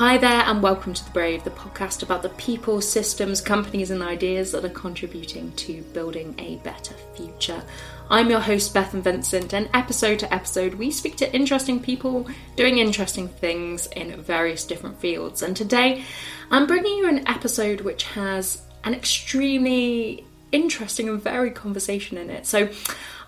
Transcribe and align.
Hi 0.00 0.16
there, 0.16 0.44
and 0.46 0.62
welcome 0.62 0.94
to 0.94 1.04
The 1.04 1.10
Brave, 1.10 1.44
the 1.44 1.50
podcast 1.50 2.02
about 2.02 2.22
the 2.22 2.30
people, 2.30 2.80
systems, 2.80 3.42
companies, 3.42 3.90
and 3.90 4.02
ideas 4.02 4.50
that 4.52 4.64
are 4.64 4.70
contributing 4.70 5.52
to 5.56 5.82
building 5.92 6.34
a 6.38 6.56
better 6.64 6.94
future. 7.14 7.62
I'm 8.08 8.30
your 8.30 8.40
host, 8.40 8.72
Bethan 8.72 9.02
Vincent, 9.02 9.52
and 9.52 9.68
episode 9.74 10.20
to 10.20 10.34
episode, 10.34 10.72
we 10.72 10.90
speak 10.90 11.18
to 11.18 11.30
interesting 11.34 11.80
people 11.80 12.26
doing 12.56 12.78
interesting 12.78 13.28
things 13.28 13.88
in 13.88 14.18
various 14.22 14.64
different 14.64 14.98
fields. 14.98 15.42
And 15.42 15.54
today, 15.54 16.02
I'm 16.50 16.66
bringing 16.66 16.96
you 16.96 17.06
an 17.06 17.28
episode 17.28 17.82
which 17.82 18.04
has 18.04 18.62
an 18.84 18.94
extremely 18.94 20.24
interesting 20.50 21.10
and 21.10 21.22
varied 21.22 21.54
conversation 21.54 22.16
in 22.16 22.30
it. 22.30 22.46
So, 22.46 22.70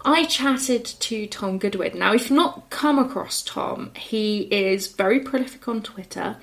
I 0.04 0.24
chatted 0.24 0.84
to 0.84 1.26
Tom 1.26 1.58
Goodwin. 1.58 1.98
Now, 1.98 2.12
if 2.12 2.30
not 2.30 2.70
come 2.70 2.98
across 2.98 3.42
Tom, 3.42 3.92
he 3.96 4.40
is 4.42 4.88
very 4.88 5.20
prolific 5.20 5.68
on 5.68 5.82
Twitter. 5.82 6.36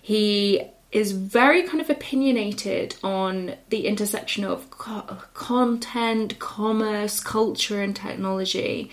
He 0.00 0.62
is 0.90 1.12
very 1.12 1.62
kind 1.62 1.80
of 1.80 1.90
opinionated 1.90 2.96
on 3.02 3.54
the 3.70 3.86
intersection 3.86 4.44
of 4.44 4.70
co- 4.70 5.18
content, 5.34 6.38
commerce, 6.38 7.20
culture, 7.20 7.82
and 7.82 7.96
technology. 7.96 8.90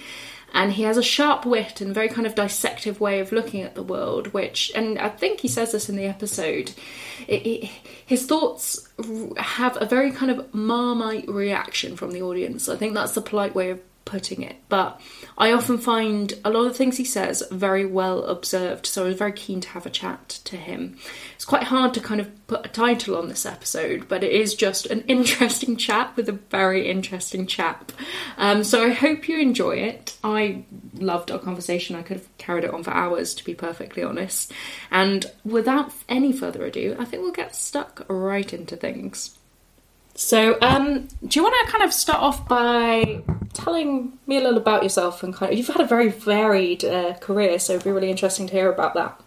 And 0.54 0.72
he 0.72 0.84
has 0.84 0.98
a 0.98 1.04
sharp 1.04 1.46
wit 1.46 1.80
and 1.80 1.94
very 1.94 2.10
kind 2.10 2.26
of 2.26 2.36
dissective 2.36 3.00
way 3.00 3.20
of 3.20 3.32
looking 3.32 3.62
at 3.62 3.76
the 3.76 3.84
world, 3.84 4.34
which, 4.34 4.72
and 4.74 4.98
I 4.98 5.10
think 5.10 5.42
he 5.42 5.48
says 5.48 5.72
this 5.74 5.90
in 5.90 5.96
the 5.96 6.06
episode, 6.06 6.72
it, 7.28 7.46
it, 7.46 7.70
his 8.06 8.26
thoughts 8.26 8.90
have 9.38 9.78
a 9.80 9.86
very 9.86 10.12
kind 10.12 10.32
of 10.32 10.54
marmite 10.54 11.28
reaction 11.28 11.96
from 11.96 12.12
the 12.12 12.24
audience. 12.24 12.68
I 12.68 12.78
think 12.78 12.96
that's 12.96 13.14
the 13.14 13.22
polite 13.22 13.54
way 13.54 13.70
of 13.72 13.80
putting 14.06 14.42
it. 14.42 14.56
But 14.70 15.00
I 15.38 15.52
often 15.52 15.78
find 15.78 16.34
a 16.44 16.50
lot 16.50 16.66
of 16.66 16.76
things 16.76 16.98
he 16.98 17.06
says 17.06 17.44
very 17.52 17.86
well 17.86 18.26
observed, 18.26 18.86
so 18.86 19.04
I 19.04 19.10
was 19.10 19.18
very 19.18 19.32
keen 19.32 19.62
to 19.62 19.70
have 19.70 19.86
a 19.86 19.92
chat 19.92 20.30
to 20.46 20.58
him. 20.58 20.98
It's 21.36 21.46
quite 21.46 21.64
hard 21.64 21.94
to 21.94 22.00
kind 22.00 22.20
of 22.20 22.48
put 22.48 22.66
a 22.66 22.70
title 22.70 23.16
on 23.16 23.30
this 23.30 23.46
episode, 23.46 24.08
but 24.08 24.24
it 24.24 24.32
is 24.32 24.56
just 24.56 24.88
an 24.88 25.02
interesting 25.08 25.78
chat 25.78 26.16
with 26.16 26.28
a 26.28 26.34
very 26.34 26.90
interesting 26.90 27.46
chap. 27.46 27.92
Um, 28.38 28.64
so 28.64 28.84
I 28.84 28.90
hope 28.90 29.30
you 29.30 29.40
enjoy 29.40 29.78
it. 29.78 30.18
I 30.24 30.66
loved 30.96 31.32
our 31.32 31.40
conversation. 31.40 31.96
I 31.96 32.02
could 32.02 32.18
have 32.18 32.38
carried 32.38 32.64
it 32.64 32.74
on 32.74 32.84
for 32.84 32.92
hours, 32.92 33.34
to 33.36 33.46
be 33.46 33.54
perfectly 33.54 34.04
honest. 34.04 34.52
And 34.92 35.26
without 35.46 35.94
any 36.08 36.34
further 36.34 36.66
ado, 36.66 36.96
I 37.00 37.06
think 37.06 37.24
we'll 37.24 37.32
get 37.32 37.56
stuck 37.56 38.06
right 38.10 38.52
into 38.52 38.76
things. 38.76 39.38
So, 40.20 40.58
um, 40.62 41.08
do 41.26 41.40
you 41.40 41.44
want 41.44 41.56
to 41.66 41.72
kind 41.72 41.82
of 41.82 41.94
start 41.94 42.22
off 42.22 42.46
by 42.46 43.24
telling 43.54 44.20
me 44.28 44.36
a 44.36 44.42
little 44.42 44.58
about 44.58 44.84
yourself 44.84 45.24
and 45.24 45.34
kind 45.34 45.54
of 45.54 45.58
you've 45.58 45.70
had 45.70 45.80
a 45.80 45.86
very 45.86 46.10
varied 46.10 46.84
uh, 46.84 47.14
career, 47.22 47.58
so 47.58 47.74
it'd 47.76 47.86
be 47.86 47.92
really 47.92 48.12
interesting 48.12 48.46
to 48.48 48.52
hear 48.52 48.70
about 48.70 48.96
that. 48.96 49.22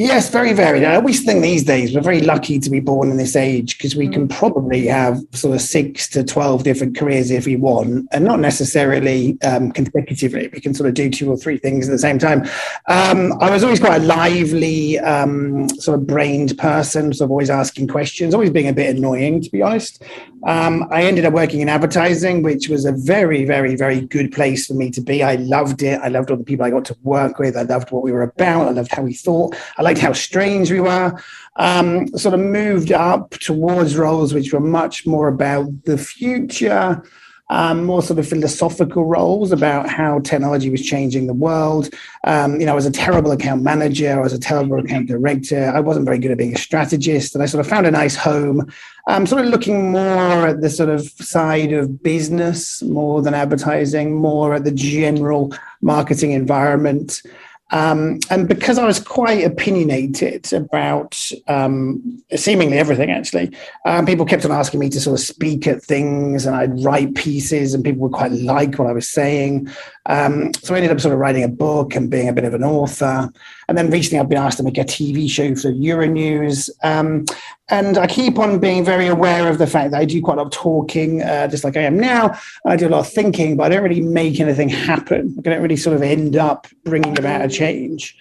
Yes, 0.00 0.30
very 0.30 0.52
varied. 0.52 0.84
I 0.84 0.94
always 0.94 1.24
think 1.24 1.42
these 1.42 1.64
days 1.64 1.92
we're 1.92 2.00
very 2.02 2.20
lucky 2.20 2.60
to 2.60 2.70
be 2.70 2.78
born 2.78 3.10
in 3.10 3.16
this 3.16 3.34
age 3.34 3.76
because 3.76 3.96
we 3.96 4.06
can 4.06 4.28
mm. 4.28 4.30
probably 4.30 4.86
have 4.86 5.18
sort 5.32 5.56
of 5.56 5.60
six 5.60 6.08
to 6.10 6.22
12 6.22 6.62
different 6.62 6.96
careers 6.96 7.32
if 7.32 7.46
we 7.46 7.56
want, 7.56 8.06
and 8.12 8.24
not 8.24 8.38
necessarily 8.38 9.36
um, 9.42 9.72
consecutively. 9.72 10.50
We 10.52 10.60
can 10.60 10.72
sort 10.72 10.88
of 10.88 10.94
do 10.94 11.10
two 11.10 11.28
or 11.28 11.36
three 11.36 11.58
things 11.58 11.88
at 11.88 11.90
the 11.90 11.98
same 11.98 12.20
time. 12.20 12.42
Um, 12.86 13.32
I 13.40 13.50
was 13.50 13.64
always 13.64 13.80
quite 13.80 14.00
a 14.00 14.04
lively, 14.04 15.00
um, 15.00 15.68
sort 15.70 15.98
of 15.98 16.06
brained 16.06 16.56
person, 16.58 17.12
sort 17.12 17.26
of 17.26 17.32
always 17.32 17.50
asking 17.50 17.88
questions, 17.88 18.34
always 18.34 18.50
being 18.50 18.68
a 18.68 18.72
bit 18.72 18.94
annoying, 18.94 19.42
to 19.42 19.50
be 19.50 19.62
honest. 19.62 20.00
Um, 20.46 20.86
I 20.92 21.02
ended 21.02 21.24
up 21.24 21.32
working 21.32 21.60
in 21.60 21.68
advertising, 21.68 22.44
which 22.44 22.68
was 22.68 22.84
a 22.84 22.92
very, 22.92 23.44
very, 23.44 23.74
very 23.74 24.02
good 24.02 24.30
place 24.30 24.68
for 24.68 24.74
me 24.74 24.92
to 24.92 25.00
be. 25.00 25.24
I 25.24 25.34
loved 25.34 25.82
it. 25.82 26.00
I 26.04 26.08
loved 26.08 26.30
all 26.30 26.36
the 26.36 26.44
people 26.44 26.64
I 26.64 26.70
got 26.70 26.84
to 26.84 26.96
work 27.02 27.40
with. 27.40 27.56
I 27.56 27.62
loved 27.62 27.90
what 27.90 28.04
we 28.04 28.12
were 28.12 28.22
about. 28.22 28.68
I 28.68 28.70
loved 28.70 28.92
how 28.92 29.02
we 29.02 29.14
thought. 29.14 29.56
I 29.76 29.87
liked 29.88 30.00
how 30.00 30.12
strange 30.12 30.70
we 30.70 30.80
were. 30.80 31.18
Um, 31.56 32.06
sort 32.08 32.34
of 32.34 32.40
moved 32.40 32.92
up 32.92 33.30
towards 33.30 33.96
roles 33.96 34.32
which 34.32 34.52
were 34.52 34.60
much 34.60 35.06
more 35.06 35.28
about 35.28 35.66
the 35.84 35.98
future, 35.98 37.02
um, 37.50 37.84
more 37.84 38.02
sort 38.02 38.18
of 38.18 38.28
philosophical 38.28 39.04
roles 39.06 39.50
about 39.50 39.88
how 39.88 40.20
technology 40.20 40.70
was 40.70 40.84
changing 40.84 41.26
the 41.26 41.40
world. 41.48 41.88
Um, 42.24 42.60
you 42.60 42.66
know, 42.66 42.72
I 42.72 42.74
was 42.74 42.86
a 42.86 42.92
terrible 42.92 43.32
account 43.32 43.62
manager, 43.62 44.12
I 44.12 44.22
was 44.22 44.34
a 44.34 44.38
terrible 44.38 44.78
account 44.78 45.08
director. 45.08 45.72
I 45.74 45.80
wasn't 45.80 46.04
very 46.04 46.18
good 46.18 46.30
at 46.30 46.38
being 46.38 46.54
a 46.54 46.58
strategist, 46.58 47.34
and 47.34 47.42
I 47.42 47.46
sort 47.46 47.64
of 47.64 47.70
found 47.70 47.86
a 47.86 47.90
nice 47.90 48.14
home. 48.14 48.70
I'm 49.08 49.26
sort 49.26 49.44
of 49.44 49.50
looking 49.50 49.90
more 49.90 50.48
at 50.48 50.60
the 50.60 50.68
sort 50.68 50.90
of 50.90 51.08
side 51.36 51.72
of 51.72 52.02
business 52.02 52.82
more 52.82 53.22
than 53.22 53.32
advertising, 53.32 54.14
more 54.14 54.54
at 54.54 54.64
the 54.64 54.70
general 54.70 55.52
marketing 55.80 56.32
environment. 56.32 57.22
Um, 57.70 58.18
and 58.30 58.48
because 58.48 58.78
I 58.78 58.86
was 58.86 58.98
quite 58.98 59.44
opinionated 59.44 60.52
about 60.52 61.20
um, 61.48 62.22
seemingly 62.34 62.78
everything, 62.78 63.10
actually, 63.10 63.54
um, 63.84 64.06
people 64.06 64.24
kept 64.24 64.44
on 64.44 64.52
asking 64.52 64.80
me 64.80 64.88
to 64.90 65.00
sort 65.00 65.18
of 65.18 65.24
speak 65.24 65.66
at 65.66 65.82
things 65.82 66.46
and 66.46 66.56
I'd 66.56 66.82
write 66.82 67.14
pieces, 67.14 67.74
and 67.74 67.84
people 67.84 68.02
would 68.02 68.12
quite 68.12 68.32
like 68.32 68.78
what 68.78 68.88
I 68.88 68.92
was 68.92 69.08
saying. 69.08 69.68
Um, 70.08 70.52
so 70.54 70.74
I 70.74 70.78
ended 70.78 70.90
up 70.90 71.00
sort 71.00 71.12
of 71.12 71.20
writing 71.20 71.44
a 71.44 71.48
book 71.48 71.94
and 71.94 72.10
being 72.10 72.28
a 72.28 72.32
bit 72.32 72.44
of 72.44 72.54
an 72.54 72.64
author. 72.64 73.30
And 73.68 73.76
then 73.76 73.90
recently 73.90 74.18
I've 74.18 74.28
been 74.28 74.38
asked 74.38 74.56
to 74.56 74.62
make 74.64 74.78
a 74.78 74.84
TV 74.84 75.30
show 75.30 75.54
for 75.54 75.70
Euronews. 75.70 76.70
Um, 76.82 77.26
and 77.68 77.98
I 77.98 78.06
keep 78.06 78.38
on 78.38 78.58
being 78.58 78.84
very 78.84 79.06
aware 79.06 79.48
of 79.48 79.58
the 79.58 79.66
fact 79.66 79.90
that 79.90 80.00
I 80.00 80.06
do 80.06 80.22
quite 80.22 80.38
a 80.38 80.42
lot 80.42 80.46
of 80.46 80.52
talking, 80.52 81.22
uh, 81.22 81.48
just 81.48 81.62
like 81.62 81.76
I 81.76 81.82
am 81.82 81.98
now. 81.98 82.38
I 82.64 82.76
do 82.76 82.88
a 82.88 82.90
lot 82.90 83.00
of 83.00 83.12
thinking, 83.12 83.56
but 83.56 83.64
I 83.64 83.74
don't 83.74 83.82
really 83.82 84.00
make 84.00 84.40
anything 84.40 84.70
happen. 84.70 85.36
I 85.38 85.42
don't 85.42 85.62
really 85.62 85.76
sort 85.76 85.94
of 85.94 86.02
end 86.02 86.36
up 86.36 86.66
bringing 86.84 87.18
about 87.18 87.44
a 87.44 87.48
change. 87.48 88.16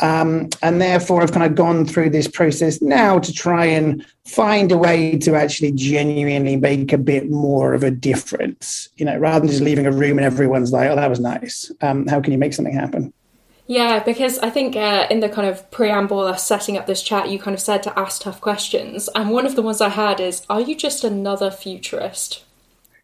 Um, 0.00 0.48
and 0.62 0.80
therefore, 0.80 1.22
I've 1.22 1.32
kind 1.32 1.44
of 1.44 1.54
gone 1.54 1.84
through 1.84 2.10
this 2.10 2.26
process 2.26 2.80
now 2.80 3.18
to 3.18 3.32
try 3.32 3.66
and 3.66 4.04
find 4.24 4.72
a 4.72 4.78
way 4.78 5.18
to 5.18 5.34
actually 5.34 5.72
genuinely 5.72 6.56
make 6.56 6.92
a 6.92 6.98
bit 6.98 7.30
more 7.30 7.74
of 7.74 7.82
a 7.82 7.90
difference, 7.90 8.88
you 8.96 9.04
know, 9.04 9.18
rather 9.18 9.40
than 9.40 9.50
just 9.50 9.62
leaving 9.62 9.86
a 9.86 9.92
room 9.92 10.18
and 10.18 10.24
everyone's 10.24 10.72
like, 10.72 10.88
oh, 10.90 10.96
that 10.96 11.10
was 11.10 11.20
nice. 11.20 11.70
Um, 11.80 12.06
how 12.06 12.20
can 12.20 12.32
you 12.32 12.38
make 12.38 12.54
something 12.54 12.74
happen? 12.74 13.12
Yeah, 13.66 14.02
because 14.02 14.38
I 14.40 14.50
think 14.50 14.74
uh, 14.74 15.06
in 15.10 15.20
the 15.20 15.28
kind 15.28 15.46
of 15.46 15.70
preamble 15.70 16.26
of 16.26 16.40
setting 16.40 16.76
up 16.76 16.86
this 16.86 17.02
chat, 17.02 17.28
you 17.28 17.38
kind 17.38 17.54
of 17.54 17.60
said 17.60 17.84
to 17.84 17.96
ask 17.96 18.22
tough 18.22 18.40
questions. 18.40 19.08
And 19.14 19.30
one 19.30 19.46
of 19.46 19.54
the 19.54 19.62
ones 19.62 19.80
I 19.80 19.90
had 19.90 20.18
is, 20.18 20.44
are 20.50 20.60
you 20.60 20.74
just 20.74 21.04
another 21.04 21.52
futurist? 21.52 22.42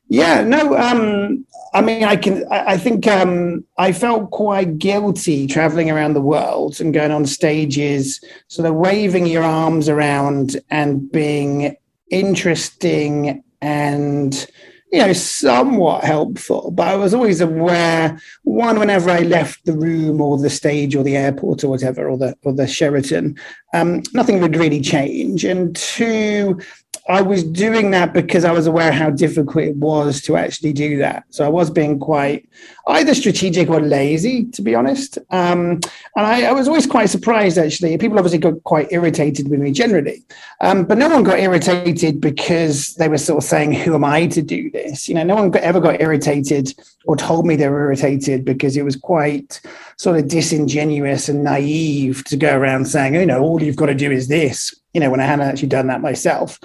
Yeah, 0.08 0.42
no, 0.42 0.76
um, 0.76 1.44
I 1.74 1.80
mean, 1.80 2.04
I 2.04 2.14
can, 2.14 2.44
I 2.50 2.78
think 2.78 3.08
um, 3.08 3.64
I 3.76 3.90
felt 3.92 4.30
quite 4.30 4.78
guilty 4.78 5.48
traveling 5.48 5.90
around 5.90 6.14
the 6.14 6.20
world 6.20 6.80
and 6.80 6.94
going 6.94 7.10
on 7.10 7.26
stages, 7.26 8.22
sort 8.46 8.68
of 8.68 8.76
waving 8.76 9.26
your 9.26 9.42
arms 9.42 9.88
around 9.88 10.56
and 10.70 11.10
being 11.10 11.76
interesting 12.08 13.42
and, 13.60 14.46
you 14.92 15.00
know, 15.00 15.12
somewhat 15.12 16.04
helpful. 16.04 16.70
But 16.70 16.86
I 16.86 16.94
was 16.94 17.12
always 17.12 17.40
aware, 17.40 18.16
one, 18.44 18.78
whenever 18.78 19.10
I 19.10 19.20
left 19.20 19.64
the 19.64 19.76
room 19.76 20.20
or 20.20 20.38
the 20.38 20.50
stage 20.50 20.94
or 20.94 21.02
the 21.02 21.16
airport 21.16 21.64
or 21.64 21.68
whatever, 21.68 22.08
or 22.08 22.16
the, 22.16 22.36
or 22.44 22.52
the 22.52 22.68
Sheraton, 22.68 23.36
um, 23.74 24.04
nothing 24.14 24.40
would 24.40 24.54
really 24.54 24.80
change. 24.80 25.44
And 25.44 25.74
two, 25.74 26.60
I 27.08 27.22
was 27.22 27.44
doing 27.44 27.92
that 27.92 28.12
because 28.12 28.44
I 28.44 28.52
was 28.52 28.66
aware 28.66 28.90
how 28.90 29.10
difficult 29.10 29.64
it 29.64 29.76
was 29.76 30.20
to 30.22 30.36
actually 30.36 30.72
do 30.72 30.98
that. 30.98 31.24
So 31.30 31.44
I 31.44 31.48
was 31.48 31.70
being 31.70 32.00
quite 32.00 32.48
either 32.88 33.14
strategic 33.14 33.68
or 33.68 33.80
lazy, 33.80 34.44
to 34.46 34.62
be 34.62 34.74
honest. 34.74 35.18
Um, 35.30 35.80
and 36.16 36.26
I, 36.26 36.44
I, 36.44 36.52
was 36.52 36.68
always 36.68 36.86
quite 36.86 37.06
surprised, 37.06 37.58
actually. 37.58 37.96
People 37.98 38.18
obviously 38.18 38.38
got 38.38 38.62
quite 38.62 38.92
irritated 38.92 39.50
with 39.50 39.58
me 39.58 39.72
generally, 39.72 40.22
um, 40.60 40.84
but 40.84 40.96
no 40.96 41.08
one 41.08 41.24
got 41.24 41.40
irritated 41.40 42.20
because 42.20 42.94
they 42.94 43.08
were 43.08 43.18
sort 43.18 43.42
of 43.42 43.48
saying, 43.48 43.72
Who 43.72 43.94
am 43.94 44.04
I 44.04 44.26
to 44.28 44.42
do 44.42 44.70
this? 44.70 45.08
You 45.08 45.16
know, 45.16 45.24
no 45.24 45.34
one 45.34 45.56
ever 45.56 45.80
got 45.80 46.00
irritated 46.00 46.74
or 47.06 47.16
told 47.16 47.46
me 47.46 47.56
they 47.56 47.68
were 47.68 47.86
irritated 47.86 48.44
because 48.44 48.76
it 48.76 48.84
was 48.84 48.96
quite 48.96 49.60
sort 49.96 50.18
of 50.18 50.28
disingenuous 50.28 51.28
and 51.28 51.42
naive 51.42 52.24
to 52.26 52.36
go 52.36 52.56
around 52.56 52.86
saying, 52.86 53.14
You 53.14 53.26
know, 53.26 53.42
all 53.42 53.62
you've 53.62 53.76
got 53.76 53.86
to 53.86 53.94
do 53.94 54.12
is 54.12 54.28
this 54.28 54.74
you 54.92 55.00
know, 55.00 55.10
when 55.10 55.20
I 55.20 55.26
hadn't 55.26 55.46
actually 55.46 55.68
done 55.68 55.88
that 55.88 56.00
myself. 56.00 56.58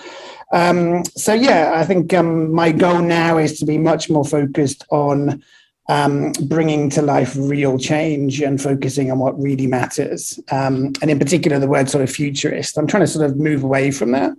Um, 0.53 1.03
so 1.17 1.33
yeah, 1.33 1.73
I 1.75 1.83
think 1.83 2.13
um, 2.13 2.53
my 2.53 2.71
goal 2.71 3.01
now 3.01 3.37
is 3.37 3.59
to 3.59 3.65
be 3.65 3.77
much 3.77 4.09
more 4.09 4.23
focused 4.23 4.85
on 4.89 5.43
um, 5.91 6.31
bringing 6.43 6.89
to 6.89 7.01
life 7.01 7.35
real 7.37 7.77
change 7.77 8.41
and 8.41 8.61
focusing 8.61 9.11
on 9.11 9.19
what 9.19 9.37
really 9.37 9.67
matters. 9.67 10.39
Um, 10.49 10.93
and 11.01 11.11
in 11.11 11.19
particular, 11.19 11.59
the 11.59 11.67
word 11.67 11.89
sort 11.89 12.01
of 12.01 12.09
futurist. 12.09 12.77
I'm 12.77 12.87
trying 12.87 13.03
to 13.03 13.07
sort 13.07 13.29
of 13.29 13.35
move 13.35 13.61
away 13.61 13.91
from 13.91 14.13
that 14.13 14.31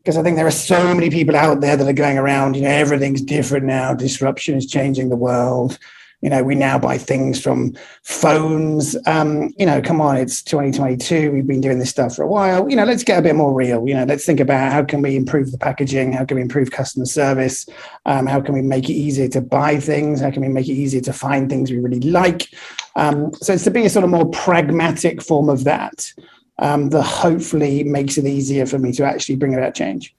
because 0.00 0.18
I 0.18 0.22
think 0.22 0.36
there 0.36 0.46
are 0.46 0.50
so 0.50 0.94
many 0.94 1.08
people 1.08 1.34
out 1.34 1.62
there 1.62 1.78
that 1.78 1.88
are 1.88 1.94
going 1.94 2.18
around, 2.18 2.56
you 2.56 2.62
know, 2.62 2.68
everything's 2.68 3.22
different 3.22 3.64
now. 3.64 3.94
Disruption 3.94 4.54
is 4.54 4.66
changing 4.66 5.08
the 5.08 5.16
world 5.16 5.78
you 6.20 6.30
know 6.30 6.42
we 6.42 6.54
now 6.54 6.78
buy 6.78 6.98
things 6.98 7.40
from 7.40 7.74
phones. 8.02 8.96
Um, 9.06 9.54
you 9.58 9.66
know 9.66 9.80
come 9.80 10.00
on 10.00 10.16
it's 10.16 10.42
2022 10.42 11.32
we've 11.32 11.46
been 11.46 11.60
doing 11.60 11.78
this 11.78 11.90
stuff 11.90 12.16
for 12.16 12.22
a 12.22 12.28
while. 12.28 12.68
You 12.68 12.76
know 12.76 12.84
let's 12.84 13.04
get 13.04 13.18
a 13.18 13.22
bit 13.22 13.36
more 13.36 13.52
real. 13.52 13.88
You 13.88 13.94
know 13.94 14.04
let's 14.04 14.24
think 14.24 14.40
about 14.40 14.72
how 14.72 14.84
can 14.84 15.02
we 15.02 15.16
improve 15.16 15.52
the 15.52 15.58
packaging 15.58 16.12
how 16.12 16.24
can 16.24 16.36
we 16.36 16.42
improve 16.42 16.70
customer 16.70 17.06
service 17.06 17.66
um, 18.06 18.26
how 18.26 18.40
can 18.40 18.54
we 18.54 18.62
make 18.62 18.88
it 18.88 18.94
easier 18.94 19.28
to 19.28 19.40
buy 19.40 19.78
things 19.78 20.20
how 20.20 20.30
can 20.30 20.42
we 20.42 20.48
make 20.48 20.68
it 20.68 20.72
easier 20.72 21.00
to 21.02 21.12
find 21.12 21.48
things 21.48 21.70
we 21.70 21.78
really 21.78 22.00
like? 22.00 22.48
Um, 22.96 23.32
so 23.34 23.52
it's 23.52 23.64
to 23.64 23.70
be 23.70 23.86
a 23.86 23.90
sort 23.90 24.04
of 24.04 24.10
more 24.10 24.28
pragmatic 24.30 25.22
form 25.22 25.48
of 25.48 25.64
that 25.64 26.12
um, 26.58 26.90
that 26.90 27.02
hopefully 27.02 27.84
makes 27.84 28.18
it 28.18 28.26
easier 28.26 28.66
for 28.66 28.78
me 28.78 28.92
to 28.92 29.04
actually 29.04 29.36
bring 29.36 29.54
about 29.54 29.74
change. 29.74 30.14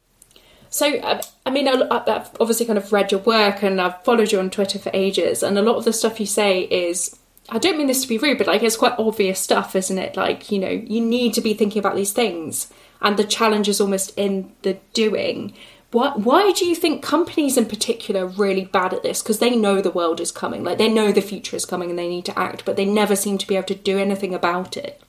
So, 0.69 0.98
uh, 0.98 1.21
I 1.45 1.50
mean, 1.50 1.68
I've 1.68 2.30
obviously 2.39 2.66
kind 2.66 2.77
of 2.77 2.94
read 2.94 3.12
your 3.12 3.21
work 3.21 3.63
and 3.63 3.81
I've 3.81 4.04
followed 4.04 4.31
you 4.31 4.39
on 4.39 4.50
Twitter 4.50 4.80
for 4.80 4.92
ages, 4.94 5.42
and 5.44 5.57
a 5.57 5.62
lot 5.62 5.77
of 5.77 5.86
the 5.86 5.94
stuff 5.94 6.19
you 6.19 6.25
say 6.25 6.62
is. 6.62 7.16
I 7.51 7.57
don't 7.57 7.80
mean 7.80 7.88
this 7.88 8.04
to 8.04 8.07
be 8.07 8.19
rude, 8.19 8.38
but 8.38 8.45
like 8.45 8.62
it's 8.62 8.77
quite 8.77 8.94
obvious 9.00 9.39
stuff, 9.39 9.75
isn't 9.75 9.98
it? 9.98 10.16
Like, 10.16 10.51
you 10.51 10.60
know, 10.60 10.69
you 10.69 11.01
need 11.01 11.33
to 11.33 11.42
be 11.42 11.56
thinking 11.56 11.80
about 11.80 11.95
these 11.95 12.13
things, 12.13 12.71
and 13.01 13.18
the 13.18 13.24
challenge 13.24 13.68
is 13.68 13.81
almost 13.81 14.16
in 14.16 14.51
the 14.62 14.77
doing. 14.94 15.54
Why, 15.92 16.12
why 16.12 16.51
do 16.51 16.68
you 16.68 16.75
think 16.75 17.01
companies 17.01 17.57
in 17.57 17.66
particular 17.66 18.25
are 18.25 18.27
really 18.27 18.66
bad 18.66 18.94
at 18.94 19.01
this? 19.01 19.24
Because 19.24 19.39
they 19.39 19.56
know 19.56 19.81
the 19.81 19.89
world 19.89 20.19
is 20.19 20.31
coming, 20.31 20.63
like 20.63 20.77
they 20.77 20.94
know 20.94 21.12
the 21.12 21.21
future 21.21 21.56
is 21.56 21.66
coming 21.66 21.89
and 21.89 21.98
they 21.98 22.07
need 22.07 22.25
to 22.25 22.38
act, 22.38 22.66
but 22.66 22.75
they 22.75 22.86
never 22.86 23.16
seem 23.16 23.39
to 23.39 23.48
be 23.48 23.56
able 23.56 23.66
to 23.66 23.74
do 23.74 23.98
anything 23.98 24.36
about 24.36 24.77
it. 24.77 25.01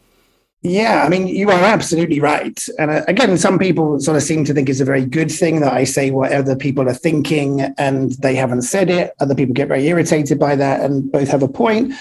Yeah, 0.63 1.05
I 1.05 1.09
mean, 1.09 1.27
you 1.27 1.49
are 1.51 1.65
absolutely 1.65 2.21
right. 2.21 2.63
And 2.79 2.91
uh, 2.91 3.03
again, 3.09 3.39
some 3.39 3.59
people 3.59 3.99
sort 3.99 4.19
of 4.19 4.23
seem 4.23 4.45
to 4.45 4.53
think 4.53 4.69
it's 4.69 4.81
a 4.81 4.85
very 4.85 5.07
good 5.07 5.31
thing 5.31 5.61
that 5.61 5.73
I 5.73 5.85
say 5.85 6.11
what 6.11 6.33
other 6.33 6.55
people 6.55 6.87
are 6.87 6.95
thinking 6.95 7.63
and 7.79 8.13
they 8.21 8.35
haven't 8.35 8.63
said 8.63 8.91
it. 8.91 9.15
Other 9.21 9.35
people 9.35 9.55
get 9.55 9.69
very 9.69 9.87
irritated 9.87 10.39
by 10.39 10.57
that 10.57 10.83
and 10.83 11.11
both 11.11 11.29
have 11.29 11.43
a 11.43 11.49
point. 11.49 11.95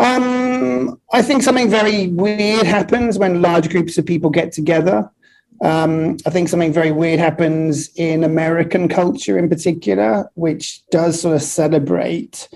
Um, 0.00 1.00
I 1.12 1.22
think 1.22 1.44
something 1.44 1.70
very 1.70 2.08
weird 2.08 2.66
happens 2.66 3.16
when 3.16 3.42
large 3.42 3.70
groups 3.70 3.96
of 3.96 4.06
people 4.06 4.30
get 4.30 4.50
together. 4.50 5.08
Um, 5.62 6.16
I 6.26 6.30
think 6.30 6.48
something 6.48 6.72
very 6.72 6.90
weird 6.90 7.20
happens 7.20 7.90
in 7.94 8.24
American 8.24 8.88
culture 8.88 9.38
in 9.38 9.48
particular, 9.48 10.28
which 10.34 10.82
does 10.90 11.20
sort 11.20 11.36
of 11.36 11.42
celebrate 11.42 12.48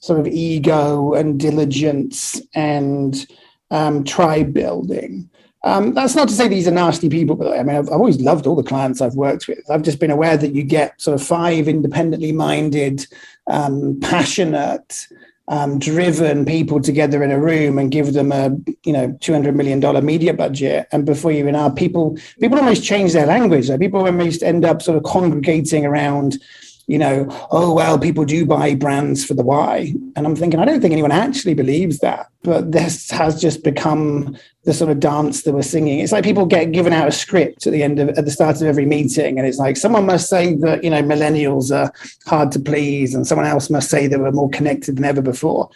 sort 0.00 0.20
of 0.20 0.26
ego 0.26 1.12
and 1.12 1.38
diligence 1.38 2.40
and 2.54 3.26
um, 3.72 4.04
tribe 4.04 4.52
building. 4.52 5.28
Um, 5.64 5.94
that's 5.94 6.14
not 6.14 6.28
to 6.28 6.34
say 6.34 6.48
these 6.48 6.68
are 6.68 6.72
nasty 6.72 7.08
people, 7.08 7.36
but 7.36 7.58
I 7.58 7.62
mean, 7.62 7.76
I've, 7.76 7.88
I've, 7.88 8.00
always 8.00 8.20
loved 8.20 8.46
all 8.46 8.56
the 8.56 8.64
clients 8.64 9.00
I've 9.00 9.14
worked 9.14 9.46
with. 9.46 9.68
I've 9.70 9.82
just 9.82 10.00
been 10.00 10.10
aware 10.10 10.36
that 10.36 10.54
you 10.54 10.64
get 10.64 11.00
sort 11.00 11.14
of 11.14 11.26
five 11.26 11.68
independently 11.68 12.32
minded, 12.32 13.06
um, 13.46 13.98
passionate, 14.00 15.06
um, 15.48 15.78
driven 15.78 16.44
people 16.44 16.80
together 16.80 17.22
in 17.22 17.30
a 17.30 17.38
room 17.38 17.78
and 17.78 17.92
give 17.92 18.12
them 18.12 18.32
a 18.32 18.56
you 18.84 18.92
know 18.92 19.16
two 19.20 19.32
hundred 19.32 19.56
million 19.56 19.78
dollar 19.78 20.02
media 20.02 20.34
budget, 20.34 20.88
and 20.90 21.06
before 21.06 21.30
you 21.30 21.50
know, 21.50 21.70
people 21.70 22.18
people 22.40 22.58
almost 22.58 22.84
change 22.84 23.12
their 23.12 23.26
language. 23.26 23.68
Like 23.70 23.80
people 23.80 24.04
almost 24.04 24.42
end 24.42 24.64
up 24.64 24.82
sort 24.82 24.96
of 24.96 25.04
congregating 25.04 25.86
around 25.86 26.38
you 26.86 26.98
know, 26.98 27.26
oh, 27.50 27.72
well, 27.72 27.98
people 27.98 28.24
do 28.24 28.44
buy 28.44 28.74
brands 28.74 29.24
for 29.24 29.34
the 29.34 29.42
why. 29.42 29.94
And 30.16 30.26
I'm 30.26 30.36
thinking, 30.36 30.60
I 30.60 30.64
don't 30.64 30.80
think 30.80 30.92
anyone 30.92 31.12
actually 31.12 31.54
believes 31.54 32.00
that. 32.00 32.26
But 32.42 32.72
this 32.72 33.10
has 33.10 33.40
just 33.40 33.62
become 33.62 34.36
the 34.64 34.74
sort 34.74 34.90
of 34.90 35.00
dance 35.00 35.42
that 35.42 35.54
we're 35.54 35.62
singing. 35.62 36.00
It's 36.00 36.12
like 36.12 36.24
people 36.24 36.46
get 36.46 36.72
given 36.72 36.92
out 36.92 37.08
a 37.08 37.12
script 37.12 37.66
at 37.66 37.72
the 37.72 37.82
end 37.82 37.98
of 37.98 38.10
at 38.10 38.24
the 38.24 38.30
start 38.30 38.56
of 38.56 38.66
every 38.66 38.86
meeting. 38.86 39.38
And 39.38 39.46
it's 39.46 39.58
like 39.58 39.76
someone 39.76 40.06
must 40.06 40.28
say 40.28 40.54
that, 40.56 40.82
you 40.82 40.90
know, 40.90 41.02
millennials 41.02 41.74
are 41.74 41.92
hard 42.26 42.52
to 42.52 42.60
please, 42.60 43.14
and 43.14 43.26
someone 43.26 43.46
else 43.46 43.70
must 43.70 43.88
say 43.88 44.06
that 44.06 44.18
we're 44.18 44.32
more 44.32 44.50
connected 44.50 44.96
than 44.96 45.04
ever 45.04 45.22
before. 45.22 45.70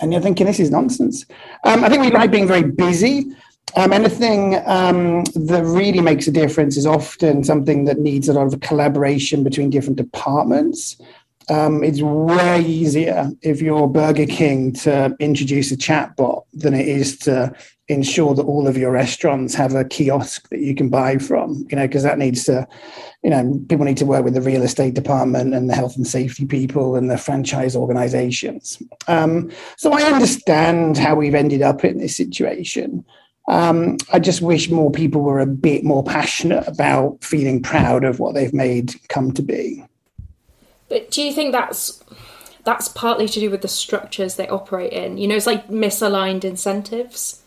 And 0.00 0.12
you're 0.12 0.22
thinking, 0.22 0.46
this 0.46 0.60
is 0.60 0.70
nonsense. 0.70 1.24
Um, 1.64 1.84
I 1.84 1.88
think 1.88 2.02
we 2.02 2.10
like 2.10 2.30
being 2.30 2.46
very 2.46 2.62
busy. 2.62 3.26
Um, 3.76 3.92
anything 3.92 4.56
um, 4.66 5.24
that 5.34 5.62
really 5.64 6.00
makes 6.00 6.26
a 6.26 6.32
difference 6.32 6.76
is 6.76 6.86
often 6.86 7.44
something 7.44 7.84
that 7.84 7.98
needs 7.98 8.28
a 8.28 8.32
lot 8.32 8.52
of 8.52 8.60
collaboration 8.60 9.44
between 9.44 9.70
different 9.70 9.96
departments. 9.96 10.96
Um, 11.50 11.82
it's 11.82 12.02
way 12.02 12.60
easier 12.60 13.30
if 13.42 13.62
you're 13.62 13.88
Burger 13.88 14.26
King 14.26 14.72
to 14.74 15.16
introduce 15.18 15.72
a 15.72 15.76
chatbot 15.76 16.44
than 16.52 16.74
it 16.74 16.86
is 16.86 17.18
to 17.20 17.54
ensure 17.88 18.34
that 18.34 18.42
all 18.42 18.68
of 18.68 18.76
your 18.76 18.90
restaurants 18.90 19.54
have 19.54 19.74
a 19.74 19.84
kiosk 19.84 20.50
that 20.50 20.60
you 20.60 20.74
can 20.74 20.90
buy 20.90 21.16
from. 21.16 21.66
You 21.70 21.76
know, 21.76 21.86
because 21.86 22.02
that 22.02 22.18
needs 22.18 22.44
to, 22.44 22.68
you 23.22 23.30
know, 23.30 23.60
people 23.68 23.86
need 23.86 23.96
to 23.98 24.04
work 24.04 24.24
with 24.24 24.34
the 24.34 24.42
real 24.42 24.62
estate 24.62 24.92
department 24.92 25.54
and 25.54 25.70
the 25.70 25.74
health 25.74 25.96
and 25.96 26.06
safety 26.06 26.44
people 26.44 26.96
and 26.96 27.10
the 27.10 27.16
franchise 27.16 27.74
organizations. 27.74 28.82
Um, 29.06 29.50
so 29.78 29.92
I 29.92 30.02
understand 30.02 30.98
how 30.98 31.14
we've 31.14 31.34
ended 31.34 31.62
up 31.62 31.82
in 31.82 31.98
this 31.98 32.16
situation. 32.16 33.06
Um, 33.48 33.96
I 34.12 34.18
just 34.18 34.42
wish 34.42 34.70
more 34.70 34.90
people 34.90 35.22
were 35.22 35.40
a 35.40 35.46
bit 35.46 35.82
more 35.82 36.04
passionate 36.04 36.68
about 36.68 37.24
feeling 37.24 37.62
proud 37.62 38.04
of 38.04 38.20
what 38.20 38.34
they've 38.34 38.52
made 38.52 38.94
come 39.08 39.32
to 39.32 39.42
be. 39.42 39.84
But 40.88 41.10
do 41.10 41.22
you 41.22 41.32
think 41.32 41.52
that's 41.52 42.02
that's 42.64 42.88
partly 42.88 43.26
to 43.26 43.40
do 43.40 43.50
with 43.50 43.62
the 43.62 43.68
structures 43.68 44.36
they 44.36 44.48
operate 44.48 44.92
in? 44.92 45.16
You 45.16 45.28
know, 45.28 45.34
it's 45.34 45.46
like 45.46 45.68
misaligned 45.68 46.44
incentives. 46.44 47.42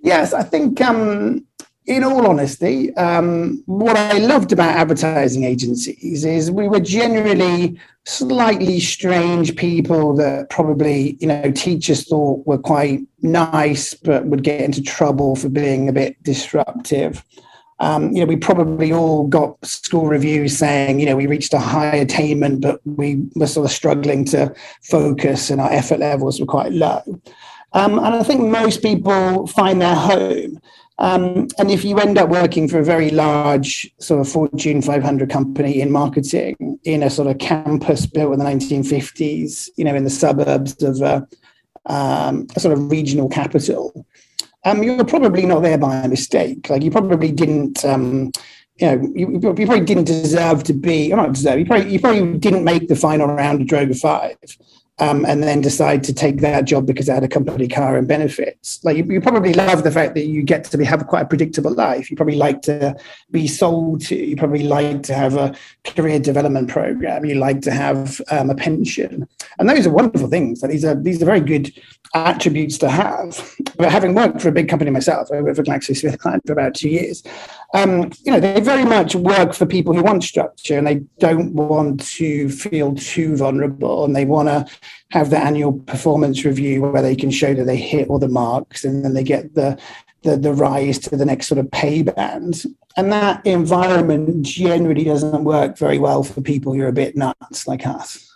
Yes, 0.00 0.32
I 0.32 0.42
think 0.42 0.80
um, 0.80 1.46
in 1.86 2.04
all 2.04 2.26
honesty, 2.28 2.94
um, 2.94 3.62
what 3.66 3.96
I 3.96 4.18
loved 4.18 4.52
about 4.52 4.76
advertising 4.76 5.44
agencies 5.44 6.24
is 6.24 6.50
we 6.50 6.68
were 6.68 6.80
generally 6.80 7.78
slightly 8.04 8.78
strange 8.78 9.56
people 9.56 10.14
that 10.16 10.48
probably, 10.48 11.16
you 11.20 11.26
know, 11.26 11.50
teachers 11.50 12.08
thought 12.08 12.46
were 12.46 12.58
quite 12.58 13.00
nice, 13.22 13.94
but 13.94 14.26
would 14.26 14.44
get 14.44 14.60
into 14.60 14.80
trouble 14.80 15.34
for 15.34 15.48
being 15.48 15.88
a 15.88 15.92
bit 15.92 16.22
disruptive. 16.22 17.24
Um, 17.80 18.12
you 18.12 18.20
know, 18.20 18.26
we 18.26 18.36
probably 18.36 18.92
all 18.92 19.26
got 19.26 19.64
school 19.64 20.06
reviews 20.06 20.56
saying, 20.56 21.00
you 21.00 21.06
know, 21.06 21.16
we 21.16 21.26
reached 21.26 21.52
a 21.52 21.58
high 21.58 21.96
attainment, 21.96 22.60
but 22.60 22.80
we 22.84 23.24
were 23.34 23.48
sort 23.48 23.66
of 23.66 23.72
struggling 23.72 24.24
to 24.26 24.54
focus 24.84 25.50
and 25.50 25.60
our 25.60 25.72
effort 25.72 25.98
levels 25.98 26.38
were 26.38 26.46
quite 26.46 26.70
low. 26.70 27.02
Um, 27.72 27.98
and 27.98 28.14
I 28.14 28.22
think 28.22 28.42
most 28.42 28.82
people 28.82 29.48
find 29.48 29.80
their 29.80 29.96
home 29.96 30.60
um, 30.98 31.48
and 31.58 31.70
if 31.70 31.84
you 31.84 31.98
end 31.98 32.18
up 32.18 32.28
working 32.28 32.68
for 32.68 32.78
a 32.78 32.84
very 32.84 33.10
large 33.10 33.90
sort 33.98 34.20
of 34.20 34.28
Fortune 34.28 34.82
500 34.82 35.30
company 35.30 35.80
in 35.80 35.90
marketing 35.90 36.78
in 36.84 37.02
a 37.02 37.10
sort 37.10 37.28
of 37.28 37.38
campus 37.38 38.06
built 38.06 38.32
in 38.32 38.38
the 38.38 38.44
1950s, 38.44 39.68
you 39.76 39.84
know, 39.84 39.94
in 39.94 40.04
the 40.04 40.10
suburbs 40.10 40.82
of 40.82 41.00
a, 41.00 41.26
um, 41.86 42.46
a 42.54 42.60
sort 42.60 42.72
of 42.72 42.90
regional 42.90 43.28
capital, 43.28 44.06
um, 44.64 44.82
you're 44.82 45.04
probably 45.04 45.46
not 45.46 45.62
there 45.62 45.78
by 45.78 46.06
mistake. 46.06 46.68
Like 46.68 46.82
you 46.82 46.90
probably 46.90 47.32
didn't, 47.32 47.84
um, 47.84 48.30
you 48.76 48.86
know, 48.86 49.12
you, 49.14 49.32
you, 49.32 49.40
probably 49.40 49.80
didn't 49.80 50.04
deserve 50.04 50.62
to 50.64 50.72
be, 50.72 51.12
or 51.12 51.16
not 51.16 51.32
deserve, 51.32 51.58
you 51.58 51.66
probably, 51.66 51.92
you 51.92 52.00
probably 52.00 52.38
didn't 52.38 52.64
make 52.64 52.88
the 52.88 52.96
final 52.96 53.26
round 53.26 53.62
of 53.62 53.66
Droga 53.66 53.98
5 53.98 54.36
um, 54.98 55.24
and 55.24 55.42
then 55.42 55.60
decide 55.60 56.04
to 56.04 56.12
take 56.12 56.40
that 56.40 56.64
job 56.64 56.86
because 56.86 57.08
it 57.08 57.12
had 57.12 57.24
a 57.24 57.28
company 57.28 57.66
car 57.66 57.96
and 57.96 58.06
benefits. 58.06 58.82
Like 58.84 58.96
you, 58.96 59.04
you, 59.04 59.20
probably 59.20 59.52
love 59.54 59.84
the 59.84 59.90
fact 59.90 60.14
that 60.14 60.26
you 60.26 60.42
get 60.42 60.64
to 60.64 60.78
be, 60.78 60.84
have 60.84 61.06
quite 61.06 61.22
a 61.22 61.26
predictable 61.26 61.74
life. 61.74 62.10
You 62.10 62.16
probably 62.16 62.36
like 62.36 62.62
to 62.62 62.94
be 63.30 63.46
sold 63.46 64.02
to. 64.02 64.14
You 64.14 64.36
probably 64.36 64.64
like 64.64 65.02
to 65.04 65.14
have 65.14 65.36
a 65.36 65.54
career 65.84 66.18
development 66.18 66.68
program. 66.68 67.24
You 67.24 67.36
like 67.36 67.62
to 67.62 67.70
have 67.70 68.20
um, 68.30 68.50
a 68.50 68.54
pension, 68.54 69.26
and 69.58 69.68
those 69.68 69.86
are 69.86 69.90
wonderful 69.90 70.28
things. 70.28 70.60
These 70.60 70.84
are 70.84 70.94
these 70.94 71.22
are 71.22 71.26
very 71.26 71.40
good 71.40 71.72
attributes 72.14 72.76
to 72.78 72.90
have. 72.90 73.56
But 73.76 73.90
having 73.90 74.14
worked 74.14 74.42
for 74.42 74.48
a 74.48 74.52
big 74.52 74.68
company 74.68 74.90
myself, 74.90 75.28
I 75.32 75.40
worked 75.40 75.56
for 75.56 75.62
GlaxoSmithKline 75.62 76.40
for 76.46 76.52
about 76.52 76.74
two 76.74 76.90
years. 76.90 77.22
Um, 77.74 78.10
you 78.22 78.32
know, 78.32 78.38
they 78.38 78.60
very 78.60 78.84
much 78.84 79.14
work 79.14 79.54
for 79.54 79.64
people 79.64 79.94
who 79.94 80.02
want 80.02 80.24
structure 80.24 80.76
and 80.76 80.86
they 80.86 80.96
don't 81.18 81.54
want 81.54 82.04
to 82.16 82.50
feel 82.50 82.94
too 82.94 83.34
vulnerable 83.36 84.04
and 84.04 84.14
they 84.14 84.26
want 84.26 84.48
to 84.48 84.66
have 85.10 85.30
the 85.30 85.38
annual 85.38 85.72
performance 85.72 86.44
review 86.44 86.82
where 86.82 87.00
they 87.00 87.16
can 87.16 87.30
show 87.30 87.54
that 87.54 87.64
they 87.64 87.78
hit 87.78 88.08
all 88.08 88.18
the 88.18 88.28
marks 88.28 88.84
and 88.84 89.02
then 89.02 89.14
they 89.14 89.24
get 89.24 89.54
the 89.54 89.78
the, 90.22 90.36
the 90.36 90.52
rise 90.52 90.98
to 91.00 91.16
the 91.16 91.24
next 91.24 91.48
sort 91.48 91.58
of 91.58 91.70
pay 91.70 92.02
band. 92.02 92.62
And 92.96 93.12
that 93.12 93.44
environment 93.46 94.42
generally 94.42 95.04
doesn't 95.04 95.44
work 95.44 95.76
very 95.78 95.98
well 95.98 96.22
for 96.22 96.40
people 96.40 96.74
who 96.74 96.82
are 96.82 96.88
a 96.88 96.92
bit 96.92 97.16
nuts 97.16 97.66
like 97.66 97.86
us. 97.86 98.32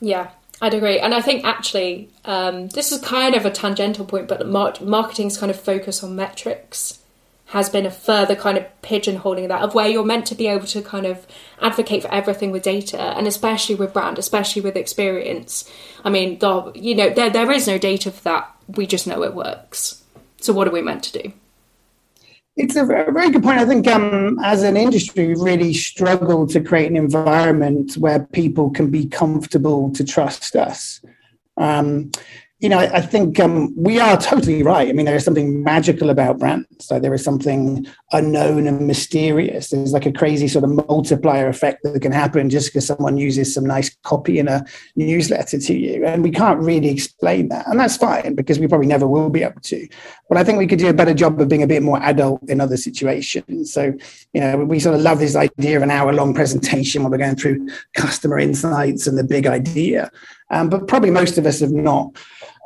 Yeah, 0.00 0.30
I'd 0.60 0.74
agree. 0.74 0.98
And 0.98 1.14
I 1.14 1.20
think 1.20 1.44
actually, 1.44 2.10
um, 2.24 2.68
this 2.68 2.92
is 2.92 3.00
kind 3.00 3.34
of 3.34 3.46
a 3.46 3.50
tangential 3.50 4.04
point, 4.04 4.28
but 4.28 4.48
marketing's 4.48 5.38
kind 5.38 5.50
of 5.50 5.60
focus 5.60 6.02
on 6.02 6.16
metrics 6.16 6.98
has 7.46 7.70
been 7.70 7.86
a 7.86 7.90
further 7.90 8.34
kind 8.34 8.58
of 8.58 8.64
pigeonholing 8.82 9.48
that 9.48 9.62
of 9.62 9.74
where 9.74 9.88
you're 9.88 10.04
meant 10.04 10.26
to 10.26 10.34
be 10.34 10.48
able 10.48 10.66
to 10.66 10.82
kind 10.82 11.06
of 11.06 11.26
advocate 11.60 12.02
for 12.02 12.12
everything 12.12 12.50
with 12.50 12.62
data 12.62 13.00
and 13.00 13.26
especially 13.26 13.74
with 13.74 13.92
brand, 13.92 14.18
especially 14.18 14.62
with 14.62 14.76
experience. 14.76 15.70
I 16.04 16.10
mean, 16.10 16.38
the, 16.40 16.72
you 16.74 16.94
know, 16.94 17.10
there, 17.10 17.30
there 17.30 17.50
is 17.52 17.68
no 17.68 17.78
data 17.78 18.10
for 18.10 18.22
that. 18.24 18.52
We 18.66 18.86
just 18.86 19.06
know 19.06 19.22
it 19.22 19.34
works. 19.34 20.02
So 20.40 20.52
what 20.52 20.66
are 20.66 20.72
we 20.72 20.82
meant 20.82 21.04
to 21.04 21.22
do? 21.22 21.32
It's 22.56 22.74
a 22.74 22.84
very 22.84 23.30
good 23.30 23.42
point. 23.42 23.58
I 23.58 23.66
think 23.66 23.86
um, 23.86 24.38
as 24.42 24.62
an 24.62 24.76
industry, 24.76 25.28
we 25.28 25.34
really 25.34 25.74
struggle 25.74 26.46
to 26.48 26.60
create 26.60 26.90
an 26.90 26.96
environment 26.96 27.96
where 27.98 28.20
people 28.20 28.70
can 28.70 28.90
be 28.90 29.06
comfortable 29.06 29.92
to 29.92 30.02
trust 30.02 30.56
us. 30.56 31.02
Um, 31.58 32.10
you 32.58 32.70
know, 32.70 32.78
I, 32.78 33.02
think 33.02 33.38
um, 33.38 33.74
we 33.76 34.00
are 34.00 34.16
totally 34.16 34.62
right. 34.62 34.88
I 34.88 34.92
mean, 34.92 35.04
there 35.04 35.14
is 35.14 35.24
something 35.24 35.62
magical 35.62 36.08
about 36.08 36.38
brands. 36.38 36.90
Like 36.90 37.02
there 37.02 37.12
is 37.12 37.22
something 37.22 37.86
unknown 38.12 38.66
and 38.66 38.86
mysterious. 38.86 39.68
There's 39.68 39.92
like 39.92 40.06
a 40.06 40.12
crazy 40.12 40.48
sort 40.48 40.64
of 40.64 40.70
multiplier 40.70 41.48
effect 41.48 41.82
that 41.82 42.00
can 42.00 42.12
happen 42.12 42.48
just 42.48 42.68
because 42.68 42.86
someone 42.86 43.18
uses 43.18 43.52
some 43.52 43.66
nice 43.66 43.94
copy 44.04 44.38
in 44.38 44.48
a 44.48 44.64
newsletter 44.96 45.58
to 45.58 45.74
you. 45.74 46.06
And 46.06 46.22
we 46.22 46.30
can't 46.30 46.58
really 46.60 46.88
explain 46.88 47.48
that. 47.50 47.68
And 47.68 47.78
that's 47.78 47.98
fine 47.98 48.34
because 48.34 48.58
we 48.58 48.68
probably 48.68 48.86
never 48.86 49.06
will 49.06 49.28
be 49.28 49.42
able 49.42 49.60
to. 49.60 49.86
But 50.30 50.38
I 50.38 50.44
think 50.44 50.56
we 50.56 50.66
could 50.66 50.78
do 50.78 50.88
a 50.88 50.94
better 50.94 51.14
job 51.14 51.38
of 51.38 51.48
being 51.48 51.62
a 51.62 51.66
bit 51.66 51.82
more 51.82 52.02
adult 52.02 52.48
in 52.48 52.62
other 52.62 52.78
situations. 52.78 53.70
So, 53.70 53.92
you 54.32 54.40
know, 54.40 54.64
we 54.64 54.80
sort 54.80 54.94
of 54.94 55.02
love 55.02 55.18
this 55.18 55.36
idea 55.36 55.76
of 55.76 55.82
an 55.82 55.90
hour 55.90 56.10
long 56.14 56.32
presentation 56.32 57.02
where 57.02 57.10
we're 57.10 57.18
going 57.18 57.36
through 57.36 57.68
customer 57.94 58.38
insights 58.38 59.06
and 59.06 59.18
the 59.18 59.24
big 59.24 59.46
idea. 59.46 60.10
Um, 60.50 60.68
but 60.68 60.86
probably 60.86 61.10
most 61.10 61.38
of 61.38 61.46
us 61.46 61.60
have 61.60 61.72
not, 61.72 62.16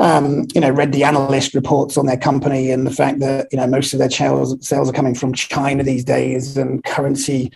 um, 0.01 0.47
you 0.55 0.61
know, 0.61 0.71
read 0.71 0.93
the 0.93 1.05
analyst 1.05 1.55
reports 1.55 1.97
on 1.97 2.07
their 2.07 2.17
company 2.17 2.71
and 2.71 2.87
the 2.87 2.91
fact 2.91 3.21
that 3.21 3.49
you 3.51 3.59
know 3.59 3.67
most 3.67 3.93
of 3.93 3.99
their 3.99 4.11
sales 4.11 4.57
sales 4.67 4.89
are 4.89 4.93
coming 4.93 5.15
from 5.15 5.33
China 5.33 5.83
these 5.83 6.05
days, 6.05 6.57
and 6.57 6.85
currency 6.85 7.51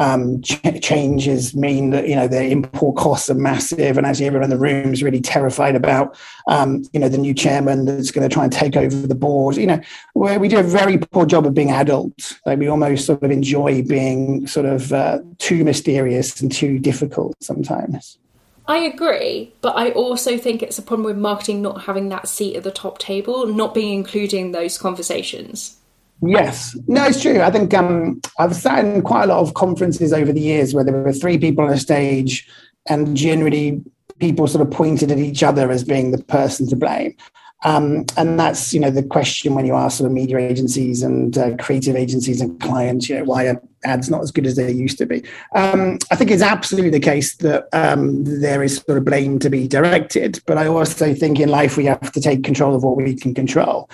um, 0.00 0.40
ch- 0.42 0.80
changes 0.82 1.54
mean 1.54 1.90
that 1.90 2.08
you 2.08 2.16
know 2.16 2.26
their 2.26 2.48
import 2.48 2.96
costs 2.96 3.30
are 3.30 3.34
massive, 3.34 3.96
and 3.96 4.06
actually 4.06 4.26
everyone 4.26 4.44
in 4.44 4.50
the 4.50 4.58
room 4.58 4.92
is 4.92 5.02
really 5.02 5.20
terrified 5.20 5.76
about 5.76 6.18
um, 6.48 6.82
you 6.92 7.00
know 7.00 7.08
the 7.08 7.18
new 7.18 7.34
chairman 7.34 7.84
that's 7.84 8.10
going 8.10 8.28
to 8.28 8.32
try 8.32 8.44
and 8.44 8.52
take 8.52 8.76
over 8.76 9.06
the 9.06 9.14
board. 9.14 9.56
You 9.56 9.66
know, 9.66 9.80
where 10.14 10.38
we 10.38 10.48
do 10.48 10.58
a 10.58 10.62
very 10.62 10.98
poor 10.98 11.26
job 11.26 11.46
of 11.46 11.54
being 11.54 11.70
adults. 11.70 12.40
Like 12.46 12.58
we 12.58 12.68
almost 12.68 13.06
sort 13.06 13.22
of 13.22 13.30
enjoy 13.30 13.82
being 13.82 14.46
sort 14.46 14.66
of 14.66 14.92
uh, 14.92 15.20
too 15.38 15.64
mysterious 15.64 16.40
and 16.40 16.50
too 16.50 16.78
difficult 16.78 17.36
sometimes. 17.42 18.18
I 18.70 18.78
agree, 18.78 19.52
but 19.62 19.76
I 19.76 19.90
also 19.90 20.38
think 20.38 20.62
it's 20.62 20.78
a 20.78 20.82
problem 20.82 21.04
with 21.04 21.16
marketing 21.16 21.60
not 21.60 21.82
having 21.82 22.08
that 22.10 22.28
seat 22.28 22.54
at 22.54 22.62
the 22.62 22.70
top 22.70 23.00
table, 23.00 23.44
not 23.46 23.74
being 23.74 23.92
included 23.92 24.38
in 24.38 24.52
those 24.52 24.78
conversations. 24.78 25.76
Yes, 26.22 26.78
no, 26.86 27.04
it's 27.04 27.20
true. 27.20 27.40
I 27.40 27.50
think 27.50 27.74
um, 27.74 28.20
I've 28.38 28.54
sat 28.54 28.84
in 28.84 29.02
quite 29.02 29.24
a 29.24 29.26
lot 29.26 29.40
of 29.40 29.54
conferences 29.54 30.12
over 30.12 30.32
the 30.32 30.40
years 30.40 30.72
where 30.72 30.84
there 30.84 30.94
were 30.94 31.12
three 31.12 31.36
people 31.36 31.64
on 31.64 31.72
a 31.72 31.78
stage, 31.78 32.48
and 32.88 33.16
generally 33.16 33.82
people 34.20 34.46
sort 34.46 34.64
of 34.64 34.72
pointed 34.72 35.10
at 35.10 35.18
each 35.18 35.42
other 35.42 35.72
as 35.72 35.82
being 35.82 36.12
the 36.12 36.22
person 36.22 36.68
to 36.68 36.76
blame. 36.76 37.16
Um, 37.64 38.04
and 38.16 38.38
that's 38.38 38.72
you 38.72 38.78
know 38.78 38.90
the 38.92 39.02
question 39.02 39.54
when 39.54 39.66
you 39.66 39.74
ask 39.74 39.98
sort 39.98 40.06
of 40.06 40.12
media 40.12 40.38
agencies 40.38 41.02
and 41.02 41.36
uh, 41.36 41.56
creative 41.56 41.96
agencies 41.96 42.40
and 42.40 42.60
clients, 42.60 43.08
you 43.08 43.18
know, 43.18 43.24
why 43.24 43.48
are 43.48 43.60
ads 43.84 44.10
not 44.10 44.22
as 44.22 44.30
good 44.30 44.46
as 44.46 44.56
they 44.56 44.70
used 44.70 44.98
to 44.98 45.06
be? 45.06 45.22
Um, 45.54 45.98
I 46.10 46.16
think 46.16 46.30
it's 46.30 46.42
absolutely 46.42 46.90
the 46.90 47.00
case 47.00 47.36
that 47.36 47.68
um, 47.72 48.24
there 48.24 48.62
is 48.62 48.76
sort 48.76 48.98
of 48.98 49.04
blame 49.04 49.38
to 49.40 49.50
be 49.50 49.68
directed, 49.68 50.40
but 50.46 50.58
I 50.58 50.66
also 50.66 51.14
think 51.14 51.40
in 51.40 51.48
life 51.48 51.76
we 51.76 51.84
have 51.86 52.12
to 52.12 52.20
take 52.20 52.44
control 52.44 52.74
of 52.74 52.82
what 52.82 52.96
we 52.96 53.14
can 53.14 53.34
control. 53.34 53.88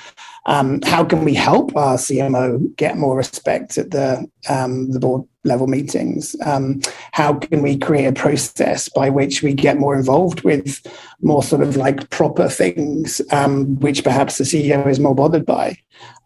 Um, 0.46 0.80
how 0.82 1.04
can 1.04 1.24
we 1.24 1.34
help 1.34 1.76
our 1.76 1.96
CMO 1.96 2.74
get 2.76 2.96
more 2.96 3.16
respect 3.16 3.76
at 3.78 3.90
the 3.90 4.30
um, 4.48 4.92
the 4.92 5.00
board 5.00 5.24
level 5.44 5.66
meetings? 5.66 6.36
Um, 6.44 6.80
how 7.12 7.34
can 7.34 7.62
we 7.62 7.76
create 7.76 8.06
a 8.06 8.12
process 8.12 8.88
by 8.88 9.10
which 9.10 9.42
we 9.42 9.54
get 9.54 9.78
more 9.78 9.96
involved 9.96 10.42
with 10.42 10.86
more 11.20 11.42
sort 11.42 11.62
of 11.62 11.76
like 11.76 12.10
proper 12.10 12.48
things, 12.48 13.20
um, 13.32 13.78
which 13.80 14.04
perhaps 14.04 14.38
the 14.38 14.44
CEO 14.44 14.86
is 14.86 15.00
more 15.00 15.16
bothered 15.16 15.46
by? 15.46 15.76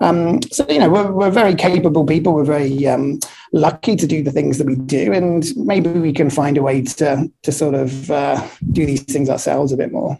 Um, 0.00 0.40
so 0.50 0.66
you 0.68 0.78
know, 0.78 0.88
we're, 0.88 1.12
we're 1.12 1.30
very 1.30 1.54
capable 1.54 2.06
people. 2.06 2.32
We're 2.32 2.44
very 2.44 2.86
um, 2.86 3.20
lucky 3.52 3.96
to 3.96 4.06
do 4.06 4.22
the 4.22 4.32
things 4.32 4.58
that 4.58 4.66
we 4.66 4.76
do, 4.76 5.12
and 5.12 5.44
maybe 5.56 5.90
we 5.90 6.12
can 6.12 6.30
find 6.30 6.56
a 6.56 6.62
way 6.62 6.82
to 6.82 7.30
to 7.42 7.52
sort 7.52 7.74
of 7.74 8.10
uh, 8.10 8.46
do 8.72 8.86
these 8.86 9.02
things 9.02 9.28
ourselves 9.28 9.72
a 9.72 9.76
bit 9.76 9.92
more. 9.92 10.18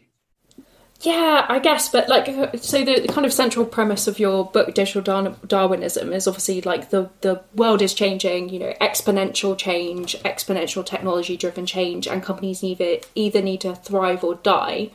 Yeah, 1.02 1.46
I 1.48 1.60
guess, 1.60 1.88
but 1.88 2.10
like, 2.10 2.26
so 2.58 2.84
the 2.84 3.08
kind 3.08 3.24
of 3.24 3.32
central 3.32 3.64
premise 3.64 4.06
of 4.06 4.18
your 4.18 4.44
book, 4.44 4.74
Digital 4.74 5.00
Darwinism, 5.46 6.12
is 6.12 6.28
obviously 6.28 6.60
like 6.60 6.90
the 6.90 7.08
the 7.22 7.42
world 7.54 7.80
is 7.80 7.94
changing. 7.94 8.50
You 8.50 8.58
know, 8.58 8.74
exponential 8.82 9.56
change, 9.56 10.14
exponential 10.24 10.84
technology 10.84 11.38
driven 11.38 11.64
change, 11.64 12.06
and 12.06 12.22
companies 12.22 12.62
either 12.62 12.98
either 13.14 13.40
need 13.40 13.62
to 13.62 13.74
thrive 13.76 14.22
or 14.22 14.34
die. 14.34 14.90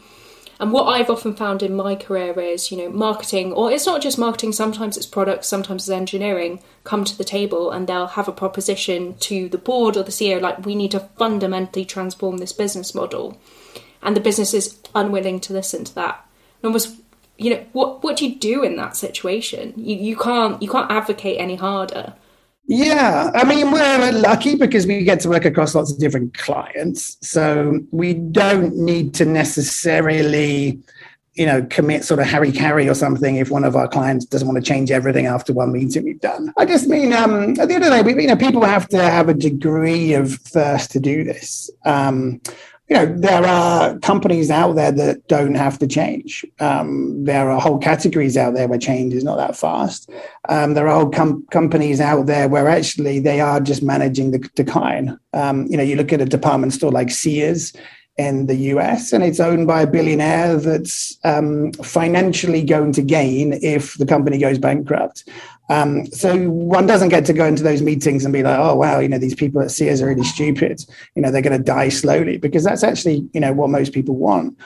And 0.60 0.72
what 0.72 0.86
I've 0.86 1.10
often 1.10 1.36
found 1.36 1.62
in 1.62 1.76
my 1.76 1.96
career 1.96 2.40
is, 2.40 2.72
you 2.72 2.78
know, 2.78 2.90
marketing, 2.90 3.52
or 3.52 3.72
it's 3.72 3.86
not 3.86 4.02
just 4.02 4.18
marketing. 4.18 4.54
Sometimes 4.54 4.96
it's 4.96 5.06
products, 5.06 5.48
sometimes 5.48 5.84
it's 5.84 5.96
engineering, 5.96 6.62
come 6.84 7.04
to 7.04 7.18
the 7.18 7.26
table 7.26 7.72
and 7.72 7.88
they'll 7.88 8.08
have 8.08 8.30
a 8.30 8.32
proposition 8.32 9.16
to 9.18 9.50
the 9.50 9.58
board 9.58 9.98
or 9.98 10.04
the 10.04 10.12
CEO, 10.12 10.40
like 10.40 10.66
we 10.66 10.76
need 10.76 10.92
to 10.92 11.02
fundamentally 11.18 11.84
transform 11.84 12.38
this 12.38 12.54
business 12.54 12.96
model 12.96 13.38
and 14.06 14.16
the 14.16 14.22
business 14.22 14.54
is 14.54 14.78
unwilling 14.94 15.40
to 15.42 15.52
listen 15.54 15.84
to 15.84 15.96
that. 15.96 16.26
And 16.62 16.68
almost, 16.68 16.96
you 17.38 17.50
know, 17.50 17.66
what 17.74 18.04
what 18.04 18.16
do 18.16 18.28
you 18.28 18.36
do 18.36 18.64
in 18.64 18.78
that 18.78 18.96
situation? 18.96 19.74
You 19.76 19.96
you 19.98 20.16
can't 20.16 20.62
you 20.62 20.70
can't 20.70 20.90
advocate 20.92 21.40
any 21.40 21.56
harder. 21.56 22.14
Yeah, 22.68 23.30
I 23.36 23.44
mean, 23.44 23.72
we're 23.72 24.12
lucky 24.12 24.56
because 24.56 24.88
we 24.88 25.04
get 25.04 25.20
to 25.22 25.30
work 25.30 25.46
across 25.46 25.76
lots 25.76 25.92
of 25.92 26.00
different 26.00 26.36
clients. 26.36 27.18
So 27.22 27.80
we 27.92 28.16
don't 28.16 28.76
need 28.76 29.14
to 29.16 29.26
necessarily, 29.26 30.80
you 31.36 31.46
know, 31.46 31.64
commit 31.70 32.04
sort 32.04 32.20
of 32.20 32.26
hara-kiri 32.26 32.90
or 32.90 32.96
something 32.96 33.36
if 33.36 33.52
one 33.52 33.66
of 33.66 33.76
our 33.76 33.88
clients 33.88 34.26
doesn't 34.26 34.48
want 34.48 34.58
to 34.58 34.68
change 34.68 34.90
everything 34.90 35.28
after 35.28 35.54
one 35.54 35.72
meeting 35.74 36.06
we've 36.06 36.20
done. 36.20 36.52
I 36.58 36.66
just 36.66 36.88
mean, 36.88 37.14
um, 37.14 37.52
at 37.60 37.68
the 37.68 37.76
end 37.76 37.84
of 37.84 37.92
the 37.92 37.98
day, 37.98 38.02
we, 38.02 38.20
you 38.24 38.28
know, 38.28 38.36
people 38.36 38.66
have 38.66 38.88
to 38.90 38.98
have 38.98 39.30
a 39.30 39.36
degree 39.36 40.14
of 40.14 40.34
thirst 40.34 40.90
to 40.92 41.00
do 41.00 41.24
this. 41.24 41.70
Um, 41.86 42.42
you 42.88 42.96
know, 42.96 43.06
there 43.18 43.44
are 43.44 43.98
companies 44.00 44.52
out 44.52 44.74
there 44.74 44.92
that 44.92 45.28
don't 45.28 45.56
have 45.56 45.80
to 45.80 45.88
change. 45.88 46.46
Um, 46.60 47.24
there 47.24 47.50
are 47.50 47.60
whole 47.60 47.80
categories 47.80 48.38
out 48.38 48.54
there 48.54 48.68
where 48.68 48.78
change 48.78 49.14
is 49.14 49.24
not 49.24 49.38
that 49.38 49.56
fast. 49.56 50.10
Um, 50.50 50.76
there 50.76 50.88
are 50.88 51.02
whole 51.02 51.10
com- 51.10 51.46
companies 51.50 52.00
out 52.00 52.28
there 52.28 52.48
where 52.48 52.68
actually 52.68 53.20
they 53.20 53.42
are 53.42 53.60
just 53.60 53.82
managing 53.82 54.32
the 54.32 54.40
decline. 54.54 55.18
Um, 55.34 55.66
you 55.66 55.78
know, 55.78 55.84
you 55.84 55.96
look 55.96 56.14
at 56.14 56.22
a 56.22 56.26
department 56.26 56.74
store 56.74 56.92
like 56.92 57.10
Sears 57.10 57.74
in 58.18 58.46
the 58.46 58.56
US, 58.56 59.12
and 59.12 59.24
it's 59.24 59.40
owned 59.40 59.68
by 59.68 59.82
a 59.82 59.88
billionaire 59.88 60.56
that's 60.58 61.18
um, 61.24 61.74
financially 61.74 62.64
going 62.64 62.92
to 62.94 63.02
gain 63.02 63.54
if 63.62 63.98
the 63.98 64.06
company 64.06 64.38
goes 64.38 64.60
bankrupt. 64.60 65.28
Um, 65.70 66.06
so 66.08 66.50
one 66.50 66.86
doesn't 66.86 67.10
get 67.10 67.26
to 67.26 67.34
go 67.34 67.46
into 67.46 67.64
those 67.64 67.82
meetings 67.82 68.24
and 68.24 68.34
be 68.34 68.44
like, 68.44 68.60
oh, 68.60 68.76
wow, 68.76 69.00
you 69.00 69.10
know, 69.10 69.18
these 69.18 69.36
people 69.36 69.62
at 69.62 69.72
Sears 69.72 70.02
are 70.02 70.08
really 70.08 70.24
stupid. 70.24 70.84
You 71.16 71.22
know, 71.22 71.32
they're 71.32 71.42
going 71.42 71.58
to 71.58 71.64
die 71.64 71.90
slowly 71.90 72.38
because 72.38 72.64
that's 72.64 72.84
actually, 72.84 73.28
you 73.34 73.40
know, 73.40 73.54
what 73.54 73.70
most 73.70 73.94
people 73.94 74.16
want. 74.16 74.58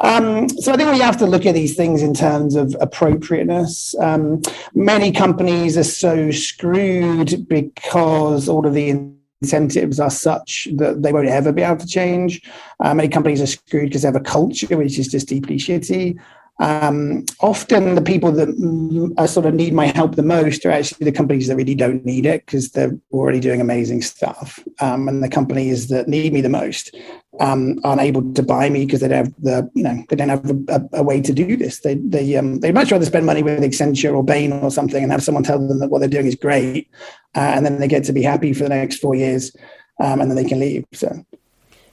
Um, 0.00 0.48
so 0.48 0.72
I 0.72 0.76
think 0.76 0.90
we 0.90 0.98
have 0.98 1.16
to 1.18 1.26
look 1.26 1.46
at 1.46 1.54
these 1.54 1.76
things 1.76 2.02
in 2.02 2.12
terms 2.12 2.56
of 2.56 2.76
appropriateness. 2.80 3.94
Um, 4.00 4.42
many 4.74 5.12
companies 5.12 5.78
are 5.78 5.84
so 5.84 6.30
screwed 6.32 7.48
because 7.48 8.48
all 8.48 8.66
of 8.66 8.74
the 8.74 9.12
incentives 9.40 10.00
are 10.00 10.10
such 10.10 10.68
that 10.74 11.02
they 11.02 11.12
won't 11.12 11.28
ever 11.28 11.52
be 11.52 11.62
able 11.62 11.76
to 11.76 11.86
change. 11.86 12.42
Uh, 12.80 12.94
many 12.94 13.08
companies 13.08 13.40
are 13.40 13.46
screwed 13.46 13.90
because 13.90 14.02
they 14.02 14.08
have 14.08 14.16
a 14.16 14.20
culture 14.20 14.76
which 14.76 14.98
is 14.98 15.08
just 15.08 15.28
deeply 15.28 15.56
shitty. 15.56 16.18
Um, 16.58 17.24
often 17.40 17.94
the 17.94 18.02
people 18.02 18.30
that 18.32 19.28
sort 19.28 19.46
of 19.46 19.54
need 19.54 19.72
my 19.72 19.86
help 19.86 20.14
the 20.14 20.22
most 20.22 20.64
are 20.64 20.70
actually 20.70 21.04
the 21.06 21.16
companies 21.16 21.48
that 21.48 21.56
really 21.56 21.74
don't 21.74 22.04
need 22.04 22.24
it 22.26 22.46
because 22.46 22.70
they're 22.70 22.96
already 23.10 23.40
doing 23.40 23.60
amazing 23.60 24.02
stuff. 24.02 24.60
Um, 24.80 25.08
and 25.08 25.24
the 25.24 25.28
companies 25.28 25.88
that 25.88 26.08
need 26.08 26.32
me 26.32 26.40
the 26.40 26.48
most 26.48 26.94
um, 27.40 27.78
aren't 27.84 28.02
able 28.02 28.32
to 28.34 28.42
buy 28.42 28.68
me 28.68 28.84
because 28.84 29.00
they 29.00 29.08
don't 29.08 29.24
have 29.24 29.34
the, 29.42 29.70
you 29.74 29.82
know, 29.82 30.04
they 30.08 30.16
don't 30.16 30.28
have 30.28 30.50
a, 30.50 30.56
a, 30.68 31.00
a 31.00 31.02
way 31.02 31.20
to 31.20 31.32
do 31.32 31.56
this. 31.56 31.80
They 31.80 31.94
they 31.94 32.36
um, 32.36 32.60
they'd 32.60 32.74
much 32.74 32.92
rather 32.92 33.06
spend 33.06 33.26
money 33.26 33.42
with 33.42 33.62
Accenture 33.62 34.14
or 34.14 34.22
Bain 34.22 34.52
or 34.52 34.70
something 34.70 35.02
and 35.02 35.10
have 35.10 35.22
someone 35.22 35.42
tell 35.42 35.58
them 35.58 35.80
that 35.80 35.88
what 35.88 36.00
they're 36.00 36.08
doing 36.08 36.26
is 36.26 36.34
great, 36.34 36.90
uh, 37.34 37.40
and 37.40 37.64
then 37.64 37.80
they 37.80 37.88
get 37.88 38.04
to 38.04 38.12
be 38.12 38.22
happy 38.22 38.52
for 38.52 38.64
the 38.64 38.68
next 38.68 38.98
four 38.98 39.14
years, 39.14 39.56
um, 40.00 40.20
and 40.20 40.30
then 40.30 40.36
they 40.36 40.44
can 40.44 40.60
leave. 40.60 40.84
So 40.92 41.24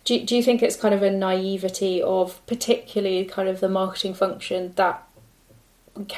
do, 0.03 0.23
do 0.25 0.35
you 0.35 0.43
think 0.43 0.61
it's 0.61 0.75
kind 0.75 0.93
of 0.93 1.03
a 1.03 1.11
naivety 1.11 2.01
of 2.01 2.45
particularly 2.45 3.25
kind 3.25 3.49
of 3.49 3.59
the 3.59 3.69
marketing 3.69 4.13
function 4.13 4.73
that 4.75 5.07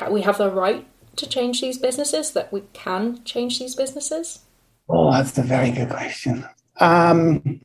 we, 0.10 0.22
have 0.22 0.38
the 0.38 0.52
right 0.52 0.86
to 1.16 1.28
change 1.28 1.62
these 1.62 1.78
businesses 1.78 2.32
that 2.32 2.52
we 2.54 2.62
can 2.74 3.24
change 3.24 3.60
these 3.60 3.76
businesses? 3.76 4.40
Oh 4.88 5.12
that's 5.12 5.38
a 5.38 5.44
very 5.44 5.72
good 5.72 5.90
question. 5.90 6.46
Um, 6.80 7.62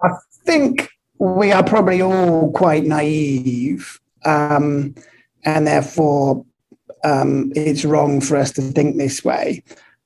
i 0.00 0.10
think 0.44 0.88
we 1.18 1.50
are 1.50 1.64
probably 1.64 2.00
all 2.00 2.52
quite 2.52 2.84
naive 2.84 3.98
um, 4.24 4.94
and 5.44 5.66
therefore 5.66 6.44
um, 7.04 7.52
it's 7.54 7.84
wrong 7.84 8.20
for 8.20 8.36
us 8.36 8.52
to 8.52 8.62
think 8.62 8.96
this 8.96 9.24
way. 9.24 9.62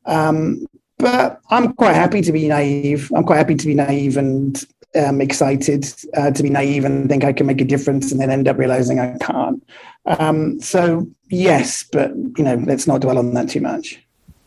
Um, 0.07 0.67
but 1.03 1.41
I'm 1.51 1.73
quite 1.73 1.95
happy 1.95 2.23
to 2.23 2.33
be 2.33 2.47
naive. 2.47 3.11
I'm 3.15 3.25
quite 3.25 3.39
happy 3.39 3.57
to 3.57 3.67
be 3.67 3.75
naive 3.75 4.17
and 4.17 4.65
um, 4.95 5.21
excited 5.21 5.85
uh, 6.17 6.31
to 6.31 6.43
be 6.43 6.49
naive 6.49 6.85
and 6.85 7.09
think 7.09 7.25
I 7.25 7.33
can 7.33 7.47
make 7.47 7.61
a 7.61 7.65
difference 7.65 8.13
and 8.13 8.21
then 8.21 8.31
end 8.31 8.47
up 8.47 8.57
realizing 8.57 9.01
I 9.01 9.19
can't. 9.19 9.69
Um, 10.07 10.61
so 10.61 11.09
yes, 11.29 11.83
but 11.83 12.15
you 12.15 12.45
know, 12.45 12.55
let's 12.55 12.87
not 12.87 13.01
dwell 13.01 13.19
on 13.19 13.35
that 13.35 13.51
too 13.51 13.61
much. 13.61 14.01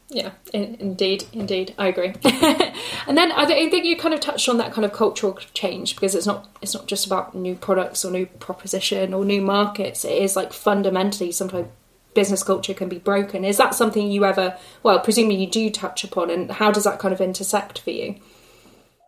Yeah, 0.08 0.32
in, 0.54 0.76
indeed, 0.76 1.26
indeed, 1.34 1.76
I 1.78 1.88
agree. 1.88 2.14
and 2.24 3.18
then 3.18 3.34
I 3.34 3.46
think 3.46 3.84
you 3.84 3.98
kind 3.98 4.14
of 4.14 4.22
touched 4.22 4.48
on 4.48 4.58
that 4.60 4.72
kind 4.72 4.86
of 4.86 4.94
cultural 4.94 5.38
change 5.54 5.94
because 5.94 6.16
it's 6.16 6.26
not 6.26 6.48
it's 6.62 6.74
not 6.74 6.88
just 6.88 7.06
about 7.06 7.36
new 7.36 7.56
products 7.56 8.06
or 8.06 8.12
new 8.12 8.28
proposition 8.28 9.14
or 9.14 9.26
new 9.26 9.42
markets. 9.42 10.06
It 10.06 10.14
is 10.14 10.38
like 10.38 10.54
fundamentally 10.54 11.34
sometimes 11.34 11.68
business 12.16 12.42
culture 12.42 12.74
can 12.74 12.90
be 12.90 12.98
broken. 12.98 13.46
Is 13.46 13.58
that 13.58 13.76
something 13.76 14.10
you 14.10 14.26
ever 14.26 14.58
well, 14.82 15.00
presumably 15.00 15.38
you 15.38 15.48
do 15.48 15.70
touch 15.70 16.04
upon, 16.04 16.32
and 16.32 16.50
how 16.50 16.72
does 16.72 16.86
that 16.86 16.98
kind 16.98 17.14
of 17.14 17.22
intersect 17.22 17.80
for 17.80 17.92
you? 17.92 18.16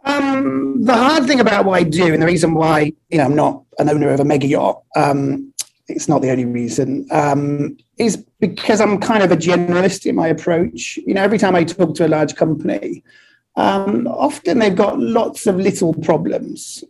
Um, 0.04 0.84
the 0.84 0.96
hard 0.96 1.26
thing 1.26 1.40
about 1.40 1.66
what 1.66 1.80
I 1.80 1.84
do, 1.84 2.14
and 2.14 2.22
the 2.22 2.28
reason 2.28 2.54
why 2.54 2.94
you 3.10 3.18
know 3.18 3.26
I'm 3.26 3.36
not 3.36 3.64
an 3.80 3.90
owner 3.90 4.10
of 4.10 4.20
a 4.20 4.26
mega 4.26 4.48
yacht, 4.48 4.84
um, 4.96 5.54
it's 5.88 6.08
not 6.08 6.22
the 6.22 6.30
only 6.30 6.46
reason, 6.46 7.08
um, 7.12 7.78
is 7.98 8.18
because 8.40 8.80
I'm 8.80 9.00
kind 9.00 9.24
of 9.24 9.32
a 9.32 9.38
generalist 9.38 10.06
in 10.06 10.16
my 10.16 10.28
approach. 10.28 10.98
You 11.06 11.14
know, 11.14 11.24
every 11.24 11.38
time 11.38 11.56
I 11.56 11.64
talk 11.64 11.96
to 11.96 12.06
a 12.06 12.10
large 12.10 12.36
company, 12.36 13.04
um, 13.56 14.08
often 14.08 14.60
they've 14.60 14.76
got 14.76 15.00
lots 15.00 15.48
of 15.48 15.56
little 15.56 15.94
problems. 15.94 16.84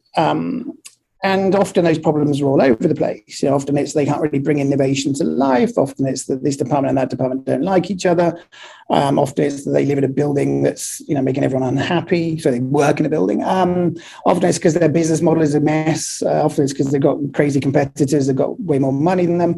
And 1.24 1.56
often 1.56 1.84
those 1.84 1.98
problems 1.98 2.42
are 2.42 2.46
all 2.46 2.62
over 2.62 2.88
the 2.88 2.94
place. 2.94 3.42
You 3.42 3.50
know, 3.50 3.56
often 3.56 3.76
it's 3.78 3.94
they 3.94 4.06
can't 4.06 4.22
really 4.22 4.40
bring 4.40 4.60
innovation 4.60 5.14
to 5.16 5.24
life. 5.24 5.78
Often 5.78 6.08
it's 6.08 6.26
that 6.26 6.44
this 6.44 6.58
department 6.58 6.90
and 6.90 6.98
that 6.98 7.10
department 7.10 7.46
don't 7.46 7.64
like 7.64 7.90
each 7.90 8.06
other. 8.06 8.40
Um, 8.90 9.18
often 9.18 9.46
it's 9.46 9.66
that 9.66 9.72
they 9.72 9.86
live 9.86 9.98
in 9.98 10.04
a 10.04 10.10
building 10.10 10.62
that's 10.64 11.02
you 11.08 11.16
know 11.16 11.22
making 11.22 11.44
everyone 11.44 11.68
unhappy, 11.68 12.38
so 12.38 12.52
they 12.52 12.60
work 12.60 13.00
in 13.00 13.06
a 13.06 13.10
building. 13.10 13.44
Um, 13.44 13.96
often 14.26 14.48
it's 14.48 14.60
because 14.60 14.76
their 14.76 14.90
business 14.90 15.22
model 15.22 15.42
is 15.42 15.56
a 15.56 15.60
mess. 15.60 16.22
Uh, 16.24 16.46
often 16.46 16.64
it's 16.64 16.74
because 16.74 16.92
they've 16.92 17.02
got 17.02 17.18
crazy 17.34 17.60
competitors 17.60 18.28
that 18.28 18.36
got 18.36 18.60
way 18.62 18.78
more 18.78 18.94
money 18.94 19.26
than 19.26 19.40
them. 19.40 19.56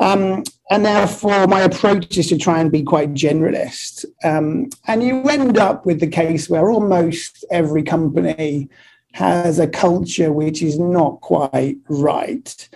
Um, 0.00 0.42
and 0.70 0.86
therefore, 0.86 1.46
my 1.46 1.60
approach 1.60 2.16
is 2.16 2.28
to 2.28 2.38
try 2.38 2.58
and 2.58 2.72
be 2.72 2.82
quite 2.82 3.12
generalist. 3.12 4.06
Um, 4.24 4.70
and 4.86 5.02
you 5.02 5.22
end 5.24 5.58
up 5.58 5.84
with 5.84 6.00
the 6.00 6.06
case 6.06 6.48
where 6.48 6.70
almost 6.70 7.44
every 7.50 7.82
company 7.82 8.70
has 9.12 9.58
a 9.58 9.68
culture 9.68 10.32
which 10.32 10.62
is 10.62 10.78
not 10.78 11.20
quite 11.20 11.78
right. 11.88 12.68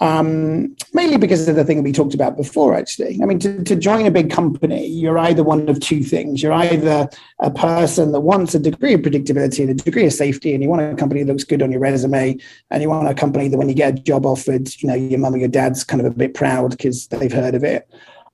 Um, 0.00 0.74
mainly 0.92 1.16
because 1.16 1.46
of 1.46 1.54
the 1.54 1.64
thing 1.64 1.80
we 1.84 1.92
talked 1.92 2.12
about 2.12 2.36
before, 2.36 2.74
actually. 2.74 3.20
I 3.22 3.24
mean, 3.24 3.38
to, 3.38 3.62
to, 3.62 3.76
join 3.76 4.04
a 4.04 4.10
big 4.10 4.32
company, 4.32 4.84
you're 4.84 5.16
either 5.16 5.44
one 5.44 5.68
of 5.68 5.78
two 5.78 6.02
things. 6.02 6.42
You're 6.42 6.52
either 6.52 7.08
a 7.38 7.50
person 7.52 8.10
that 8.10 8.20
wants 8.20 8.52
a 8.56 8.58
degree 8.58 8.94
of 8.94 9.02
predictability 9.02 9.60
and 9.60 9.70
a 9.70 9.74
degree 9.74 10.04
of 10.04 10.12
safety, 10.12 10.54
and 10.54 10.62
you 10.62 10.68
want 10.68 10.82
a 10.82 10.96
company 10.96 11.22
that 11.22 11.30
looks 11.30 11.44
good 11.44 11.62
on 11.62 11.70
your 11.70 11.80
resume, 11.80 12.36
and 12.70 12.82
you 12.82 12.88
want 12.88 13.06
a 13.06 13.14
company 13.14 13.46
that 13.46 13.56
when 13.56 13.68
you 13.68 13.76
get 13.76 13.96
a 13.96 14.02
job 14.02 14.26
offered, 14.26 14.68
you 14.82 14.88
know, 14.88 14.94
your 14.94 15.20
mum 15.20 15.34
or 15.34 15.38
your 15.38 15.46
dad's 15.46 15.84
kind 15.84 16.00
of 16.00 16.12
a 16.12 16.16
bit 16.16 16.34
proud 16.34 16.72
because 16.72 17.06
they've 17.06 17.32
heard 17.32 17.54
of 17.54 17.62
it 17.62 17.88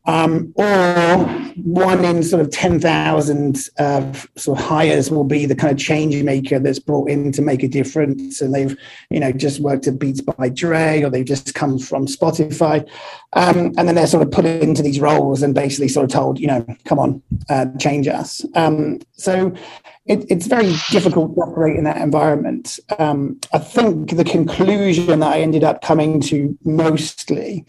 um, 0.08 0.54
or 0.56 1.18
one 1.64 2.02
in 2.02 2.22
sort 2.22 2.40
of 2.40 2.50
10,000 2.50 3.58
uh, 3.78 4.12
sort 4.36 4.58
of 4.58 4.64
hires 4.64 5.10
will 5.10 5.22
be 5.22 5.44
the 5.44 5.54
kind 5.54 5.70
of 5.70 5.78
change 5.78 6.20
maker 6.22 6.58
that's 6.58 6.78
brought 6.78 7.10
in 7.10 7.30
to 7.32 7.42
make 7.42 7.62
a 7.62 7.68
difference. 7.68 8.40
And 8.40 8.54
they've, 8.54 8.74
you 9.10 9.20
know, 9.20 9.32
just 9.32 9.60
worked 9.60 9.86
at 9.86 9.98
Beats 9.98 10.22
by 10.22 10.48
Dre 10.48 11.02
or 11.02 11.10
they've 11.10 11.26
just 11.26 11.54
come 11.54 11.78
from 11.78 12.06
Spotify. 12.06 12.88
Um, 13.34 13.74
and 13.76 13.86
then 13.86 13.96
they're 13.96 14.06
sort 14.06 14.22
of 14.22 14.30
put 14.32 14.46
into 14.46 14.82
these 14.82 14.98
roles 14.98 15.42
and 15.42 15.54
basically 15.54 15.88
sort 15.88 16.04
of 16.04 16.10
told, 16.10 16.40
you 16.40 16.46
know, 16.46 16.64
come 16.86 16.98
on, 16.98 17.22
uh, 17.50 17.66
change 17.78 18.08
us. 18.08 18.42
Um, 18.54 19.00
so 19.12 19.52
it, 20.06 20.24
it's 20.30 20.46
very 20.46 20.74
difficult 20.90 21.34
to 21.34 21.42
operate 21.42 21.76
in 21.76 21.84
that 21.84 21.98
environment. 21.98 22.80
Um, 22.98 23.38
I 23.52 23.58
think 23.58 24.16
the 24.16 24.24
conclusion 24.24 25.20
that 25.20 25.34
I 25.34 25.40
ended 25.40 25.64
up 25.64 25.82
coming 25.82 26.22
to 26.22 26.56
mostly 26.64 27.66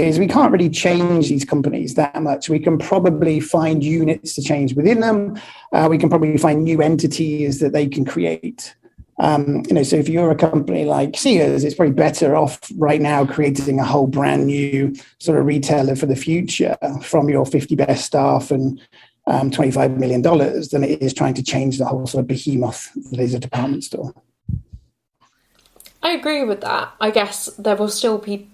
is 0.00 0.18
we 0.18 0.26
can't 0.26 0.52
really 0.52 0.70
change 0.70 1.28
these 1.28 1.44
companies 1.44 1.94
that 1.94 2.22
much. 2.22 2.48
We 2.48 2.58
can 2.58 2.78
probably 2.78 3.40
find 3.40 3.82
units 3.82 4.34
to 4.34 4.42
change 4.42 4.74
within 4.74 5.00
them. 5.00 5.40
Uh, 5.72 5.88
we 5.90 5.98
can 5.98 6.08
probably 6.08 6.36
find 6.36 6.64
new 6.64 6.82
entities 6.82 7.60
that 7.60 7.72
they 7.72 7.86
can 7.86 8.04
create. 8.04 8.74
Um, 9.20 9.62
you 9.68 9.74
know, 9.74 9.82
so 9.82 9.96
if 9.96 10.08
you're 10.08 10.30
a 10.30 10.36
company 10.36 10.86
like 10.86 11.16
Sears, 11.16 11.62
it's 11.62 11.74
probably 11.74 11.92
better 11.92 12.34
off 12.34 12.58
right 12.76 13.00
now 13.00 13.26
creating 13.26 13.78
a 13.78 13.84
whole 13.84 14.06
brand 14.06 14.46
new 14.46 14.94
sort 15.18 15.38
of 15.38 15.44
retailer 15.44 15.94
for 15.94 16.06
the 16.06 16.16
future 16.16 16.76
from 17.02 17.28
your 17.28 17.44
50 17.44 17.76
best 17.76 18.06
staff 18.06 18.50
and 18.50 18.80
um, 19.26 19.50
$25 19.50 19.98
million 19.98 20.22
than 20.22 20.84
it 20.84 21.02
is 21.02 21.12
trying 21.12 21.34
to 21.34 21.42
change 21.42 21.76
the 21.76 21.84
whole 21.84 22.06
sort 22.06 22.22
of 22.22 22.28
behemoth 22.28 22.90
that 23.10 23.20
is 23.20 23.34
a 23.34 23.38
department 23.38 23.84
store. 23.84 24.14
I 26.02 26.12
agree 26.12 26.44
with 26.44 26.62
that. 26.62 26.92
I 27.00 27.10
guess 27.10 27.46
there 27.58 27.76
will 27.76 27.88
still 27.88 28.16
be 28.16 28.48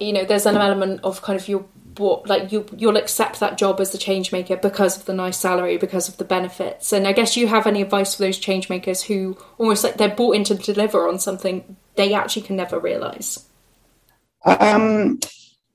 you 0.00 0.12
know, 0.12 0.24
there's 0.24 0.46
an 0.46 0.56
element 0.56 1.00
of 1.02 1.22
kind 1.22 1.38
of 1.38 1.48
your 1.48 1.64
like 1.98 2.50
you 2.50 2.66
you'll 2.76 2.96
accept 2.96 3.40
that 3.40 3.56
job 3.58 3.80
as 3.80 3.92
the 3.92 3.98
change 3.98 4.32
maker 4.32 4.56
because 4.56 4.96
of 4.96 5.04
the 5.04 5.14
nice 5.14 5.38
salary 5.38 5.76
because 5.76 6.08
of 6.08 6.16
the 6.16 6.24
benefits. 6.24 6.92
And 6.92 7.06
i 7.06 7.12
guess 7.12 7.36
you 7.36 7.46
have 7.46 7.66
any 7.66 7.82
advice 7.82 8.14
for 8.14 8.22
those 8.22 8.38
change 8.38 8.68
makers 8.68 9.02
who 9.02 9.36
almost 9.58 9.84
like 9.84 9.96
they're 9.96 10.08
bought 10.08 10.36
in 10.36 10.44
to 10.44 10.54
deliver 10.54 11.08
on 11.08 11.18
something 11.18 11.76
they 11.94 12.12
actually 12.14 12.42
can 12.42 12.56
never 12.56 12.78
realize? 12.78 13.46
Um 14.44 15.20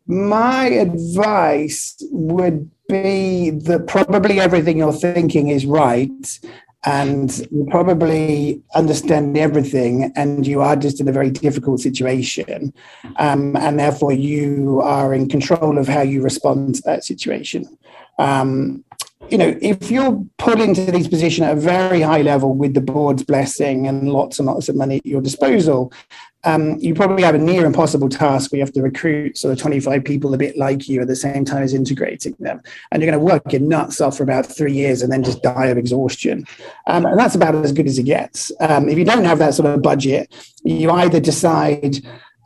my 0.07 0.65
advice 0.65 1.95
would 2.12 2.69
be 2.89 3.51
that 3.51 3.88
probably 3.88 4.39
everything 4.39 4.77
you're 4.79 4.91
thinking 4.91 5.49
is 5.49 5.65
right 5.65 6.39
and 6.85 7.39
you 7.51 7.67
probably 7.69 8.61
understand 8.73 9.37
everything 9.37 10.13
and 10.15 10.47
you 10.47 10.61
are 10.61 10.77
just 10.77 11.01
in 11.01 11.09
a 11.09 11.11
very 11.11 11.29
difficult 11.29 11.81
situation 11.81 12.73
um, 13.17 13.55
and 13.57 13.79
therefore 13.79 14.13
you 14.13 14.79
are 14.81 15.13
in 15.13 15.27
control 15.27 15.77
of 15.77 15.87
how 15.87 16.01
you 16.01 16.21
respond 16.21 16.75
to 16.75 16.81
that 16.83 17.03
situation. 17.03 17.65
Um, 18.17 18.85
you 19.31 19.37
know 19.37 19.57
if 19.61 19.91
you're 19.91 20.23
put 20.37 20.59
into 20.59 20.91
these 20.91 21.07
positions 21.07 21.45
at 21.45 21.57
a 21.57 21.59
very 21.59 22.01
high 22.01 22.21
level 22.21 22.53
with 22.53 22.73
the 22.73 22.81
board's 22.81 23.23
blessing 23.23 23.87
and 23.87 24.11
lots 24.11 24.39
and 24.39 24.47
lots 24.47 24.69
of 24.69 24.75
money 24.75 24.97
at 24.97 25.05
your 25.05 25.21
disposal 25.21 25.91
um, 26.45 26.77
you 26.79 26.95
probably 26.95 27.23
have 27.23 27.35
a 27.35 27.39
near 27.39 27.65
impossible 27.65 28.07
task 28.07 28.51
where 28.51 28.59
you 28.59 28.65
have 28.65 28.73
to 28.73 28.81
recruit 28.81 29.37
sort 29.37 29.51
of 29.51 29.59
25 29.59 30.03
people 30.03 30.33
a 30.33 30.37
bit 30.37 30.57
like 30.57 30.87
you 30.87 31.01
at 31.01 31.07
the 31.07 31.15
same 31.15 31.43
time 31.43 31.63
as 31.63 31.73
integrating 31.73 32.35
them. 32.39 32.61
And 32.91 33.01
you're 33.01 33.11
going 33.11 33.19
to 33.19 33.33
work 33.33 33.51
your 33.51 33.61
nuts 33.61 33.99
off 33.99 34.17
for 34.17 34.23
about 34.23 34.45
three 34.45 34.73
years 34.73 35.01
and 35.01 35.11
then 35.11 35.23
just 35.23 35.43
die 35.43 35.65
of 35.65 35.77
exhaustion. 35.77 36.45
Um, 36.87 37.05
and 37.05 37.19
that's 37.19 37.35
about 37.35 37.55
as 37.55 37.73
good 37.73 37.87
as 37.87 37.99
it 37.99 38.03
gets. 38.03 38.51
Um, 38.61 38.87
if 38.87 38.97
you 38.97 39.03
don't 39.03 39.25
have 39.25 39.39
that 39.39 39.53
sort 39.53 39.69
of 39.69 39.81
budget, 39.81 40.33
you 40.63 40.91
either 40.91 41.19
decide, 41.19 41.97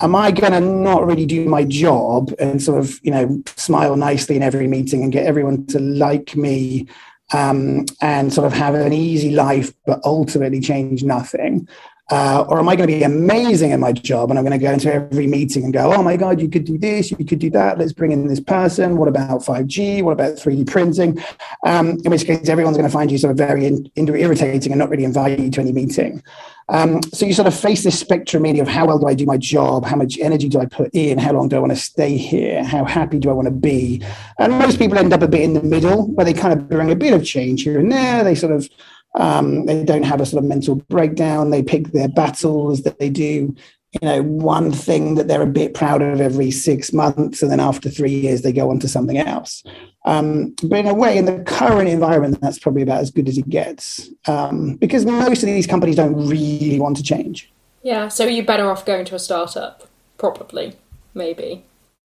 am 0.03 0.15
I 0.15 0.31
going 0.31 0.51
to 0.51 0.59
not 0.59 1.05
really 1.05 1.25
do 1.25 1.45
my 1.47 1.63
job 1.63 2.33
and 2.37 2.61
sort 2.61 2.79
of, 2.79 2.99
you 3.03 3.11
know, 3.11 3.41
smile 3.55 3.95
nicely 3.95 4.35
in 4.35 4.43
every 4.43 4.67
meeting 4.67 5.01
and 5.01 5.13
get 5.13 5.25
everyone 5.25 5.65
to 5.67 5.79
like 5.79 6.35
me 6.35 6.87
um, 7.31 7.85
and 8.01 8.33
sort 8.33 8.45
of 8.45 8.53
have 8.53 8.75
an 8.75 8.91
easy 8.91 9.31
life, 9.31 9.73
but 9.85 10.01
ultimately 10.03 10.59
change 10.59 11.03
nothing? 11.03 11.67
Uh, 12.13 12.45
or 12.47 12.59
am 12.59 12.69
I 12.69 12.75
going 12.75 12.87
to 12.87 12.95
be 12.95 13.01
amazing 13.01 13.71
at 13.71 13.79
my 13.79 13.91
job 13.91 14.29
and 14.29 14.37
I'm 14.37 14.45
going 14.45 14.59
to 14.59 14.63
go 14.63 14.71
into 14.71 14.93
every 14.93 15.25
meeting 15.25 15.63
and 15.63 15.73
go, 15.73 15.91
oh 15.91 16.03
my 16.03 16.15
God, 16.15 16.39
you 16.39 16.47
could 16.47 16.63
do 16.63 16.77
this, 16.77 17.09
you 17.09 17.25
could 17.25 17.39
do 17.39 17.49
that. 17.49 17.79
Let's 17.79 17.91
bring 17.91 18.11
in 18.11 18.27
this 18.27 18.39
person. 18.39 18.97
What 18.97 19.07
about 19.07 19.41
5G? 19.41 20.03
What 20.03 20.11
about 20.11 20.35
3D 20.35 20.67
printing? 20.67 21.17
Um, 21.65 21.97
in 22.05 22.11
which 22.11 22.25
case, 22.25 22.47
everyone's 22.49 22.77
going 22.77 22.87
to 22.87 22.93
find 22.93 23.09
you 23.09 23.17
sort 23.17 23.31
of 23.31 23.37
very 23.37 23.65
in, 23.65 23.89
in, 23.95 24.07
irritating 24.09 24.71
and 24.71 24.77
not 24.77 24.91
really 24.91 25.05
invite 25.05 25.39
you 25.39 25.49
to 25.49 25.61
any 25.61 25.71
meeting. 25.71 26.21
Um, 26.69 27.01
so 27.01 27.25
you 27.25 27.33
sort 27.33 27.47
of 27.47 27.59
face 27.59 27.83
this 27.83 27.99
spectrum 27.99 28.43
really 28.43 28.59
of 28.59 28.67
how 28.67 28.85
well 28.85 28.99
do 28.99 29.07
I 29.07 29.15
do 29.15 29.25
my 29.25 29.37
job? 29.37 29.83
How 29.83 29.95
much 29.95 30.19
energy 30.19 30.49
do 30.49 30.59
I 30.59 30.67
put 30.67 30.93
in? 30.93 31.17
How 31.17 31.33
long 31.33 31.49
do 31.49 31.55
I 31.55 31.59
want 31.59 31.71
to 31.71 31.77
stay 31.77 32.15
here? 32.15 32.63
How 32.63 32.85
happy 32.85 33.17
do 33.17 33.31
I 33.31 33.33
want 33.33 33.47
to 33.47 33.51
be? 33.51 34.03
And 34.37 34.53
most 34.59 34.77
people 34.77 34.99
end 34.99 35.13
up 35.13 35.23
a 35.23 35.27
bit 35.27 35.41
in 35.41 35.53
the 35.53 35.63
middle 35.63 36.09
where 36.09 36.25
they 36.25 36.33
kind 36.33 36.53
of 36.53 36.69
bring 36.69 36.91
a 36.91 36.95
bit 36.95 37.13
of 37.13 37.25
change 37.25 37.63
here 37.63 37.79
and 37.79 37.91
there. 37.91 38.23
They 38.23 38.35
sort 38.35 38.53
of 38.53 38.69
um, 39.15 39.65
they 39.65 39.83
don't 39.83 40.03
have 40.03 40.21
a 40.21 40.25
sort 40.25 40.43
of 40.43 40.49
mental 40.49 40.75
breakdown. 40.75 41.49
They 41.49 41.63
pick 41.63 41.89
their 41.89 42.07
battles. 42.07 42.81
They 42.83 43.09
do, 43.09 43.55
you 43.91 43.99
know, 44.01 44.23
one 44.23 44.71
thing 44.71 45.15
that 45.15 45.27
they're 45.27 45.41
a 45.41 45.47
bit 45.47 45.73
proud 45.73 46.01
of 46.01 46.19
every 46.19 46.51
six 46.51 46.91
months, 46.93 47.41
and 47.41 47.51
then 47.51 47.59
after 47.59 47.89
three 47.89 48.11
years 48.11 48.41
they 48.41 48.51
go 48.51 48.69
on 48.69 48.79
to 48.79 48.87
something 48.87 49.17
else. 49.17 49.63
Um, 50.05 50.55
but 50.63 50.79
in 50.79 50.87
a 50.87 50.93
way, 50.93 51.17
in 51.17 51.25
the 51.25 51.39
current 51.43 51.87
environment, 51.87 52.41
that's 52.41 52.59
probably 52.59 52.81
about 52.81 53.01
as 53.01 53.11
good 53.11 53.29
as 53.29 53.37
it 53.37 53.47
gets 53.47 54.09
um, 54.27 54.75
because 54.75 55.05
most 55.05 55.43
of 55.43 55.47
these 55.47 55.67
companies 55.67 55.95
don't 55.95 56.27
really 56.27 56.79
want 56.79 56.97
to 56.97 57.03
change. 57.03 57.51
Yeah, 57.83 58.07
so 58.07 58.25
you're 58.25 58.45
better 58.45 58.69
off 58.69 58.85
going 58.85 59.05
to 59.05 59.15
a 59.15 59.19
startup, 59.19 59.87
probably, 60.17 60.75
maybe. 61.13 61.65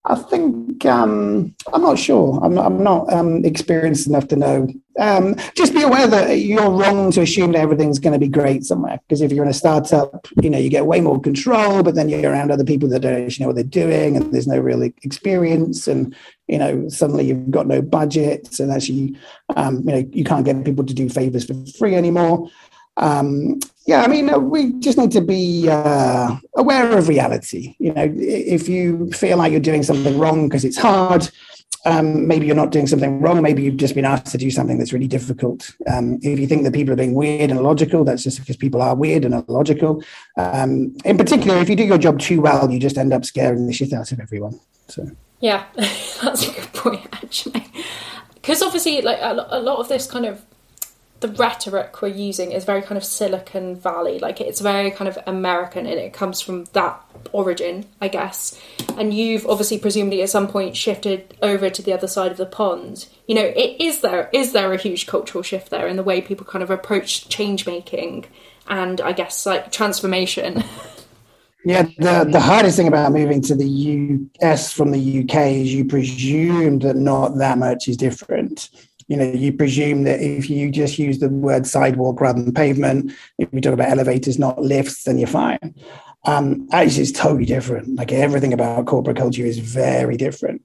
I 0.06 0.16
think 0.16 0.86
um, 0.86 1.56
I'm 1.72 1.82
not 1.82 1.98
sure. 1.98 2.40
I'm 2.44 2.54
not, 2.54 2.66
I'm 2.66 2.84
not 2.84 3.12
um, 3.14 3.46
experienced 3.46 4.08
enough 4.08 4.28
to 4.30 4.36
know. 4.36 4.68
Um, 5.00 5.36
just 5.56 5.74
be 5.74 5.82
aware 5.82 6.08
that 6.08 6.40
you're 6.40 6.70
wrong 6.70 7.12
to 7.12 7.22
assume 7.22 7.54
that 7.54 7.62
everything's 7.62 8.00
going 8.00 8.14
to 8.14 8.20
be 8.20 8.28
great 8.28 8.64
somewhere. 8.64 9.00
Because 9.08 9.22
if 9.22 9.32
you're 9.32 9.44
in 9.44 9.50
a 9.50 9.54
startup, 9.54 10.28
you 10.42 10.50
know 10.50 10.58
you 10.58 10.70
get 10.70 10.86
way 10.86 11.02
more 11.02 11.20
control, 11.20 11.82
but 11.84 11.96
then 11.96 12.10
you're 12.10 12.32
around 12.32 12.52
other 12.52 12.64
people 12.64 12.88
that 12.90 13.00
don't 13.00 13.24
actually 13.26 13.44
know 13.44 13.48
what 13.48 13.56
they're 13.56 13.64
doing, 13.64 14.16
and 14.16 14.32
there's 14.34 14.48
no 14.48 14.60
real 14.60 14.84
experience, 14.84 15.88
and 15.88 16.16
you 16.48 16.58
know 16.58 16.88
suddenly 16.90 17.26
you've 17.26 17.52
got 17.52 17.68
no 17.68 17.82
budget, 17.82 18.60
and 18.60 18.72
actually, 18.72 19.18
um, 19.56 19.78
you 19.80 19.92
know 19.92 20.10
you 20.12 20.24
can't 20.24 20.46
get 20.46 20.64
people 20.64 20.86
to 20.86 20.94
do 20.94 21.10
favors 21.10 21.46
for 21.46 21.56
free 21.78 21.96
anymore. 21.96 22.50
Um, 22.98 23.60
yeah, 23.86 24.02
I 24.02 24.08
mean, 24.08 24.50
we 24.50 24.74
just 24.80 24.98
need 24.98 25.12
to 25.12 25.22
be 25.22 25.68
uh, 25.70 26.38
aware 26.56 26.98
of 26.98 27.10
reality. 27.10 27.76
You 27.80 27.94
know, 27.94 28.14
if 28.16 28.70
you 28.70 29.12
feel 29.12 29.38
like 29.38 29.52
you're 29.52 29.60
doing 29.60 29.84
something 29.84 30.18
wrong 30.18 30.48
because 30.48 30.64
it's 30.64 30.78
hard, 30.78 31.30
um, 31.86 32.28
maybe 32.28 32.46
you're 32.46 32.56
not 32.56 32.72
doing 32.72 32.88
something 32.88 33.20
wrong, 33.20 33.42
maybe 33.42 33.64
you've 33.64 33.78
just 33.78 33.96
been 33.96 34.06
asked 34.06 34.28
to 34.28 34.38
do 34.38 34.50
something 34.50 34.78
that's 34.78 34.94
really 34.94 35.08
difficult. 35.08 35.72
Um, 35.88 36.20
if 36.22 36.40
you 36.40 36.48
think 36.48 36.64
that 36.64 36.74
people 36.74 36.94
are 36.94 36.98
being 36.98 37.14
weird 37.14 37.50
and 37.50 37.60
illogical, 37.60 38.04
that's 38.04 38.24
just 38.24 38.40
because 38.40 38.56
people 38.56 38.82
are 38.82 38.96
weird 38.96 39.26
and 39.26 39.34
illogical. 39.34 40.04
Um, 40.38 40.96
in 41.04 41.18
particular, 41.18 41.58
if 41.58 41.70
you 41.70 41.76
do 41.76 41.84
your 41.84 41.98
job 41.98 42.20
too 42.20 42.42
well, 42.42 42.72
you 42.72 42.80
just 42.80 42.98
end 42.98 43.14
up 43.14 43.26
scaring 43.26 43.68
the 43.68 43.74
shit 43.74 43.94
out 43.94 44.12
of 44.12 44.20
everyone. 44.20 44.60
So 44.88 45.10
yeah, 45.40 45.66
that's 45.76 46.48
a 46.48 46.52
good 46.52 46.74
point 46.74 47.08
actually, 47.12 47.66
because 48.36 48.62
obviously, 48.62 49.02
like 49.02 49.20
a 49.22 49.60
lot 49.60 49.80
of 49.80 49.90
this 49.90 50.10
kind 50.10 50.26
of 50.26 50.46
the 51.24 51.30
rhetoric 51.30 52.02
we're 52.02 52.10
using 52.10 52.52
is 52.52 52.66
very 52.66 52.82
kind 52.82 52.98
of 52.98 53.04
Silicon 53.04 53.78
Valley, 53.78 54.20
like 54.20 54.42
it's 54.42 54.60
very 54.60 54.92
kind 54.92 55.08
of 55.08 55.18
American 55.26 55.86
and 55.86 55.98
it 55.98 56.12
comes 56.12 56.42
from 56.42 56.66
that 56.74 57.02
origin, 57.32 57.86
I 58.02 58.10
guess. 58.10 58.60
And 58.98 59.14
you've 59.14 59.48
obviously 59.48 59.80
presumably 59.80 60.22
at 60.22 60.30
some 60.30 60.50
point 60.50 60.76
shifted 60.76 61.38
over 61.42 61.70
to 61.70 61.82
the 61.82 61.94
other 61.94 62.08
side 62.08 62.32
of 62.32 62.38
the 62.38 62.46
pond. 62.46 63.08
You 63.26 63.36
know, 63.36 63.54
it, 63.56 63.80
is 63.80 64.02
there 64.02 64.30
is 64.34 64.52
there 64.52 64.74
a 64.74 64.78
huge 64.78 65.08
cultural 65.08 65.44
shift 65.44 65.70
there 65.70 65.88
in 65.88 65.96
the 65.96 66.04
way 66.04 66.20
people 66.20 66.46
kind 66.46 66.62
of 66.62 66.70
approach 66.70 67.30
change 67.30 67.66
making 67.66 68.26
and 68.68 69.00
I 69.00 69.14
guess 69.14 69.46
like 69.46 69.72
transformation? 69.72 70.64
Yeah, 71.66 71.84
the, 71.98 72.28
the 72.30 72.42
hardest 72.42 72.76
thing 72.76 72.90
about 72.90 73.14
moving 73.14 73.42
to 73.44 73.56
the 73.56 73.66
US 74.42 74.74
from 74.74 74.92
the 74.92 75.22
UK 75.22 75.36
is 75.48 75.74
you 75.74 75.86
presume 75.86 76.80
that 76.80 76.98
not 76.98 77.38
that 77.38 77.58
much 77.58 77.88
is 77.88 77.96
different 77.96 78.43
you 79.08 79.18
know, 79.18 79.30
you 79.32 79.54
presume 79.54 80.04
that 80.04 80.22
if 80.22 80.50
you 80.50 80.72
just 80.72 80.98
use 80.98 81.20
the 81.20 81.30
word 81.30 81.68
sidewalk 81.68 82.22
rather 82.22 82.42
than 82.42 82.54
pavement, 82.54 83.12
if 83.38 83.50
you 83.52 83.62
talk 83.62 83.74
about 83.74 83.90
elevators, 83.90 84.40
not 84.40 84.62
lifts, 84.62 85.04
then 85.04 85.18
you're 85.18 85.28
fine. 85.28 85.76
Um, 86.26 86.68
actually, 86.72 87.04
it's 87.04 87.12
totally 87.12 87.46
different. 87.46 87.96
Like 87.96 88.12
everything 88.12 88.54
about 88.54 88.86
corporate 88.86 89.18
culture 89.18 89.46
is 89.46 89.60
very 89.60 90.16
different. 90.16 90.62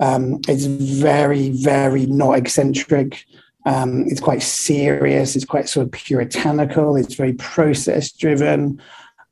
Um, 0.00 0.40
it's 0.48 0.64
very, 0.64 1.50
very 1.50 2.06
not 2.06 2.38
eccentric. 2.38 3.24
Um, 3.66 4.04
it's 4.08 4.20
quite 4.20 4.42
serious. 4.42 5.36
It's 5.36 5.44
quite 5.44 5.68
sort 5.68 5.86
of 5.86 5.92
puritanical. 5.92 6.96
It's 6.96 7.14
very 7.14 7.34
process 7.34 8.10
driven. 8.10 8.80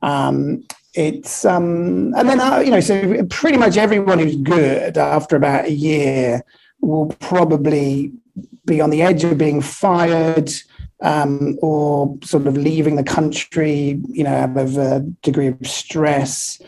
Um, 0.02 0.64
it's 0.94 1.44
um, 1.44 2.14
and 2.16 2.28
then 2.28 2.40
uh, 2.40 2.58
you 2.58 2.70
know, 2.70 2.80
so 2.80 3.24
pretty 3.30 3.58
much 3.58 3.76
everyone 3.76 4.18
who's 4.18 4.36
good 4.36 4.98
after 4.98 5.36
about 5.36 5.66
a 5.66 5.72
year 5.72 6.42
will 6.80 7.08
probably 7.20 8.12
be 8.70 8.80
on 8.80 8.90
the 8.90 9.02
edge 9.02 9.24
of 9.24 9.37
being 9.37 9.61
fired 9.61 10.50
um, 11.02 11.59
or 11.61 12.16
sort 12.22 12.46
of 12.46 12.56
leaving 12.56 12.96
the 12.96 13.04
country, 13.04 14.00
you 14.09 14.24
know, 14.24 14.44
of 14.56 14.78
a 14.78 15.00
degree 15.22 15.48
of 15.48 15.66
stress. 15.66 16.61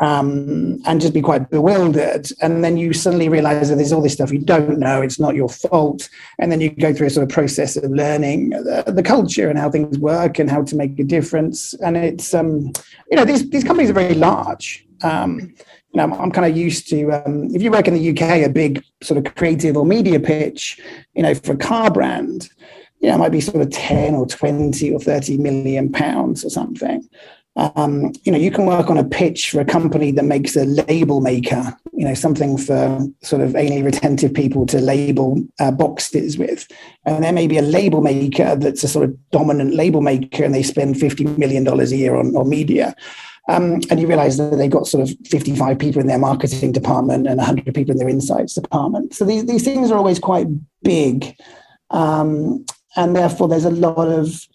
Um, 0.00 0.80
and 0.86 1.00
just 1.00 1.12
be 1.12 1.20
quite 1.20 1.50
bewildered. 1.50 2.28
And 2.40 2.62
then 2.62 2.76
you 2.76 2.92
suddenly 2.92 3.28
realize 3.28 3.68
that 3.68 3.74
there's 3.74 3.92
all 3.92 4.00
this 4.00 4.12
stuff 4.12 4.30
you 4.30 4.38
don't 4.38 4.78
know, 4.78 5.02
it's 5.02 5.18
not 5.18 5.34
your 5.34 5.48
fault. 5.48 6.08
And 6.38 6.52
then 6.52 6.60
you 6.60 6.70
go 6.70 6.94
through 6.94 7.08
a 7.08 7.10
sort 7.10 7.24
of 7.24 7.30
process 7.30 7.76
of 7.76 7.90
learning 7.90 8.50
the, 8.50 8.84
the 8.86 9.02
culture 9.02 9.50
and 9.50 9.58
how 9.58 9.70
things 9.70 9.98
work 9.98 10.38
and 10.38 10.48
how 10.48 10.62
to 10.62 10.76
make 10.76 10.96
a 11.00 11.02
difference. 11.02 11.74
And 11.84 11.96
it's, 11.96 12.32
um, 12.32 12.72
you 13.10 13.16
know, 13.16 13.24
these, 13.24 13.50
these 13.50 13.64
companies 13.64 13.90
are 13.90 13.94
very 13.94 14.14
large. 14.14 14.86
Um, 15.02 15.52
you 15.92 15.98
know, 15.98 16.14
I'm 16.14 16.30
kind 16.30 16.50
of 16.50 16.56
used 16.56 16.88
to 16.90 17.12
um, 17.12 17.54
if 17.54 17.62
you 17.62 17.70
work 17.70 17.88
in 17.88 17.94
the 17.94 18.10
UK, 18.10 18.44
a 18.44 18.48
big 18.48 18.84
sort 19.02 19.24
of 19.24 19.34
creative 19.34 19.76
or 19.76 19.86
media 19.86 20.20
pitch, 20.20 20.80
you 21.14 21.22
know, 21.22 21.34
for 21.34 21.52
a 21.52 21.56
car 21.56 21.90
brand, 21.90 22.48
you 23.00 23.08
know, 23.08 23.14
it 23.14 23.18
might 23.18 23.32
be 23.32 23.40
sort 23.40 23.62
of 23.62 23.70
10 23.70 24.14
or 24.14 24.26
20 24.26 24.92
or 24.92 25.00
30 25.00 25.38
million 25.38 25.90
pounds 25.90 26.44
or 26.44 26.50
something. 26.50 27.08
Um, 27.56 28.12
you 28.22 28.30
know, 28.30 28.38
you 28.38 28.52
can 28.52 28.66
work 28.66 28.88
on 28.88 28.98
a 28.98 29.04
pitch 29.04 29.50
for 29.50 29.60
a 29.60 29.64
company 29.64 30.12
that 30.12 30.24
makes 30.24 30.54
a 30.54 30.64
label 30.64 31.20
maker, 31.20 31.76
you 31.92 32.04
know, 32.04 32.14
something 32.14 32.56
for 32.56 33.04
sort 33.22 33.42
of 33.42 33.52
anally 33.52 33.84
retentive 33.84 34.32
people 34.32 34.64
to 34.66 34.80
label 34.80 35.42
uh, 35.58 35.72
boxes 35.72 36.38
with. 36.38 36.68
And 37.04 37.24
there 37.24 37.32
may 37.32 37.48
be 37.48 37.58
a 37.58 37.62
label 37.62 38.00
maker 38.00 38.54
that's 38.54 38.84
a 38.84 38.88
sort 38.88 39.06
of 39.06 39.30
dominant 39.30 39.74
label 39.74 40.02
maker 40.02 40.44
and 40.44 40.54
they 40.54 40.62
spend 40.62 40.94
$50 40.94 41.36
million 41.36 41.66
a 41.66 41.84
year 41.86 42.14
on, 42.14 42.36
on 42.36 42.48
media. 42.48 42.94
Um, 43.48 43.80
and 43.90 43.98
you 43.98 44.06
realize 44.06 44.36
that 44.36 44.56
they've 44.56 44.70
got 44.70 44.86
sort 44.86 45.08
of 45.08 45.16
55 45.26 45.78
people 45.78 46.02
in 46.02 46.06
their 46.06 46.18
marketing 46.18 46.72
department 46.72 47.26
and 47.26 47.38
100 47.38 47.74
people 47.74 47.92
in 47.92 47.98
their 47.98 48.08
insights 48.08 48.54
department. 48.54 49.14
So 49.14 49.24
these, 49.24 49.46
these 49.46 49.64
things 49.64 49.90
are 49.90 49.96
always 49.96 50.18
quite 50.18 50.48
big. 50.82 51.34
Um, 51.90 52.66
and 52.96 53.16
therefore, 53.16 53.48
there's 53.48 53.64
a 53.64 53.70
lot 53.70 54.08
of 54.08 54.46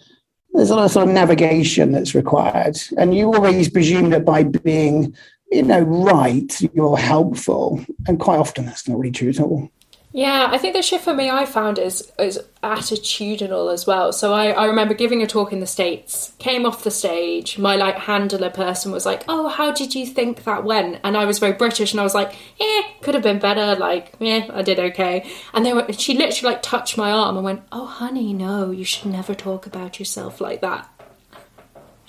there's 0.54 0.70
a 0.70 0.76
lot 0.76 0.86
of 0.86 0.92
sort 0.92 1.08
of 1.08 1.14
navigation 1.14 1.92
that's 1.92 2.14
required. 2.14 2.78
And 2.98 3.16
you 3.16 3.34
always 3.34 3.70
presume 3.70 4.12
that 4.12 4.24
by 4.24 4.44
being, 4.44 5.16
you 5.52 5.64
know, 5.64 5.82
right, 5.82 6.62
you're 6.74 6.98
helpful. 6.98 7.84
And 8.08 8.20
quite 8.20 8.38
often 8.38 8.68
that's 8.68 8.88
not 8.88 9.00
really 9.00 9.12
true 9.12 9.30
at 9.30 9.40
all. 9.40 9.70
Yeah, 10.16 10.50
I 10.52 10.60
think 10.60 10.76
the 10.76 10.84
shift 10.84 11.06
for 11.06 11.14
me 11.16 11.32
I 11.32 11.46
found 11.46 11.80
is 11.80 12.12
is 12.20 12.40
attitudinal 12.62 13.74
as 13.74 13.88
well. 13.88 14.14
So 14.14 14.32
I, 14.32 14.52
I 14.52 14.66
remember 14.66 14.94
giving 14.94 15.24
a 15.24 15.28
talk 15.28 15.52
in 15.52 15.60
the 15.60 15.66
States, 15.66 16.34
came 16.38 16.68
off 16.68 16.84
the 16.84 16.92
stage, 16.92 17.58
my 17.58 17.76
like 17.76 17.98
handler 17.98 18.52
person 18.52 18.92
was 18.92 19.08
like, 19.08 19.24
Oh, 19.28 19.48
how 19.48 19.72
did 19.72 19.96
you 19.96 20.06
think 20.06 20.44
that 20.44 20.64
went? 20.64 21.00
And 21.04 21.18
I 21.18 21.26
was 21.26 21.40
very 21.40 21.54
British 21.54 21.94
and 21.94 22.00
I 22.00 22.04
was 22.04 22.14
like, 22.14 22.36
Eh, 22.60 22.84
could 23.02 23.16
have 23.16 23.24
been 23.24 23.40
better, 23.40 23.76
like, 23.76 24.14
yeah, 24.20 24.48
I 24.54 24.62
did 24.62 24.78
okay. 24.78 25.28
And 25.52 25.66
they 25.66 25.74
were 25.74 25.92
she 25.94 26.16
literally 26.16 26.54
like 26.54 26.62
touched 26.62 26.96
my 26.96 27.12
arm 27.12 27.36
and 27.36 27.44
went, 27.44 27.64
Oh 27.72 27.88
honey, 27.88 28.34
no, 28.34 28.70
you 28.70 28.86
should 28.86 29.08
never 29.12 29.34
talk 29.34 29.66
about 29.66 29.98
yourself 29.98 30.40
like 30.40 30.62
that. 30.62 30.88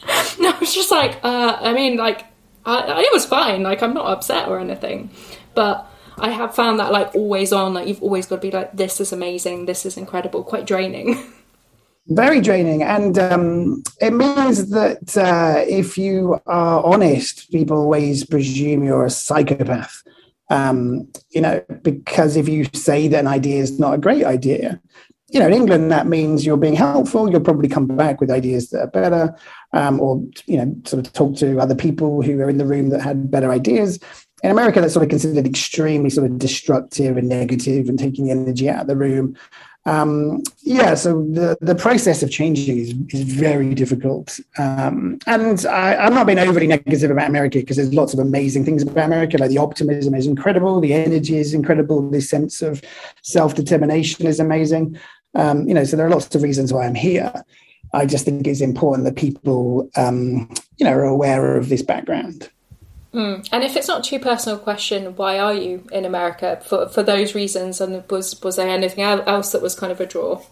no, 0.39 0.51
I 0.51 0.59
was 0.61 0.75
just 0.75 0.91
like, 0.91 1.25
uh, 1.25 1.57
I 1.59 1.73
mean, 1.73 1.97
like 1.97 2.27
I, 2.67 3.01
it 3.01 3.13
was 3.15 3.25
fine, 3.25 3.63
like 3.63 3.83
I'm 3.83 3.95
not 3.95 4.09
upset 4.09 4.47
or 4.47 4.59
anything. 4.59 5.09
But 5.55 5.91
I 6.19 6.31
have 6.31 6.55
found 6.55 6.79
that 6.81 6.93
like 6.93 7.15
always 7.15 7.53
on, 7.53 7.75
like 7.75 7.89
you've 7.89 8.03
always 8.03 8.27
got 8.27 8.37
to 8.37 8.43
be 8.43 8.51
like, 8.51 8.77
this 8.77 9.01
is 9.01 9.13
amazing, 9.13 9.67
this 9.67 9.85
is 9.85 9.97
incredible, 9.97 10.43
quite 10.45 10.67
draining. 10.67 11.33
Very 12.09 12.41
draining. 12.41 12.83
And 12.83 13.19
um, 13.19 13.83
it 14.01 14.13
means 14.13 14.71
that 14.71 15.17
uh, 15.17 15.65
if 15.67 15.97
you 15.97 16.39
are 16.47 16.85
honest, 16.85 17.51
people 17.51 17.79
always 17.79 18.25
presume 18.25 18.85
you're 18.85 19.07
a 19.07 19.11
psychopath. 19.11 20.03
Um, 20.51 21.09
you 21.31 21.41
know, 21.41 21.65
because 21.83 22.37
if 22.37 22.49
you 22.49 22.67
say 22.75 23.09
that 23.09 23.21
an 23.21 23.27
idea 23.27 23.63
is 23.63 23.79
not 23.79 23.95
a 23.95 23.99
great 23.99 24.25
idea, 24.25 24.81
you 25.35 25.41
know, 25.41 25.47
in 25.47 25.55
England, 25.55 25.91
that 25.91 26.07
means 26.07 26.47
you're 26.47 26.57
being 26.57 26.77
helpful. 26.77 27.29
You'll 27.29 27.41
probably 27.41 27.69
come 27.69 27.89
back 27.89 28.21
with 28.21 28.31
ideas 28.31 28.71
that 28.71 28.83
are 28.83 28.87
better, 28.87 29.37
um, 29.73 29.99
or 29.99 30.23
you 30.47 30.59
know, 30.59 30.77
sort 30.85 31.05
of 31.05 31.13
talk 31.13 31.37
to 31.39 31.59
other 31.59 31.75
people 31.75 32.23
who 32.23 32.39
are 32.41 32.49
in 32.49 32.59
the 32.59 32.67
room 32.67 32.91
that 32.91 33.01
had 33.01 33.31
better 33.31 33.51
ideas 33.51 33.99
in 34.45 34.51
America, 34.51 34.79
that's 34.79 34.93
sort 34.93 35.05
of 35.05 35.09
considered 35.09 35.47
extremely 35.47 36.11
sort 36.11 36.31
of 36.31 36.39
destructive 36.39 37.17
and 37.17 37.31
negative 37.31 37.89
and 37.89 37.99
taking 37.99 38.27
the 38.27 38.31
energy 38.31 38.69
out 38.69 38.83
of 38.83 38.87
the 38.89 38.97
room. 38.97 39.35
Um, 39.87 40.43
yeah, 40.61 40.95
so 40.97 41.23
the, 41.31 41.57
the 41.63 41.75
process 41.75 42.23
of 42.23 42.31
changing 42.31 42.77
is, 42.77 42.95
is 43.09 43.23
very 43.23 43.75
difficult. 43.75 44.39
Um, 44.59 45.19
and 45.27 45.65
I, 45.65 45.97
I'm 45.97 46.13
not 46.13 46.27
being 46.27 46.39
overly 46.39 46.67
negative 46.67 47.11
about 47.11 47.31
America 47.31 47.59
because 47.61 47.79
there's 47.79 47.95
lots 47.95 48.13
of 48.13 48.19
amazing 48.19 48.67
things 48.67 48.83
about 48.83 49.07
America. 49.07 49.39
Like 49.39 49.49
the 49.49 49.57
optimism 49.57 50.15
is 50.15 50.27
incredible, 50.27 50.79
the 50.79 50.93
energy 50.93 51.39
is 51.39 51.55
incredible, 51.55 52.11
the 52.11 52.21
sense 52.21 52.61
of 52.61 52.83
self 53.23 53.55
determination 53.55 54.27
is 54.27 54.41
amazing. 54.41 54.99
Um, 55.35 55.67
you 55.67 55.73
know, 55.73 55.85
so 55.85 55.97
there 55.97 56.07
are 56.07 56.11
lots 56.11 56.35
of 56.35 56.43
reasons 56.43 56.71
why 56.71 56.85
I'm 56.85 56.95
here. 56.95 57.33
I 57.95 58.05
just 58.05 58.27
think 58.27 58.47
it's 58.47 58.61
important 58.61 59.07
that 59.07 59.17
people, 59.17 59.89
um, 59.97 60.53
you 60.77 60.85
know, 60.85 60.93
are 60.93 61.05
aware 61.05 61.57
of 61.57 61.71
this 61.71 61.83
background. 61.83 62.51
Mm. 63.15 63.49
And 63.53 63.63
if 63.63 63.77
it's 63.77 63.87
not 63.87 64.03
too 64.03 64.19
personal 64.19 64.59
a 64.59 64.61
question, 64.61 65.15
why 65.15 65.39
are 65.39 65.55
you 65.55 65.87
in 65.93 66.05
America 66.05 66.61
for 66.65 66.89
for 66.89 67.03
those 67.03 67.35
reasons? 67.35 67.81
And 67.81 68.03
was 68.11 68.43
was 68.43 68.57
there 68.57 68.69
anything 68.69 69.05
else 69.05 69.53
that 69.53 69.63
was 69.63 69.77
kind 69.77 69.93
of 69.93 70.01
a 70.01 70.07
draw? 70.07 70.43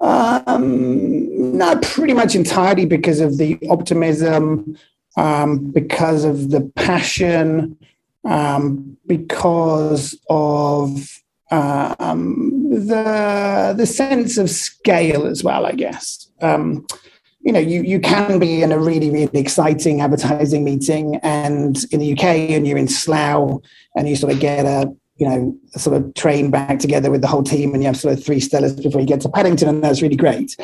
Um, 0.00 1.58
no, 1.58 1.76
pretty 1.78 2.14
much 2.14 2.36
entirely 2.36 2.86
because 2.86 3.18
of 3.18 3.38
the 3.38 3.58
optimism, 3.68 4.78
um, 5.16 5.72
because 5.72 6.24
of 6.24 6.50
the 6.50 6.60
passion, 6.76 7.76
um, 8.24 8.96
because 9.08 10.16
of 10.30 11.20
um, 11.50 12.68
the 12.70 13.74
the 13.76 13.86
sense 13.86 14.38
of 14.38 14.48
scale 14.48 15.26
as 15.26 15.42
well. 15.42 15.66
I 15.66 15.72
guess. 15.72 16.30
Um, 16.40 16.86
you 17.40 17.52
know, 17.52 17.60
you, 17.60 17.82
you 17.82 18.00
can 18.00 18.38
be 18.38 18.62
in 18.62 18.72
a 18.72 18.78
really, 18.78 19.10
really 19.10 19.38
exciting 19.38 20.00
advertising 20.00 20.64
meeting 20.64 21.16
and 21.22 21.84
in 21.92 22.00
the 22.00 22.12
UK 22.12 22.24
and 22.24 22.66
you're 22.66 22.78
in 22.78 22.88
Slough 22.88 23.60
and 23.96 24.08
you 24.08 24.16
sort 24.16 24.32
of 24.32 24.40
get 24.40 24.66
a, 24.66 24.92
you 25.16 25.28
know, 25.28 25.56
a 25.74 25.78
sort 25.78 25.96
of 25.96 26.14
train 26.14 26.50
back 26.50 26.78
together 26.78 27.10
with 27.10 27.20
the 27.20 27.26
whole 27.26 27.42
team 27.42 27.74
and 27.74 27.82
you 27.82 27.86
have 27.86 27.96
sort 27.96 28.16
of 28.16 28.24
three 28.24 28.40
Stellas 28.40 28.80
before 28.82 29.00
you 29.00 29.06
get 29.06 29.20
to 29.22 29.28
Paddington 29.28 29.68
and 29.68 29.82
that's 29.82 30.02
really 30.02 30.16
great. 30.16 30.56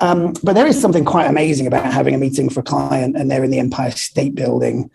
Um, 0.00 0.34
but 0.42 0.54
there 0.54 0.66
is 0.66 0.80
something 0.80 1.04
quite 1.04 1.26
amazing 1.26 1.66
about 1.66 1.92
having 1.92 2.14
a 2.14 2.18
meeting 2.18 2.50
for 2.50 2.60
a 2.60 2.64
client 2.64 3.16
and 3.16 3.30
they're 3.30 3.44
in 3.44 3.50
the 3.50 3.60
Empire 3.60 3.92
State 3.92 4.34
Building. 4.34 4.90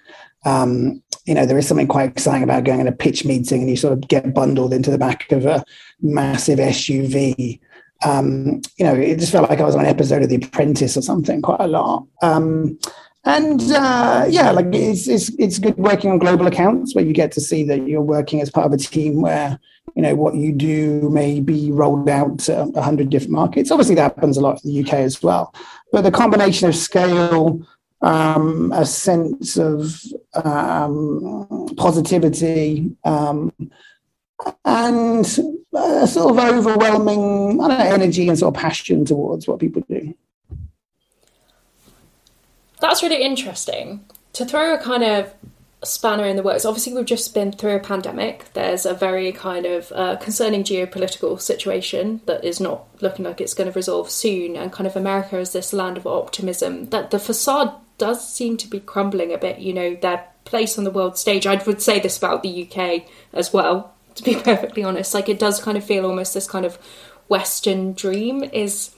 Um, 0.46 1.02
you 1.26 1.34
know, 1.34 1.46
there 1.46 1.58
is 1.58 1.68
something 1.68 1.88
quite 1.88 2.10
exciting 2.10 2.44
about 2.44 2.66
going 2.66 2.82
in 2.82 2.88
a 2.88 2.92
pitch 2.92 3.26
meeting 3.26 3.62
and 3.62 3.70
you 3.70 3.78
sort 3.78 3.94
of 3.94 4.08
get 4.08 4.34
bundled 4.34 4.74
into 4.74 4.92
the 4.92 4.98
back 4.98 5.32
of 5.32 5.46
a 5.46 5.64
massive 6.02 6.60
SUV 6.60 7.60
um, 8.04 8.62
you 8.78 8.86
know, 8.86 8.96
it 8.96 9.20
just 9.20 9.32
felt 9.32 9.50
like 9.50 9.60
I 9.60 9.66
was 9.66 9.76
on 9.76 9.82
an 9.82 9.88
episode 9.88 10.24
of 10.24 10.30
The 10.30 10.36
Apprentice 10.36 10.98
or 10.98 11.02
something 11.02 11.42
quite 11.42 11.62
a 11.62 11.68
lot. 11.68 12.08
Um, 12.22 12.80
and 13.24 13.62
uh, 13.72 14.26
yeah, 14.28 14.52
like 14.52 14.74
it's, 14.74 15.08
it's 15.08 15.30
it's 15.38 15.60
good 15.60 15.78
working 15.78 16.10
on 16.10 16.18
global 16.18 16.48
accounts 16.48 16.96
where 16.96 17.06
you 17.06 17.14
get 17.14 17.32
to 17.34 17.42
see 17.42 17.64
that 17.66 17.88
you're 17.88 18.02
working 18.02 18.42
as 18.42 18.50
part 18.50 18.66
of 18.66 18.74
a 18.74 18.78
team 18.78 19.22
where 19.22 19.60
you 19.96 20.02
know 20.02 20.16
what 20.16 20.36
you 20.36 20.52
do 20.52 21.10
may 21.10 21.40
be 21.40 21.72
rolled 21.72 22.10
out 22.10 22.40
to 22.40 22.66
100 22.66 23.10
different 23.10 23.34
markets 23.34 23.72
obviously 23.72 23.96
that 23.96 24.16
happens 24.16 24.38
a 24.38 24.42
lot 24.42 24.64
in 24.64 24.72
the 24.72 24.82
uk 24.82 24.94
as 24.94 25.22
well 25.22 25.54
but 25.92 26.04
the 26.04 26.12
combination 26.12 26.70
of 26.70 26.76
scale 26.76 27.62
um, 28.04 28.72
a 28.72 28.86
sense 28.86 29.58
of 29.58 29.94
um, 30.44 31.68
positivity 31.78 32.96
um, 33.04 33.52
and 34.66 35.26
a 35.74 36.08
sort 36.08 36.32
of 36.32 36.40
overwhelming 36.40 37.58
know, 37.58 37.70
energy 37.70 38.28
and 38.28 38.38
sort 38.38 38.56
of 38.56 38.62
passion 38.62 39.06
towards 39.06 39.48
what 39.48 39.60
people 39.60 39.84
do. 39.88 40.14
That's 42.80 43.04
really 43.04 43.24
interesting. 43.24 44.06
To 44.34 44.46
throw 44.46 44.74
a 44.74 44.80
kind 44.80 45.04
of 45.04 45.34
spanner 45.84 46.26
in 46.26 46.36
the 46.36 46.44
works, 46.44 46.66
obviously, 46.66 46.94
we've 46.94 47.06
just 47.06 47.34
been 47.34 47.52
through 47.52 47.76
a 47.76 47.80
pandemic. 47.80 48.52
There's 48.54 48.86
a 48.86 48.94
very 48.94 49.32
kind 49.32 49.66
of 49.66 49.92
uh, 49.92 50.16
concerning 50.18 50.64
geopolitical 50.64 51.40
situation 51.40 52.22
that 52.26 52.44
is 52.44 52.60
not 52.60 52.88
looking 53.02 53.26
like 53.26 53.40
it's 53.40 53.54
going 53.54 53.72
to 53.72 53.76
resolve 53.76 54.10
soon. 54.10 54.56
And 54.56 54.72
kind 54.72 54.88
of 54.88 54.96
America 54.96 55.38
is 55.38 55.54
this 55.54 55.74
land 55.74 55.98
of 55.98 56.08
optimism 56.08 56.88
that 56.90 57.12
the 57.12 57.20
facade 57.20 57.74
does 57.98 58.28
seem 58.28 58.58
to 58.58 58.68
be 58.68 58.80
crumbling 58.80 59.32
a 59.32 59.38
bit. 59.38 59.60
You 59.60 59.74
know, 59.74 59.96
their 59.96 60.28
place 60.46 60.78
on 60.78 60.84
the 60.84 60.92
world 60.92 61.18
stage. 61.18 61.46
I 61.46 61.62
would 61.64 61.82
say 61.82 62.00
this 62.00 62.18
about 62.18 62.44
the 62.44 62.68
UK 62.68 63.04
as 63.34 63.54
well, 63.54 63.94
to 64.16 64.24
be 64.24 64.36
perfectly 64.44 64.84
honest. 64.84 65.14
Like, 65.14 65.30
it 65.30 65.40
does 65.40 65.62
kind 65.62 65.78
of 65.78 65.84
feel 65.84 66.06
almost 66.06 66.34
this 66.34 66.48
kind 66.48 66.66
of 66.66 66.78
Western 67.28 67.94
dream 67.94 68.44
is 68.44 68.94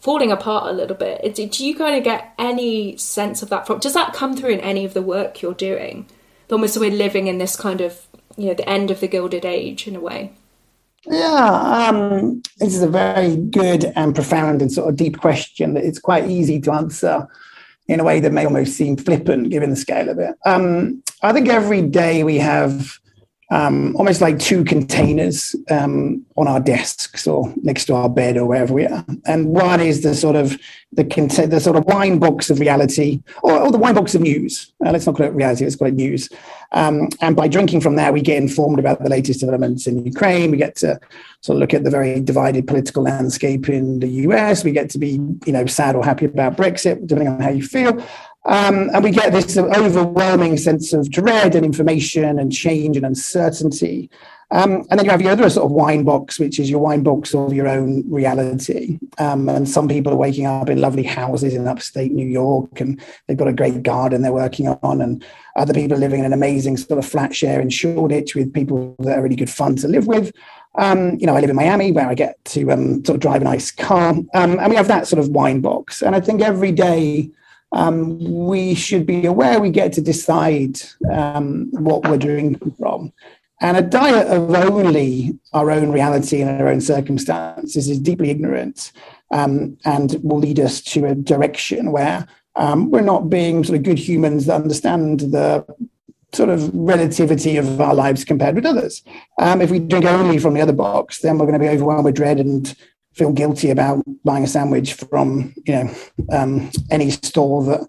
falling 0.00 0.30
apart 0.30 0.68
a 0.68 0.72
little 0.72 0.96
bit. 0.96 1.34
Do 1.34 1.64
you 1.64 1.74
kind 1.74 1.96
of 1.96 2.04
get 2.04 2.32
any 2.38 2.96
sense 2.96 3.42
of 3.42 3.50
that 3.50 3.66
from? 3.66 3.80
Does 3.80 3.94
that 3.94 4.12
come 4.12 4.36
through 4.36 4.50
in 4.50 4.60
any 4.60 4.84
of 4.84 4.94
the 4.94 5.02
work 5.02 5.42
you're 5.42 5.54
doing? 5.54 6.06
Almost 6.50 6.78
we're 6.78 6.90
living 6.90 7.26
in 7.26 7.38
this 7.38 7.56
kind 7.56 7.80
of 7.80 8.06
you 8.36 8.46
know 8.46 8.54
the 8.54 8.68
end 8.68 8.90
of 8.90 9.00
the 9.00 9.08
Gilded 9.08 9.44
Age 9.44 9.86
in 9.86 9.96
a 9.96 10.00
way. 10.00 10.32
Yeah, 11.04 11.88
um, 11.88 12.42
this 12.58 12.74
is 12.74 12.82
a 12.82 12.88
very 12.88 13.36
good 13.36 13.92
and 13.96 14.14
profound 14.14 14.62
and 14.62 14.72
sort 14.72 14.88
of 14.88 14.96
deep 14.96 15.18
question 15.18 15.74
that 15.74 15.84
it's 15.84 15.98
quite 15.98 16.28
easy 16.28 16.60
to 16.60 16.72
answer 16.72 17.26
in 17.86 18.00
a 18.00 18.04
way 18.04 18.20
that 18.20 18.32
may 18.32 18.44
almost 18.44 18.76
seem 18.76 18.96
flippant 18.96 19.50
given 19.50 19.70
the 19.70 19.76
scale 19.76 20.08
of 20.08 20.18
it. 20.18 20.34
Um, 20.44 21.02
I 21.22 21.32
think 21.32 21.48
every 21.48 21.82
day 21.82 22.24
we 22.24 22.36
have 22.38 22.98
um, 23.50 23.96
almost 23.96 24.20
like 24.20 24.38
two 24.38 24.62
containers 24.62 25.56
um, 25.70 26.24
on 26.36 26.46
our 26.46 26.60
desks 26.60 27.26
or 27.26 27.52
next 27.62 27.86
to 27.86 27.94
our 27.94 28.08
bed 28.08 28.36
or 28.36 28.46
wherever 28.46 28.74
we 28.74 28.86
are. 28.86 29.04
And 29.26 29.48
one 29.48 29.80
is 29.80 30.02
the 30.02 30.14
sort 30.14 30.36
of 30.36 30.58
the, 30.92 31.04
the 31.50 31.60
sort 31.60 31.76
of 31.76 31.84
wine 31.86 32.18
box 32.18 32.50
of 32.50 32.60
reality, 32.60 33.22
or, 33.42 33.58
or 33.58 33.70
the 33.70 33.78
wine 33.78 33.94
box 33.94 34.14
of 34.14 34.20
news. 34.20 34.72
Uh, 34.84 34.90
let's 34.90 35.06
not 35.06 35.16
call 35.16 35.26
it 35.26 35.34
reality; 35.34 35.64
let's 35.64 35.76
call 35.76 35.88
it 35.88 35.94
news. 35.94 36.28
Um, 36.72 37.08
and 37.20 37.34
by 37.34 37.48
drinking 37.48 37.80
from 37.80 37.96
there, 37.96 38.12
we 38.12 38.20
get 38.20 38.36
informed 38.36 38.78
about 38.78 39.02
the 39.02 39.08
latest 39.08 39.40
developments 39.40 39.86
in 39.86 40.04
Ukraine. 40.04 40.50
We 40.50 40.58
get 40.58 40.76
to 40.76 40.98
sort 41.40 41.56
of 41.56 41.60
look 41.60 41.74
at 41.74 41.84
the 41.84 41.90
very 41.90 42.20
divided 42.20 42.66
political 42.66 43.02
landscape 43.02 43.68
in 43.68 44.00
the 44.00 44.08
US. 44.08 44.64
We 44.64 44.72
get 44.72 44.90
to 44.90 44.98
be, 44.98 45.12
you 45.46 45.52
know, 45.52 45.66
sad 45.66 45.94
or 45.94 46.04
happy 46.04 46.26
about 46.26 46.56
Brexit, 46.56 47.06
depending 47.06 47.28
on 47.28 47.40
how 47.40 47.50
you 47.50 47.62
feel. 47.62 48.02
Um, 48.48 48.88
and 48.94 49.04
we 49.04 49.10
get 49.10 49.32
this 49.32 49.58
overwhelming 49.58 50.56
sense 50.56 50.94
of 50.94 51.10
dread 51.10 51.54
and 51.54 51.66
information 51.66 52.38
and 52.38 52.50
change 52.50 52.96
and 52.96 53.04
uncertainty. 53.04 54.10
Um, 54.50 54.86
and 54.90 54.98
then 54.98 55.04
you 55.04 55.10
have 55.10 55.20
your 55.20 55.32
other 55.32 55.50
sort 55.50 55.66
of 55.66 55.72
wine 55.72 56.04
box, 56.04 56.38
which 56.38 56.58
is 56.58 56.70
your 56.70 56.78
wine 56.78 57.02
box 57.02 57.34
of 57.34 57.52
your 57.52 57.68
own 57.68 58.10
reality. 58.10 58.98
Um, 59.18 59.50
and 59.50 59.68
some 59.68 59.86
people 59.86 60.10
are 60.14 60.16
waking 60.16 60.46
up 60.46 60.70
in 60.70 60.80
lovely 60.80 61.02
houses 61.02 61.52
in 61.52 61.68
upstate 61.68 62.12
New 62.12 62.26
York 62.26 62.80
and 62.80 62.98
they've 63.26 63.36
got 63.36 63.48
a 63.48 63.52
great 63.52 63.82
garden 63.82 64.22
they're 64.22 64.32
working 64.32 64.68
on. 64.68 65.02
And 65.02 65.22
other 65.54 65.74
people 65.74 65.98
are 65.98 66.00
living 66.00 66.20
in 66.20 66.24
an 66.24 66.32
amazing 66.32 66.78
sort 66.78 66.98
of 66.98 67.04
flat 67.04 67.36
share 67.36 67.60
in 67.60 67.68
Shoreditch 67.68 68.34
with 68.34 68.54
people 68.54 68.96
that 69.00 69.18
are 69.18 69.22
really 69.22 69.36
good 69.36 69.50
fun 69.50 69.76
to 69.76 69.88
live 69.88 70.06
with. 70.06 70.32
Um, 70.76 71.18
you 71.18 71.26
know, 71.26 71.36
I 71.36 71.40
live 71.40 71.50
in 71.50 71.56
Miami 71.56 71.92
where 71.92 72.08
I 72.08 72.14
get 72.14 72.42
to 72.46 72.70
um, 72.70 73.04
sort 73.04 73.16
of 73.16 73.20
drive 73.20 73.42
a 73.42 73.44
nice 73.44 73.70
car. 73.70 74.12
Um, 74.32 74.58
and 74.58 74.70
we 74.70 74.76
have 74.76 74.88
that 74.88 75.06
sort 75.06 75.20
of 75.20 75.28
wine 75.28 75.60
box. 75.60 76.00
And 76.00 76.16
I 76.16 76.20
think 76.20 76.40
every 76.40 76.72
day, 76.72 77.30
um, 77.72 78.18
we 78.18 78.74
should 78.74 79.06
be 79.06 79.26
aware 79.26 79.60
we 79.60 79.70
get 79.70 79.92
to 79.94 80.00
decide 80.00 80.80
um, 81.12 81.68
what 81.72 82.08
we're 82.08 82.18
drinking 82.18 82.74
from. 82.78 83.12
And 83.60 83.76
a 83.76 83.82
diet 83.82 84.28
of 84.28 84.54
only 84.54 85.36
our 85.52 85.70
own 85.70 85.90
reality 85.90 86.40
and 86.40 86.60
our 86.60 86.68
own 86.68 86.80
circumstances 86.80 87.88
is 87.88 87.98
deeply 87.98 88.30
ignorant 88.30 88.92
um, 89.32 89.76
and 89.84 90.16
will 90.22 90.38
lead 90.38 90.60
us 90.60 90.80
to 90.82 91.06
a 91.06 91.14
direction 91.14 91.90
where 91.90 92.26
um, 92.54 92.90
we're 92.90 93.00
not 93.00 93.28
being 93.28 93.64
sort 93.64 93.76
of 93.76 93.84
good 93.84 93.98
humans 93.98 94.46
that 94.46 94.62
understand 94.62 95.20
the 95.20 95.66
sort 96.32 96.50
of 96.50 96.70
relativity 96.74 97.56
of 97.56 97.80
our 97.80 97.94
lives 97.94 98.24
compared 98.24 98.54
with 98.54 98.66
others. 98.66 99.02
Um, 99.40 99.60
if 99.60 99.70
we 99.70 99.78
drink 99.78 100.04
only 100.04 100.38
from 100.38 100.54
the 100.54 100.60
other 100.60 100.72
box, 100.72 101.20
then 101.20 101.38
we're 101.38 101.46
going 101.46 101.58
to 101.58 101.64
be 101.64 101.68
overwhelmed 101.68 102.04
with 102.04 102.16
dread 102.16 102.38
and 102.38 102.74
feel 103.18 103.32
guilty 103.32 103.70
about 103.70 104.04
buying 104.24 104.44
a 104.44 104.46
sandwich 104.46 104.94
from 104.94 105.52
you 105.66 105.74
know 105.74 105.94
um, 106.30 106.70
any 106.90 107.10
store 107.10 107.64
that 107.64 107.86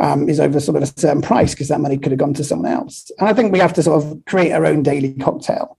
um, 0.00 0.28
is 0.28 0.40
over 0.40 0.58
sort 0.60 0.76
of 0.76 0.82
a 0.82 1.00
certain 1.00 1.22
price 1.22 1.54
because 1.54 1.68
that 1.68 1.80
money 1.80 1.96
could 1.96 2.12
have 2.12 2.18
gone 2.18 2.34
to 2.34 2.44
someone 2.44 2.72
else. 2.72 3.10
And 3.18 3.28
I 3.28 3.32
think 3.32 3.52
we 3.52 3.60
have 3.60 3.72
to 3.74 3.82
sort 3.82 4.02
of 4.02 4.24
create 4.26 4.52
our 4.52 4.66
own 4.66 4.82
daily 4.82 5.14
cocktail. 5.14 5.78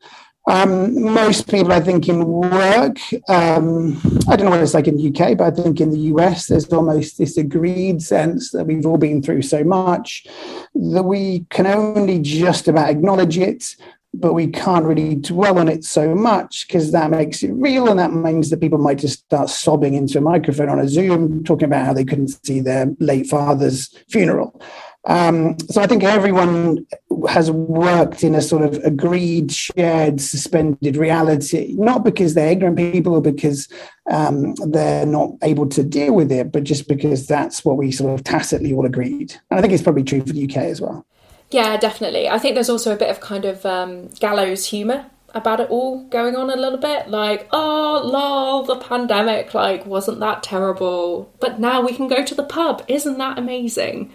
Um, 0.50 1.02
most 1.02 1.50
people, 1.50 1.72
I 1.72 1.80
think, 1.80 2.10
in 2.10 2.26
work, 2.26 2.98
um, 3.30 3.98
I 4.28 4.36
don't 4.36 4.46
know 4.46 4.50
what 4.50 4.60
it's 4.60 4.74
like 4.74 4.88
in 4.88 4.98
the 4.98 5.08
UK, 5.08 5.38
but 5.38 5.46
I 5.46 5.64
think 5.64 5.80
in 5.80 5.92
the 5.92 6.00
US, 6.00 6.48
there's 6.48 6.72
almost 6.72 7.18
this 7.18 7.38
agreed 7.38 8.02
sense 8.02 8.52
that 8.52 8.66
we've 8.66 8.86
all 8.86 8.98
been 8.98 9.22
through 9.22 9.44
so 9.44 9.64
much 9.64 10.28
that 10.76 11.04
we 11.04 11.46
can 11.50 11.66
only 11.66 12.20
just 12.20 12.68
about 12.68 12.90
acknowledge 12.90 13.38
it 13.38 13.76
but 14.14 14.34
we 14.34 14.48
can't 14.48 14.86
really 14.86 15.16
dwell 15.16 15.58
on 15.58 15.68
it 15.68 15.84
so 15.84 16.14
much 16.14 16.68
because 16.68 16.92
that 16.92 17.10
makes 17.10 17.42
it 17.42 17.52
real 17.52 17.90
and 17.90 18.00
that 18.00 18.14
means 18.14 18.50
that 18.50 18.62
people 18.62 18.78
might 18.78 19.00
just 19.00 19.20
start 19.20 19.50
sobbing 19.50 19.96
into 19.96 20.20
a 20.20 20.22
microphone 20.22 20.70
on 20.70 20.80
a 20.80 20.88
zoom 20.88 21.44
talking 21.44 21.66
about 21.66 21.86
how 21.86 21.94
they 21.94 22.06
couldn't 22.06 22.46
see 22.46 22.60
their 22.60 22.94
late 23.00 23.28
father's 23.28 23.90
funeral. 24.10 24.62
Um, 25.06 25.58
so 25.70 25.82
i 25.82 25.88
think 25.88 26.02
everyone 26.06 26.88
has 27.28 27.52
worked 27.52 28.24
in 28.24 28.36
a 28.36 28.42
sort 28.42 28.64
of 28.64 28.76
agreed 28.86 29.52
shared 29.52 30.22
suspended 30.22 30.96
reality 30.96 31.76
not 31.78 32.06
because 32.06 32.36
they're 32.36 32.52
ignorant 32.52 32.78
people 32.78 33.16
or 33.16 33.22
because 33.22 33.68
um, 34.10 34.56
they're 34.72 35.06
not 35.06 35.32
able 35.42 35.68
to 35.68 35.84
deal 35.84 36.16
with 36.16 36.32
it 36.32 36.54
but 36.54 36.64
just 36.64 36.88
because 36.88 37.28
that's 37.28 37.66
what 37.66 37.76
we 37.76 37.92
sort 37.92 38.18
of 38.18 38.24
tacitly 38.24 38.72
all 38.72 38.86
agreed. 38.86 39.34
And 39.52 39.60
i 39.60 39.62
think 39.62 39.74
it's 39.74 39.84
probably 39.84 40.04
true 40.04 40.22
for 40.22 40.32
the 40.32 40.46
uk 40.46 40.56
as 40.56 40.80
well 40.80 41.06
yeah, 41.54 41.78
definitely. 41.78 42.28
I 42.28 42.40
think 42.40 42.56
there's 42.56 42.70
also 42.70 42.94
a 42.94 42.98
bit 42.98 43.10
of 43.10 43.20
kind 43.20 43.46
of 43.46 43.66
um, 43.66 44.08
gallows 44.20 44.66
humour 44.66 45.06
about 45.36 45.60
it 45.60 45.70
all 45.70 46.04
going 46.06 46.36
on 46.36 46.50
a 46.50 46.56
little 46.56 46.80
bit. 46.80 47.10
Like, 47.10 47.48
oh, 47.52 48.02
lol, 48.04 48.64
the 48.64 48.78
pandemic, 48.78 49.54
like, 49.54 49.86
wasn't 49.86 50.20
that 50.20 50.44
terrible? 50.44 51.32
But 51.40 51.60
now 51.60 51.82
we 51.82 51.94
can 51.94 52.08
go 52.08 52.24
to 52.24 52.36
the 52.36 52.44
pub. 52.44 52.84
Isn't 52.88 53.18
that 53.20 53.38
amazing? 53.38 54.14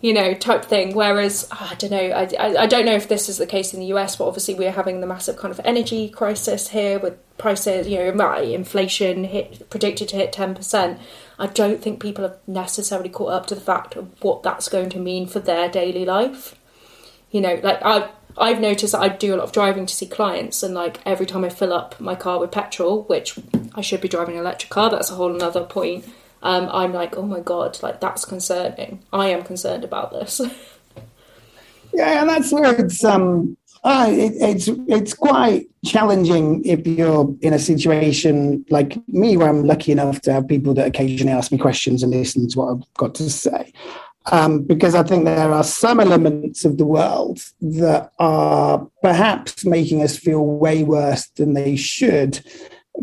You 0.00 0.12
know, 0.12 0.34
type 0.34 0.64
thing. 0.64 0.94
Whereas, 0.94 1.46
oh, 1.52 1.68
I 1.70 1.74
don't 1.76 1.90
know, 1.90 1.98
I, 1.98 2.28
I, 2.38 2.62
I 2.62 2.66
don't 2.66 2.84
know 2.84 2.94
if 2.94 3.08
this 3.08 3.28
is 3.28 3.38
the 3.38 3.46
case 3.46 3.72
in 3.72 3.78
the 3.78 3.86
US, 3.86 4.16
but 4.16 4.26
obviously 4.26 4.54
we're 4.54 4.72
having 4.72 5.00
the 5.00 5.06
massive 5.06 5.36
kind 5.36 5.52
of 5.52 5.60
energy 5.64 6.08
crisis 6.08 6.68
here 6.68 6.98
with 6.98 7.16
prices, 7.38 7.86
you 7.86 7.98
know, 7.98 8.42
inflation 8.42 9.24
hit, 9.24 9.70
predicted 9.70 10.08
to 10.08 10.16
hit 10.16 10.32
10%. 10.32 10.98
I 11.38 11.46
don't 11.46 11.80
think 11.80 12.02
people 12.02 12.24
have 12.24 12.38
necessarily 12.48 13.08
caught 13.08 13.32
up 13.32 13.46
to 13.46 13.54
the 13.54 13.60
fact 13.60 13.94
of 13.94 14.10
what 14.22 14.42
that's 14.42 14.68
going 14.68 14.90
to 14.90 14.98
mean 14.98 15.28
for 15.28 15.38
their 15.38 15.68
daily 15.68 16.04
life 16.04 16.56
you 17.32 17.40
know, 17.40 17.58
like 17.62 17.80
I 17.82 18.08
I've 18.38 18.60
noticed 18.60 18.92
that 18.92 19.00
I 19.00 19.08
do 19.08 19.34
a 19.34 19.36
lot 19.36 19.44
of 19.44 19.52
driving 19.52 19.86
to 19.86 19.94
see 19.94 20.06
clients, 20.06 20.62
and 20.62 20.74
like 20.74 21.00
every 21.04 21.26
time 21.26 21.44
I 21.44 21.48
fill 21.48 21.72
up 21.72 21.98
my 22.00 22.14
car 22.14 22.38
with 22.38 22.52
petrol, 22.52 23.02
which 23.04 23.38
I 23.74 23.80
should 23.80 24.00
be 24.00 24.08
driving 24.08 24.36
an 24.36 24.40
electric 24.40 24.70
car, 24.70 24.90
that's 24.90 25.10
a 25.10 25.14
whole 25.14 25.34
another 25.34 25.64
point. 25.64 26.04
Um, 26.42 26.68
I'm 26.72 26.92
like, 26.92 27.16
oh 27.16 27.22
my 27.22 27.40
god, 27.40 27.82
like 27.82 28.00
that's 28.00 28.24
concerning. 28.24 29.02
I 29.12 29.28
am 29.28 29.42
concerned 29.42 29.84
about 29.84 30.12
this. 30.12 30.40
yeah, 31.94 32.20
and 32.20 32.28
that's 32.28 32.52
where 32.52 32.74
it's 32.74 33.02
um, 33.04 33.56
uh, 33.84 34.08
it, 34.10 34.32
it's 34.36 34.68
it's 34.88 35.14
quite 35.14 35.68
challenging 35.84 36.64
if 36.64 36.86
you're 36.86 37.34
in 37.40 37.52
a 37.52 37.58
situation 37.58 38.64
like 38.70 38.96
me, 39.08 39.36
where 39.36 39.48
I'm 39.48 39.64
lucky 39.64 39.92
enough 39.92 40.20
to 40.22 40.32
have 40.32 40.48
people 40.48 40.74
that 40.74 40.86
occasionally 40.86 41.32
ask 41.32 41.50
me 41.50 41.58
questions 41.58 42.02
and 42.02 42.12
listen 42.12 42.48
to 42.48 42.58
what 42.58 42.72
I've 42.72 42.94
got 42.94 43.14
to 43.16 43.30
say 43.30 43.72
um, 44.26 44.62
because 44.62 44.94
I 44.94 45.02
think 45.02 45.24
there 45.24 45.52
are 45.52 45.64
some 45.64 45.98
elements 45.98 46.64
of 46.64 46.78
the 46.78 46.84
world 46.84 47.40
that 47.60 48.12
are 48.18 48.86
perhaps 49.02 49.64
making 49.64 50.02
us 50.02 50.16
feel 50.16 50.44
way 50.44 50.84
worse 50.84 51.28
than 51.36 51.54
they 51.54 51.76
should 51.76 52.44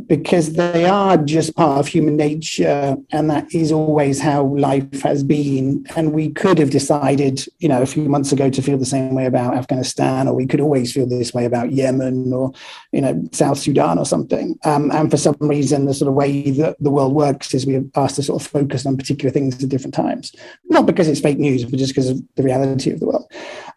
because 0.06 0.54
they 0.54 0.86
are 0.86 1.18
just 1.18 1.56
part 1.56 1.80
of 1.80 1.88
human 1.88 2.16
nature 2.16 2.96
and 3.12 3.30
that 3.30 3.54
is 3.54 3.72
always 3.72 4.20
how 4.20 4.44
life 4.44 5.02
has 5.02 5.24
been. 5.24 5.86
And 5.96 6.14
we 6.14 6.30
could 6.30 6.60
have 6.60 6.70
decided 6.70 7.46
you 7.58 7.68
know 7.68 7.82
a 7.82 7.88
few 7.88 8.08
months 8.08 8.32
ago 8.32 8.50
to 8.50 8.62
feel 8.62 8.78
the 8.78 8.86
same 8.86 9.16
way 9.16 9.26
about 9.26 9.56
afghanistan 9.56 10.28
or 10.28 10.36
we 10.36 10.46
could 10.46 10.62
always 10.62 10.94
feel 10.94 11.08
this 11.08 11.34
way 11.34 11.46
about 11.46 11.72
yemen 11.72 12.32
or 12.32 12.52
you 12.92 13.02
know 13.02 13.24
south 13.32 13.58
sudan 13.58 13.98
or 13.98 14.06
something. 14.06 14.58
Um, 14.64 14.92
and 14.92 15.10
for 15.10 15.18
some 15.18 15.38
reason 15.40 15.86
the 15.86 15.94
sort 15.94 16.10
of 16.10 16.16
way 16.16 16.52
that 16.52 16.78
the 16.80 16.92
world 16.92 17.14
works 17.14 17.54
is 17.54 17.66
we're 17.66 17.86
asked 17.96 18.18
to 18.18 18.24
sort 18.24 18.42
of 18.42 18.48
focus 18.48 18.86
on 18.86 18.98
particular 18.98 19.32
things 19.32 19.62
at 19.64 19.70
different 19.70 19.96
times. 19.96 20.36
Not 20.66 20.86
because 20.86 21.08
it's 21.08 21.22
fake 21.22 21.40
news 21.40 21.66
but 21.66 21.80
just 21.80 21.94
because 21.94 22.10
of 22.10 22.22
the 22.36 22.44
reality 22.44 22.92
of 22.92 23.00
the 23.00 23.08
world. 23.08 23.32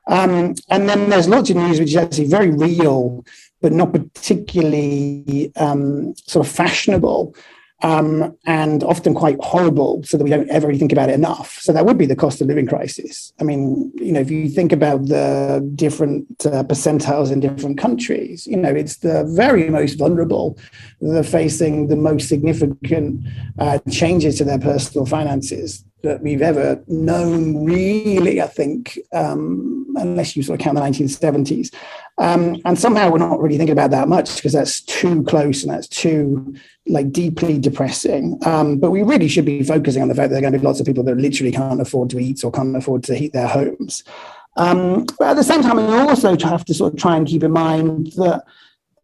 Um, 0.09 0.55
and 0.69 0.89
then 0.89 1.09
there's 1.09 1.29
lots 1.29 1.51
of 1.51 1.57
news 1.57 1.79
which 1.79 1.91
is 1.91 1.97
actually 1.97 2.27
very 2.27 2.51
real 2.51 3.25
but 3.63 3.73
not 3.73 3.93
particularly 3.93 5.53
um, 5.57 6.15
sort 6.27 6.47
of 6.47 6.53
fashionable 6.53 7.35
um, 7.83 8.37
and 8.47 8.85
often 8.85 9.15
quite 9.15 9.37
horrible, 9.41 10.03
so 10.05 10.17
that 10.17 10.25
we 10.25 10.31
don't 10.31 10.49
ever 10.51 10.67
really 10.67 10.79
think 10.79 10.93
about 10.93 11.11
it 11.11 11.15
enough. 11.15 11.59
So 11.61 11.73
that 11.73 11.85
would 11.85 11.99
be 11.99 12.07
the 12.07 12.17
cost 12.17 12.41
of 12.41 12.47
living 12.47 12.67
crisis. 12.67 13.33
I 13.41 13.45
mean, 13.45 13.93
you 13.97 14.13
know, 14.13 14.21
if 14.21 14.31
you 14.31 14.49
think 14.49 14.73
about 14.73 15.07
the 15.07 15.69
different 15.75 16.27
uh, 16.47 16.63
percentiles 16.65 17.33
in 17.33 17.41
different 17.41 17.79
countries, 17.79 18.47
you 18.47 18.57
know, 18.57 18.71
it's 18.71 18.99
the 18.99 19.25
very 19.25 19.69
most 19.69 19.99
vulnerable 19.99 20.57
that 21.01 21.19
are 21.19 21.23
facing 21.23 21.89
the 21.89 21.97
most 21.97 22.29
significant 22.29 23.25
uh, 23.59 23.79
changes 23.91 24.39
to 24.39 24.45
their 24.45 24.59
personal 24.59 25.05
finances 25.05 25.85
that 26.03 26.21
we've 26.21 26.43
ever 26.43 26.83
known, 26.89 27.65
really, 27.65 28.41
I 28.41 28.47
think, 28.47 28.99
um, 29.13 29.87
unless 29.97 30.37
you 30.37 30.43
sort 30.43 30.61
of 30.61 30.65
count 30.65 30.77
the 30.77 30.83
1970s. 30.83 31.73
Um, 32.19 32.61
and 32.65 32.79
somehow 32.79 33.11
we're 33.11 33.19
not 33.19 33.41
really 33.41 33.57
thinking 33.57 33.73
about 33.73 33.91
that 33.93 34.09
much 34.09 34.37
because 34.37 34.53
that's 34.53 34.81
too 34.83 35.23
close 35.25 35.63
and 35.63 35.73
that's 35.73 35.89
too 35.89 36.55
like 36.93 37.11
deeply 37.11 37.59
depressing. 37.59 38.39
Um, 38.45 38.79
but 38.79 38.91
we 38.91 39.03
really 39.03 39.29
should 39.29 39.45
be 39.45 39.63
focusing 39.63 40.03
on 40.03 40.09
the 40.09 40.15
fact 40.15 40.29
that 40.29 40.35
there 40.35 40.39
are 40.39 40.51
going 40.51 40.53
to 40.53 40.59
be 40.59 40.65
lots 40.65 40.81
of 40.81 40.87
people 40.87 41.05
that 41.05 41.17
literally 41.17 41.53
can't 41.53 41.81
afford 41.81 42.11
to 42.11 42.19
eat 42.19 42.45
or 42.45 42.53
can't 42.53 42.77
afford 42.77 43.03
to 43.05 43.15
heat 43.15 43.33
their 43.33 43.49
homes. 43.49 44.05
Um, 44.57 45.07
but 45.19 45.29
at 45.29 45.37
the 45.37 45.45
same 45.45 45.63
time, 45.63 45.77
we 45.77 45.83
also 45.83 46.37
have 46.39 46.65
to 46.67 46.75
sort 46.75 46.93
of 46.93 47.01
try 47.01 47.17
and 47.17 47.27
keep 47.27 47.43
in 47.43 47.53
mind 47.53 48.09
that 48.17 48.45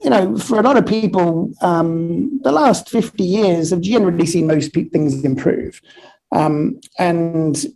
you 0.03 0.11
know, 0.11 0.39
for 0.39 0.61
a 0.61 0.63
lot 0.63 0.77
of 0.77 0.87
people, 0.87 1.53
um, 1.61 2.41
the 2.43 2.53
last 2.53 2.89
50 2.89 3.25
years 3.25 3.71
have 3.71 3.81
generally 3.81 4.27
seen 4.27 4.47
most 4.47 4.73
things 4.73 5.25
improve. 5.25 5.81
Um, 6.31 6.81
and 6.99 7.67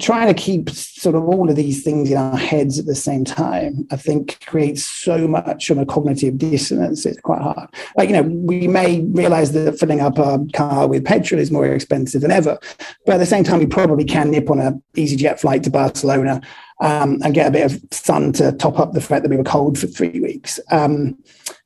trying 0.00 0.28
to 0.28 0.34
keep 0.34 0.70
sort 0.70 1.14
of 1.14 1.24
all 1.24 1.50
of 1.50 1.56
these 1.56 1.82
things 1.82 2.10
in 2.10 2.16
our 2.16 2.36
heads 2.36 2.78
at 2.78 2.86
the 2.86 2.94
same 2.94 3.24
time, 3.24 3.86
I 3.90 3.96
think 3.96 4.44
creates 4.46 4.84
so 4.84 5.28
much 5.28 5.68
of 5.70 5.78
a 5.78 5.84
cognitive 5.84 6.38
dissonance. 6.38 7.04
It's 7.04 7.20
quite 7.20 7.42
hard. 7.42 7.68
Like, 7.96 8.08
you 8.08 8.14
know, 8.14 8.22
we 8.22 8.68
may 8.68 9.00
realize 9.00 9.52
that 9.52 9.78
filling 9.78 10.00
up 10.00 10.18
our 10.18 10.38
car 10.54 10.88
with 10.88 11.04
petrol 11.04 11.40
is 11.40 11.50
more 11.50 11.66
expensive 11.66 12.22
than 12.22 12.30
ever. 12.30 12.58
But 13.04 13.16
at 13.16 13.18
the 13.18 13.26
same 13.26 13.44
time, 13.44 13.58
we 13.58 13.66
probably 13.66 14.04
can 14.04 14.30
nip 14.30 14.50
on 14.50 14.60
a 14.60 14.72
EasyJet 14.94 15.40
flight 15.40 15.62
to 15.64 15.70
Barcelona 15.70 16.40
um, 16.80 17.18
and 17.22 17.34
get 17.34 17.48
a 17.48 17.52
bit 17.52 17.70
of 17.70 17.80
sun 17.90 18.32
to 18.34 18.52
top 18.52 18.78
up 18.78 18.92
the 18.92 19.00
fact 19.00 19.22
that 19.22 19.30
we 19.30 19.36
were 19.36 19.44
cold 19.44 19.78
for 19.78 19.86
three 19.86 20.20
weeks. 20.20 20.58
Um, 20.70 21.18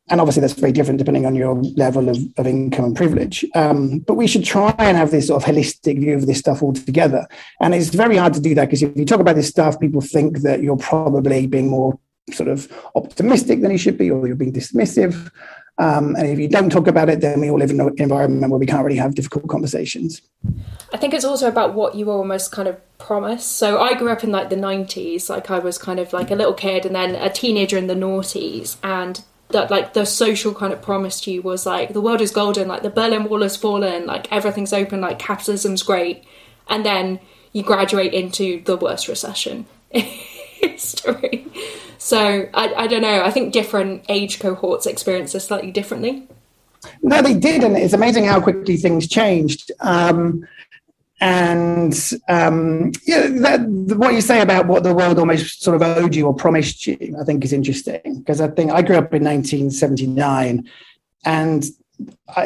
and 0.09 0.21
obviously 0.21 0.40
that's 0.40 0.53
very 0.53 0.73
different 0.73 0.99
depending 0.99 1.27
on 1.27 1.35
your 1.35 1.55
level 1.77 2.09
of, 2.09 2.16
of 2.37 2.47
income 2.47 2.85
and 2.85 2.97
privilege. 2.97 3.45
Um, 3.55 3.99
but 4.01 4.14
we 4.14 4.27
should 4.27 4.45
try 4.45 4.75
and 4.79 4.97
have 4.97 5.11
this 5.11 5.29
sort 5.29 5.42
of 5.42 5.55
holistic 5.55 5.99
view 5.99 6.14
of 6.14 6.27
this 6.27 6.38
stuff 6.38 6.62
altogether. 6.62 7.27
And 7.61 7.75
it's 7.75 7.88
very 7.88 8.16
hard 8.16 8.35
to 8.35 8.40
do 8.40 8.55
that 8.55 8.66
because 8.66 8.83
if 8.83 8.97
you 8.97 9.05
talk 9.05 9.21
about 9.21 9.37
this 9.37 9.49
stuff, 9.49 9.81
people 9.81 10.01
think 10.01 10.38
that 10.38 10.62
you're 10.62 10.77
probably 10.77 11.47
being 11.47 11.69
more 11.69 11.99
sort 12.33 12.49
of 12.49 12.73
optimistic 12.95 13.61
than 13.61 13.71
you 13.71 13.79
should 13.79 13.99
be, 13.99 14.11
or 14.11 14.27
you're 14.27 14.37
being 14.37 14.53
dismissive. 14.53 15.31
Um, 15.79 16.16
and 16.16 16.27
if 16.27 16.38
you 16.38 16.49
don't 16.49 16.71
talk 16.71 16.87
about 16.87 17.09
it, 17.09 17.21
then 17.21 17.40
we 17.40 17.51
all 17.51 17.59
live 17.59 17.71
in 17.71 17.81
an 17.81 17.95
environment 17.99 18.51
where 18.51 18.59
we 18.59 18.66
can't 18.66 18.85
really 18.85 18.99
have 18.99 19.14
difficult 19.14 19.49
conversations. 19.49 20.23
I 20.92 20.97
think 20.97 21.12
it's 21.12 21.25
also 21.25 21.49
about 21.49 21.75
what 21.75 21.95
you 21.95 22.11
almost 22.11 22.51
kind 22.51 22.66
of 22.66 22.81
promise. 22.99 23.45
So 23.45 23.79
I 23.81 23.95
grew 23.95 24.11
up 24.11 24.25
in 24.25 24.33
like 24.33 24.49
the 24.49 24.57
90s, 24.57 25.29
like 25.29 25.51
I 25.51 25.59
was 25.59 25.77
kind 25.77 26.01
of 26.01 26.12
like 26.12 26.31
a 26.31 26.35
little 26.35 26.55
kid 26.55 26.87
and 26.87 26.95
then 26.95 27.14
a 27.14 27.29
teenager 27.29 27.77
in 27.77 27.88
the 27.88 27.95
noughties. 27.95 28.77
And 28.83 29.23
that 29.51 29.71
like 29.71 29.95
the 29.95 30.05
social 30.05 30.53
kind 30.55 30.73
of 30.73 30.83
promise 30.83 31.21
to 31.23 31.31
you 31.31 31.43
was 31.43 31.67
like 31.67 31.93
the 31.93 32.01
world 32.01 32.21
is 32.21 32.31
golden, 32.31 32.69
like 32.69 32.83
the 32.83 32.91
Berlin 32.91 33.25
Wall 33.25 33.43
has 33.43 33.57
fallen, 33.57 34.07
like 34.07 34.31
everything's 34.33 34.73
open, 34.73 35.01
like 35.01 35.19
capitalism's 35.19 35.83
great, 35.83 36.25
and 36.69 36.85
then 36.85 37.21
you 37.53 37.63
graduate 37.63 38.13
into 38.13 38.63
the 38.65 38.77
worst 38.77 39.09
recession 39.09 39.67
in 39.91 40.03
history. 40.03 41.47
So 41.99 42.49
I, 42.53 42.75
I 42.75 42.87
don't 42.87 43.03
know. 43.03 43.23
I 43.23 43.31
think 43.31 43.53
different 43.53 44.05
age 44.09 44.41
cohorts 44.41 44.87
experience 44.87 45.33
this 45.33 45.47
slightly 45.47 45.71
differently. 45.71 46.29
No, 47.03 47.23
they 47.23 47.35
did, 47.35 47.65
and 47.65 47.77
it's 47.77 47.95
amazing 47.95 48.25
how 48.25 48.41
quickly 48.41 48.77
things 48.77 49.09
changed. 49.09 49.73
Um, 49.81 50.47
and 51.21 51.95
um, 52.29 52.93
yeah, 53.07 53.27
that, 53.41 53.67
what 53.67 54.13
you 54.13 54.21
say 54.21 54.43
about 54.43 54.67
what 54.67 54.83
the 54.83 54.95
world 54.95 55.19
almost 55.19 55.63
sort 55.63 55.75
of 55.75 55.83
owed 55.83 56.15
you 56.15 56.27
or 56.27 56.35
promised 56.35 56.87
you, 56.87 57.17
I 57.19 57.25
think 57.25 57.43
is 57.45 57.55
interesting. 57.55 58.19
Because 58.19 58.41
I 58.41 58.49
think 58.49 58.71
I 58.71 58.83
grew 58.83 58.97
up 58.97 59.15
in 59.15 59.25
1979, 59.25 60.69
and 61.25 61.65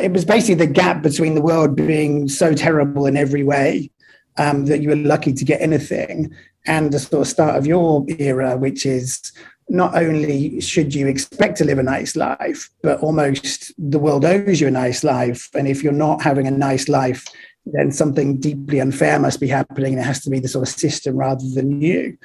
it 0.00 0.12
was 0.12 0.24
basically 0.24 0.66
the 0.66 0.72
gap 0.72 1.02
between 1.02 1.34
the 1.34 1.42
world 1.42 1.74
being 1.74 2.28
so 2.28 2.54
terrible 2.54 3.06
in 3.06 3.16
every 3.16 3.42
way 3.42 3.90
um, 4.38 4.66
that 4.66 4.80
you 4.80 4.90
were 4.90 4.96
lucky 4.96 5.32
to 5.32 5.44
get 5.44 5.60
anything, 5.60 6.32
and 6.66 6.92
the 6.92 7.00
sort 7.00 7.22
of 7.22 7.28
start 7.28 7.56
of 7.56 7.66
your 7.66 8.06
era, 8.18 8.56
which 8.56 8.86
is 8.86 9.32
not 9.68 9.96
only 9.96 10.60
should 10.60 10.94
you 10.94 11.08
expect 11.08 11.56
to 11.56 11.64
live 11.64 11.78
a 11.78 11.82
nice 11.82 12.14
life, 12.14 12.70
but 12.82 13.00
almost 13.00 13.72
the 13.78 13.98
world 13.98 14.24
owes 14.24 14.60
you 14.60 14.68
a 14.68 14.70
nice 14.70 15.02
life, 15.02 15.48
and 15.54 15.66
if 15.66 15.82
you're 15.82 15.92
not 15.92 16.22
having 16.22 16.46
a 16.46 16.52
nice 16.52 16.88
life 16.88 17.26
then 17.66 17.92
something 17.92 18.38
deeply 18.38 18.80
unfair 18.80 19.18
must 19.18 19.40
be 19.40 19.48
happening. 19.48 19.94
And 19.94 20.02
it 20.02 20.06
has 20.06 20.22
to 20.24 20.30
be 20.30 20.38
the 20.38 20.48
sort 20.48 20.68
of 20.68 20.74
system 20.74 21.16
rather 21.16 21.44
than 21.54 21.80
you. 21.80 22.16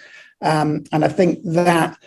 Um, 0.41 0.84
and 0.91 1.04
I 1.04 1.08
think 1.08 1.39
that 1.43 1.98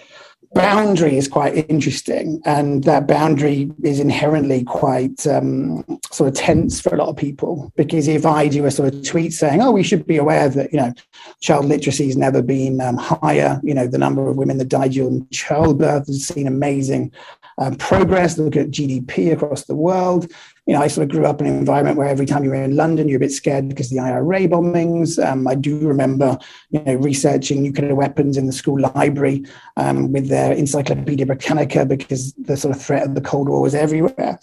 boundary 0.55 1.17
is 1.17 1.29
quite 1.29 1.69
interesting. 1.69 2.41
And 2.45 2.85
that 2.85 3.07
boundary 3.07 3.71
is 3.83 4.01
inherently 4.01 4.65
quite 4.65 5.27
um, 5.27 5.85
sort 6.11 6.29
of 6.29 6.35
tense 6.35 6.81
for 6.81 6.95
a 6.95 6.99
lot 6.99 7.09
of 7.09 7.17
people. 7.17 7.73
Because 7.77 8.09
if 8.09 8.25
I 8.25 8.49
do 8.49 8.65
a 8.65 8.71
sort 8.71 8.95
of 8.95 9.05
tweet 9.05 9.33
saying, 9.33 9.61
oh, 9.61 9.73
we 9.73 9.83
should 9.83 10.07
be 10.07 10.17
aware 10.17 10.49
that, 10.49 10.73
you 10.73 10.79
know, 10.79 10.93
child 11.41 11.67
literacy 11.67 12.07
has 12.07 12.17
never 12.17 12.43
been 12.43 12.81
um, 12.81 12.97
higher, 12.97 13.61
you 13.63 13.75
know, 13.75 13.87
the 13.87 13.99
number 13.99 14.27
of 14.29 14.37
women 14.37 14.59
that 14.59 14.69
died 14.69 14.93
during 14.93 15.27
childbirth 15.31 16.07
has 16.07 16.27
seen 16.27 16.47
amazing 16.47 17.13
um, 17.59 17.75
progress. 17.77 18.39
Look 18.39 18.57
at 18.57 18.71
GDP 18.71 19.33
across 19.33 19.65
the 19.65 19.77
world 19.77 20.33
you 20.69 20.75
know, 20.75 20.83
I 20.83 20.89
sort 20.89 21.05
of 21.05 21.17
grew 21.17 21.25
up 21.25 21.41
in 21.41 21.47
an 21.47 21.57
environment 21.57 21.97
where 21.97 22.09
every 22.09 22.27
time 22.27 22.45
you 22.45 22.51
were 22.51 22.63
in 22.63 22.77
London, 22.77 23.09
you're 23.09 23.17
a 23.17 23.21
bit 23.21 23.33
scared 23.33 23.71
because 23.71 23.91
of 23.91 23.97
the 23.97 24.03
IRA 24.03 24.41
bombings. 24.41 25.19
Um, 25.25 25.49
I 25.49 25.55
do 25.55 25.79
remember, 25.79 26.39
you 26.69 26.83
know, 26.83 26.97
researching 26.97 27.63
nuclear 27.63 27.95
weapons 27.95 28.37
in 28.37 28.45
the 28.45 28.53
school 28.53 28.79
library 28.79 29.47
um, 29.79 30.13
with 30.13 30.29
their 30.29 30.53
Encyclopedia 30.53 31.25
Britannica 31.25 31.87
because 31.87 32.35
the 32.35 32.55
sort 32.55 32.77
of 32.77 32.83
threat 32.83 33.05
of 33.05 33.15
the 33.15 33.23
Cold 33.23 33.49
War 33.49 33.63
was 33.63 33.75
everywhere. 33.75 34.39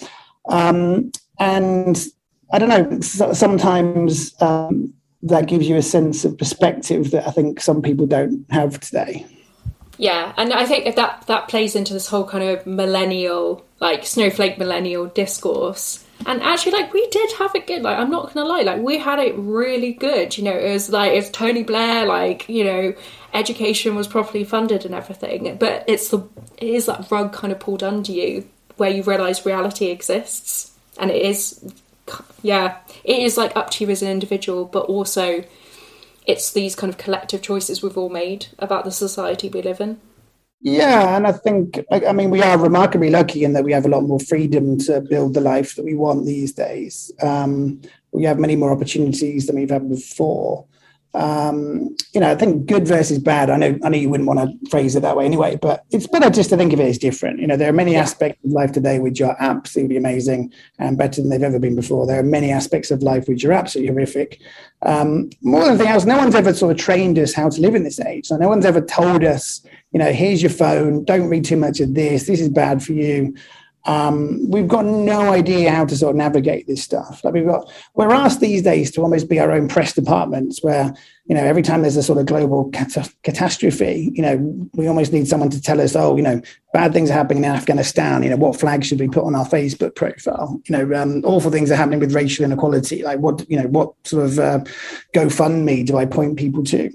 Um, 0.49 1.11
and 1.37 2.03
I 2.51 2.57
don't 2.57 2.69
know, 2.69 3.01
sometimes 3.01 4.33
um, 4.41 4.91
that 5.21 5.47
gives 5.47 5.69
you 5.69 5.75
a 5.75 5.83
sense 5.83 6.25
of 6.25 6.39
perspective 6.39 7.11
that 7.11 7.27
I 7.27 7.31
think 7.31 7.61
some 7.61 7.83
people 7.83 8.07
don't 8.07 8.47
have 8.49 8.79
today. 8.79 9.27
Yeah, 9.99 10.33
and 10.37 10.51
I 10.53 10.65
think 10.65 10.95
that 10.95 11.27
that 11.27 11.47
plays 11.49 11.75
into 11.75 11.93
this 11.93 12.07
whole 12.07 12.25
kind 12.25 12.43
of 12.43 12.65
millennial, 12.65 13.63
like 13.79 14.07
snowflake 14.07 14.57
millennial 14.57 15.05
discourse 15.05 16.04
and 16.25 16.41
actually, 16.41 16.71
like 16.71 16.93
we 16.93 17.07
did 17.07 17.31
have 17.33 17.53
it 17.55 17.67
good. 17.67 17.81
Like 17.81 17.97
I'm 17.97 18.09
not 18.09 18.33
gonna 18.33 18.47
lie, 18.47 18.61
like 18.61 18.81
we 18.81 18.97
had 18.97 19.19
it 19.19 19.35
really 19.37 19.93
good. 19.93 20.37
You 20.37 20.45
know, 20.45 20.57
it 20.57 20.71
was 20.71 20.89
like 20.89 21.11
it's 21.11 21.29
Tony 21.29 21.63
Blair. 21.63 22.05
Like 22.05 22.47
you 22.49 22.63
know, 22.63 22.93
education 23.33 23.95
was 23.95 24.07
properly 24.07 24.43
funded 24.43 24.85
and 24.85 24.95
everything. 24.95 25.57
But 25.57 25.83
it's 25.87 26.09
the 26.09 26.19
it 26.57 26.69
is 26.69 26.85
that 26.85 27.09
rug 27.11 27.33
kind 27.33 27.51
of 27.51 27.59
pulled 27.59 27.83
under 27.83 28.11
you 28.11 28.47
where 28.77 28.89
you 28.89 29.03
realise 29.03 29.45
reality 29.45 29.87
exists, 29.87 30.71
and 30.99 31.11
it 31.11 31.21
is, 31.21 31.73
yeah, 32.41 32.77
it 33.03 33.19
is 33.19 33.37
like 33.37 33.55
up 33.55 33.69
to 33.71 33.85
you 33.85 33.91
as 33.91 34.01
an 34.01 34.09
individual, 34.09 34.65
but 34.65 34.85
also 34.85 35.43
it's 36.25 36.51
these 36.51 36.75
kind 36.75 36.91
of 36.91 36.97
collective 36.97 37.41
choices 37.41 37.83
we've 37.83 37.97
all 37.97 38.09
made 38.09 38.47
about 38.57 38.83
the 38.83 38.91
society 38.91 39.47
we 39.49 39.61
live 39.61 39.79
in. 39.79 39.99
Yeah, 40.67 41.15
and 41.15 41.27
I 41.27 41.31
think 41.31 41.79
I 41.91 42.11
mean 42.11 42.31
we 42.31 42.41
are 42.41 42.57
remarkably 42.57 43.11
lucky 43.11 43.43
in 43.43 43.53
that 43.53 43.63
we 43.63 43.71
have 43.71 43.85
a 43.85 43.89
lot 43.89 44.01
more 44.01 44.19
freedom 44.19 44.79
to 44.79 44.99
build 44.99 45.35
the 45.35 45.39
life 45.41 45.75
that 45.75 45.85
we 45.85 45.93
want 45.93 46.25
these 46.25 46.53
days. 46.53 47.11
Um, 47.21 47.81
we 48.11 48.23
have 48.23 48.39
many 48.39 48.55
more 48.55 48.71
opportunities 48.71 49.45
than 49.45 49.57
we've 49.57 49.69
had 49.69 49.87
before. 49.87 50.65
Um, 51.13 51.95
you 52.13 52.19
know, 52.19 52.31
I 52.31 52.35
think 52.35 52.65
good 52.65 52.87
versus 52.87 53.19
bad. 53.19 53.49
I 53.49 53.57
know, 53.57 53.77
I 53.83 53.89
know 53.89 53.97
you 53.97 54.09
wouldn't 54.09 54.27
want 54.27 54.39
to 54.39 54.69
phrase 54.69 54.95
it 54.95 55.01
that 55.01 55.15
way 55.15 55.25
anyway, 55.25 55.55
but 55.55 55.85
it's 55.91 56.07
better 56.07 56.29
just 56.29 56.49
to 56.49 56.57
think 56.57 56.73
of 56.73 56.79
it 56.79 56.89
as 56.89 56.97
different. 56.97 57.39
You 57.39 57.47
know, 57.47 57.55
there 57.55 57.69
are 57.69 57.73
many 57.73 57.93
yeah. 57.93 58.01
aspects 58.01 58.43
of 58.43 58.51
life 58.51 58.73
today 58.73 58.99
which 58.99 59.21
are 59.21 59.37
absolutely 59.39 59.95
amazing 59.95 60.51
and 60.77 60.97
better 60.97 61.21
than 61.21 61.29
they've 61.29 61.41
ever 61.41 61.59
been 61.59 61.75
before. 61.75 62.05
There 62.05 62.19
are 62.19 62.23
many 62.23 62.51
aspects 62.51 62.91
of 62.91 63.01
life 63.01 63.29
which 63.29 63.45
are 63.45 63.53
absolutely 63.53 63.93
horrific. 63.93 64.41
Um, 64.81 65.29
more 65.41 65.61
than 65.61 65.75
anything 65.75 65.87
else, 65.87 66.05
no 66.05 66.17
one's 66.17 66.35
ever 66.35 66.53
sort 66.53 66.71
of 66.71 66.77
trained 66.77 67.17
us 67.17 67.33
how 67.33 67.49
to 67.49 67.61
live 67.61 67.75
in 67.75 67.83
this 67.83 67.99
age. 67.99 68.25
So 68.25 68.35
no 68.35 68.49
one's 68.49 68.65
ever 68.65 68.81
told 68.81 69.23
us, 69.23 69.61
you 69.91 69.99
know, 69.99 70.11
here's 70.11 70.41
your 70.41 70.51
phone, 70.51 71.03
don't 71.05 71.29
read 71.29 71.45
too 71.45 71.57
much 71.57 71.79
of 71.79 71.93
this, 71.93 72.27
this 72.27 72.39
is 72.39 72.49
bad 72.49 72.83
for 72.83 72.93
you. 72.93 73.33
Um, 73.85 74.49
we've 74.49 74.67
got 74.67 74.85
no 74.85 75.31
idea 75.31 75.69
how 75.71 75.85
to 75.85 75.95
sort 75.95 76.11
of 76.11 76.15
navigate 76.15 76.65
this 76.65 76.81
stuff. 76.81 77.23
Like 77.23 77.35
we've 77.35 77.45
got, 77.45 77.71
we're 77.93 78.11
asked 78.11 78.39
these 78.39 78.63
days 78.63 78.89
to 78.91 79.01
almost 79.01 79.29
be 79.29 79.39
our 79.39 79.51
own 79.51 79.67
press 79.67 79.93
departments, 79.93 80.63
where 80.63 80.93
you 81.27 81.35
know 81.35 81.43
every 81.43 81.61
time 81.61 81.83
there's 81.83 81.97
a 81.97 82.03
sort 82.03 82.17
of 82.17 82.25
global 82.25 82.69
cat- 82.71 83.13
catastrophe, 83.21 84.11
you 84.15 84.23
know, 84.23 84.69
we 84.73 84.87
almost 84.87 85.13
need 85.13 85.27
someone 85.27 85.51
to 85.51 85.61
tell 85.61 85.79
us, 85.79 85.95
oh, 85.95 86.17
you 86.17 86.23
know, 86.23 86.41
bad 86.73 86.93
things 86.93 87.11
are 87.11 87.13
happening 87.13 87.43
in 87.43 87.51
Afghanistan. 87.51 88.23
You 88.23 88.31
know, 88.31 88.37
what 88.37 88.59
flag 88.59 88.83
should 88.83 88.99
we 88.99 89.07
put 89.07 89.23
on 89.23 89.35
our 89.35 89.45
Facebook 89.45 89.93
profile? 89.93 90.59
You 90.67 90.77
know, 90.77 90.99
um, 90.99 91.21
awful 91.23 91.51
things 91.51 91.69
are 91.69 91.75
happening 91.75 91.99
with 91.99 92.15
racial 92.15 92.43
inequality. 92.43 93.03
Like 93.03 93.19
what, 93.19 93.47
you 93.49 93.61
know, 93.61 93.67
what 93.67 93.93
sort 94.03 94.25
of 94.25 94.39
uh, 94.39 94.59
GoFundMe 95.13 95.85
do 95.85 95.97
I 95.97 96.07
point 96.07 96.37
people 96.37 96.63
to? 96.65 96.89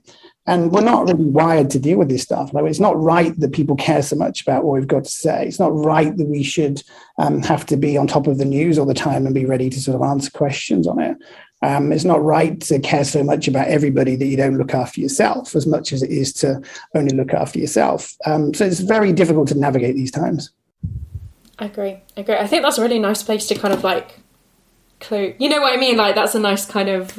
And 0.47 0.72
we're 0.72 0.80
not 0.80 1.07
really 1.07 1.26
wired 1.26 1.70
to 1.70 1.78
deal 1.78 1.99
with 1.99 2.09
this 2.09 2.22
stuff. 2.22 2.53
Like, 2.53 2.64
it's 2.64 2.80
not 2.80 3.01
right 3.01 3.38
that 3.38 3.53
people 3.53 3.76
care 3.76 4.03
so 4.03 4.16
much 4.16 4.43
about 4.43 4.64
what 4.64 4.72
we've 4.72 4.88
got 4.88 5.05
to 5.05 5.11
say. 5.11 5.47
It's 5.47 5.59
not 5.59 5.76
right 5.76 6.16
that 6.16 6.26
we 6.26 6.43
should 6.43 6.82
um, 7.18 7.43
have 7.43 7.66
to 7.66 7.76
be 7.76 7.97
on 7.97 8.07
top 8.07 8.26
of 8.26 8.38
the 8.38 8.45
news 8.45 8.78
all 8.78 8.86
the 8.86 8.95
time 8.95 9.26
and 9.26 9.34
be 9.34 9.45
ready 9.45 9.68
to 9.70 9.80
sort 9.80 9.97
of 9.97 10.03
answer 10.03 10.30
questions 10.30 10.86
on 10.86 10.99
it. 10.99 11.16
Um, 11.62 11.93
it's 11.93 12.05
not 12.05 12.22
right 12.22 12.59
to 12.62 12.78
care 12.78 13.05
so 13.05 13.22
much 13.22 13.47
about 13.47 13.68
everybody 13.68 14.16
that 14.16 14.26
you 14.26 14.36
don't 14.36 14.57
look 14.57 14.72
after 14.72 15.01
yourself 15.01 15.55
as 15.55 15.66
much 15.66 15.93
as 15.93 16.03
it 16.03 16.11
is 16.11 16.32
to 16.34 16.62
only 16.95 17.14
look 17.14 17.34
after 17.34 17.59
yourself. 17.59 18.16
Um, 18.24 18.55
so 18.55 18.64
it's 18.64 18.80
very 18.80 19.12
difficult 19.12 19.49
to 19.49 19.59
navigate 19.59 19.95
these 19.95 20.11
times. 20.11 20.51
I 21.59 21.66
agree. 21.66 22.01
I 22.16 22.20
agree. 22.20 22.36
I 22.36 22.47
think 22.47 22.62
that's 22.62 22.78
a 22.78 22.82
really 22.82 22.99
nice 22.99 23.22
place 23.22 23.47
to 23.49 23.55
kind 23.55 23.74
of 23.74 23.84
like 23.84 24.20
clue. 25.01 25.34
You 25.38 25.51
know 25.51 25.61
what 25.61 25.74
I 25.74 25.76
mean? 25.76 25.99
Like 25.99 26.14
that's 26.14 26.34
a 26.34 26.41
nice 26.41 26.64
kind 26.64 26.88
of 26.88 27.18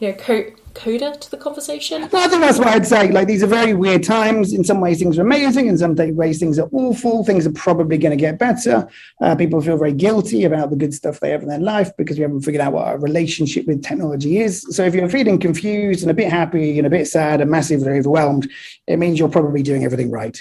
you 0.00 0.08
know 0.08 0.14
co- 0.14 0.50
coda 0.76 1.16
to 1.16 1.30
the 1.30 1.36
conversation. 1.36 2.02
No, 2.02 2.20
I 2.20 2.28
think 2.28 2.42
that's 2.42 2.58
what 2.58 2.68
I'd 2.68 2.86
say. 2.86 3.10
Like 3.10 3.26
these 3.26 3.42
are 3.42 3.48
very 3.48 3.74
weird 3.74 4.04
times. 4.04 4.52
In 4.52 4.62
some 4.62 4.80
ways, 4.80 4.98
things 4.98 5.18
are 5.18 5.22
amazing. 5.22 5.66
In 5.66 5.78
some 5.78 5.94
ways, 5.96 6.38
things 6.38 6.58
are 6.58 6.68
awful. 6.72 7.24
Things 7.24 7.46
are 7.46 7.52
probably 7.52 7.98
going 7.98 8.16
to 8.16 8.20
get 8.20 8.38
better. 8.38 8.88
Uh, 9.20 9.34
people 9.34 9.60
feel 9.60 9.78
very 9.78 9.92
guilty 9.92 10.44
about 10.44 10.70
the 10.70 10.76
good 10.76 10.94
stuff 10.94 11.20
they 11.20 11.30
have 11.30 11.42
in 11.42 11.48
their 11.48 11.58
life 11.58 11.96
because 11.96 12.18
we 12.18 12.22
haven't 12.22 12.42
figured 12.42 12.60
out 12.60 12.74
what 12.74 12.86
our 12.86 12.98
relationship 12.98 13.66
with 13.66 13.82
technology 13.82 14.38
is. 14.38 14.66
So 14.70 14.84
if 14.84 14.94
you're 14.94 15.08
feeling 15.08 15.40
confused 15.40 16.02
and 16.02 16.10
a 16.10 16.14
bit 16.14 16.30
happy 16.30 16.78
and 16.78 16.86
a 16.86 16.90
bit 16.90 17.08
sad 17.08 17.40
and 17.40 17.50
massively 17.50 17.92
overwhelmed, 17.92 18.48
it 18.86 18.98
means 18.98 19.18
you're 19.18 19.28
probably 19.28 19.62
doing 19.62 19.84
everything 19.84 20.10
right. 20.10 20.38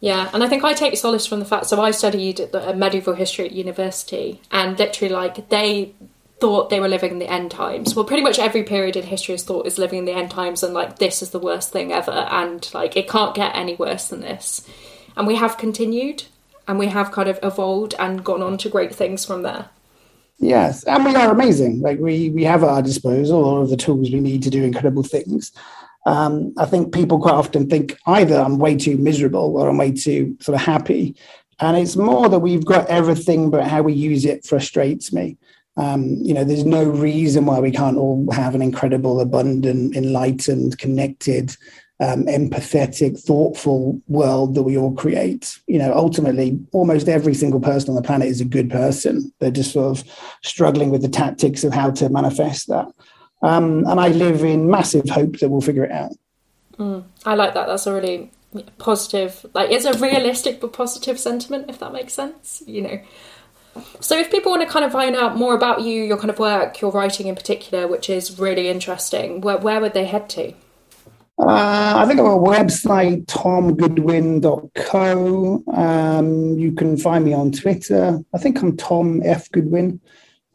Yeah, 0.00 0.28
and 0.34 0.42
I 0.44 0.48
think 0.48 0.64
I 0.64 0.74
take 0.74 0.96
solace 0.98 1.24
from 1.24 1.38
the 1.38 1.46
fact. 1.46 1.66
So 1.66 1.80
I 1.80 1.90
studied 1.90 2.50
medieval 2.76 3.14
history 3.14 3.46
at 3.46 3.52
university, 3.52 4.42
and 4.50 4.78
literally, 4.78 5.14
like 5.14 5.48
they 5.48 5.94
thought 6.44 6.68
they 6.68 6.78
were 6.78 6.88
living 6.88 7.12
in 7.12 7.18
the 7.20 7.32
end 7.32 7.50
times. 7.50 7.96
Well, 7.96 8.04
pretty 8.04 8.22
much 8.22 8.38
every 8.38 8.64
period 8.64 8.96
in 8.96 9.04
history 9.04 9.34
is 9.34 9.42
thought 9.42 9.66
is 9.66 9.78
living 9.78 10.00
in 10.00 10.04
the 10.04 10.12
end 10.12 10.30
times, 10.30 10.62
and 10.62 10.74
like 10.74 10.98
this 10.98 11.22
is 11.22 11.30
the 11.30 11.38
worst 11.38 11.72
thing 11.72 11.90
ever, 11.90 12.10
and 12.10 12.68
like 12.74 12.98
it 12.98 13.08
can't 13.08 13.34
get 13.34 13.56
any 13.56 13.76
worse 13.76 14.08
than 14.08 14.20
this. 14.20 14.68
And 15.16 15.26
we 15.26 15.36
have 15.36 15.56
continued, 15.56 16.24
and 16.68 16.78
we 16.78 16.88
have 16.88 17.12
kind 17.12 17.30
of 17.30 17.38
evolved 17.42 17.94
and 17.98 18.22
gone 18.22 18.42
on 18.42 18.58
to 18.58 18.68
great 18.68 18.94
things 18.94 19.24
from 19.24 19.40
there. 19.40 19.70
Yes, 20.38 20.84
and 20.84 21.06
we 21.06 21.14
are 21.14 21.32
amazing. 21.32 21.80
Like 21.80 21.98
we 21.98 22.28
we 22.28 22.44
have 22.44 22.62
at 22.62 22.68
our 22.68 22.82
disposal 22.82 23.42
all 23.42 23.62
of 23.62 23.70
the 23.70 23.78
tools 23.78 24.10
we 24.10 24.20
need 24.20 24.42
to 24.42 24.50
do 24.50 24.64
incredible 24.64 25.02
things. 25.02 25.50
Um, 26.04 26.52
I 26.58 26.66
think 26.66 26.92
people 26.92 27.18
quite 27.22 27.32
often 27.32 27.70
think 27.70 27.96
either 28.06 28.36
I'm 28.36 28.58
way 28.58 28.76
too 28.76 28.98
miserable 28.98 29.56
or 29.56 29.70
I'm 29.70 29.78
way 29.78 29.92
too 29.92 30.36
sort 30.40 30.56
of 30.56 30.60
happy. 30.60 31.16
And 31.60 31.78
it's 31.78 31.96
more 31.96 32.28
that 32.28 32.40
we've 32.40 32.66
got 32.66 32.86
everything, 32.88 33.48
but 33.48 33.66
how 33.66 33.80
we 33.80 33.94
use 33.94 34.26
it 34.26 34.44
frustrates 34.44 35.10
me. 35.10 35.38
Um, 35.76 36.16
you 36.20 36.32
know, 36.34 36.44
there's 36.44 36.64
no 36.64 36.84
reason 36.84 37.46
why 37.46 37.58
we 37.58 37.70
can't 37.70 37.96
all 37.96 38.30
have 38.32 38.54
an 38.54 38.62
incredible, 38.62 39.20
abundant, 39.20 39.96
enlightened, 39.96 40.78
connected, 40.78 41.56
um, 42.00 42.26
empathetic, 42.26 43.20
thoughtful 43.20 44.00
world 44.06 44.54
that 44.54 44.62
we 44.62 44.76
all 44.76 44.94
create. 44.94 45.58
You 45.66 45.78
know, 45.78 45.92
ultimately, 45.92 46.60
almost 46.72 47.08
every 47.08 47.34
single 47.34 47.60
person 47.60 47.90
on 47.90 47.96
the 47.96 48.02
planet 48.02 48.28
is 48.28 48.40
a 48.40 48.44
good 48.44 48.70
person. 48.70 49.32
They're 49.38 49.50
just 49.50 49.72
sort 49.72 49.98
of 49.98 50.04
struggling 50.42 50.90
with 50.90 51.02
the 51.02 51.08
tactics 51.08 51.64
of 51.64 51.72
how 51.72 51.90
to 51.92 52.08
manifest 52.08 52.68
that. 52.68 52.86
Um, 53.42 53.84
and 53.86 54.00
I 54.00 54.08
live 54.08 54.44
in 54.44 54.70
massive 54.70 55.08
hope 55.08 55.38
that 55.38 55.48
we'll 55.48 55.60
figure 55.60 55.84
it 55.84 55.92
out. 55.92 56.12
Mm, 56.78 57.04
I 57.24 57.34
like 57.34 57.54
that. 57.54 57.66
That's 57.66 57.86
a 57.86 57.92
really 57.92 58.30
positive, 58.78 59.44
like 59.54 59.70
it's 59.70 59.84
a 59.84 59.98
realistic 59.98 60.60
but 60.60 60.72
positive 60.72 61.18
sentiment, 61.18 61.68
if 61.68 61.78
that 61.80 61.92
makes 61.92 62.12
sense. 62.12 62.62
You 62.66 62.82
know. 62.82 63.00
So, 64.00 64.18
if 64.18 64.30
people 64.30 64.50
want 64.50 64.62
to 64.62 64.68
kind 64.68 64.84
of 64.84 64.92
find 64.92 65.16
out 65.16 65.36
more 65.36 65.54
about 65.54 65.82
you, 65.82 66.02
your 66.02 66.16
kind 66.16 66.30
of 66.30 66.38
work, 66.38 66.80
your 66.80 66.92
writing 66.92 67.26
in 67.26 67.34
particular, 67.34 67.88
which 67.88 68.10
is 68.10 68.38
really 68.38 68.68
interesting, 68.68 69.40
where, 69.40 69.58
where 69.58 69.80
would 69.80 69.94
they 69.94 70.04
head 70.04 70.28
to? 70.30 70.52
Uh, 71.36 71.94
I 71.96 72.06
think 72.06 72.20
a 72.20 72.22
website, 72.22 73.26
tomgoodwin.co. 73.26 75.64
Um, 75.74 76.58
you 76.58 76.70
can 76.72 76.96
find 76.96 77.24
me 77.24 77.32
on 77.32 77.50
Twitter. 77.50 78.20
I 78.32 78.38
think 78.38 78.62
I'm 78.62 78.76
Tom 78.76 79.20
F. 79.24 79.50
Goodwin. 79.50 80.00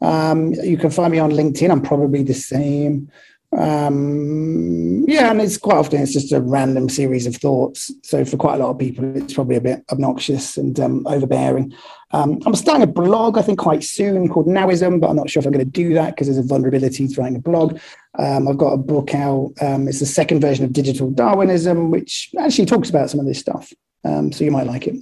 Um, 0.00 0.54
you 0.54 0.78
can 0.78 0.88
find 0.90 1.12
me 1.12 1.18
on 1.18 1.32
LinkedIn. 1.32 1.70
I'm 1.70 1.82
probably 1.82 2.22
the 2.22 2.32
same. 2.32 3.10
Um, 3.56 5.04
yeah, 5.08 5.30
and 5.30 5.42
it's 5.42 5.58
quite 5.58 5.76
often 5.76 6.00
it's 6.00 6.12
just 6.12 6.32
a 6.32 6.40
random 6.40 6.88
series 6.88 7.26
of 7.26 7.36
thoughts. 7.36 7.92
So 8.02 8.24
for 8.24 8.36
quite 8.36 8.54
a 8.54 8.64
lot 8.64 8.70
of 8.70 8.78
people, 8.78 9.16
it's 9.16 9.34
probably 9.34 9.56
a 9.56 9.60
bit 9.60 9.84
obnoxious 9.90 10.56
and 10.56 10.78
um, 10.80 11.06
overbearing. 11.06 11.74
Um, 12.12 12.40
I'm 12.44 12.54
starting 12.54 12.82
a 12.82 12.86
blog, 12.86 13.38
I 13.38 13.42
think, 13.42 13.58
quite 13.58 13.84
soon 13.84 14.28
called 14.28 14.46
Nowism, 14.46 15.00
but 15.00 15.10
I'm 15.10 15.16
not 15.16 15.30
sure 15.30 15.40
if 15.40 15.46
I'm 15.46 15.52
going 15.52 15.64
to 15.64 15.70
do 15.70 15.94
that 15.94 16.10
because 16.10 16.26
there's 16.26 16.38
a 16.38 16.42
vulnerability 16.42 17.06
to 17.06 17.20
writing 17.20 17.36
a 17.36 17.40
blog. 17.40 17.78
Um, 18.18 18.48
I've 18.48 18.58
got 18.58 18.72
a 18.72 18.78
book 18.78 19.14
out. 19.14 19.52
Um, 19.60 19.86
it's 19.86 20.00
the 20.00 20.06
second 20.06 20.40
version 20.40 20.64
of 20.64 20.72
Digital 20.72 21.10
Darwinism, 21.10 21.90
which 21.90 22.30
actually 22.38 22.66
talks 22.66 22.90
about 22.90 23.10
some 23.10 23.20
of 23.20 23.26
this 23.26 23.38
stuff. 23.38 23.72
Um, 24.04 24.32
so 24.32 24.44
you 24.44 24.50
might 24.50 24.66
like 24.66 24.86
it. 24.86 24.96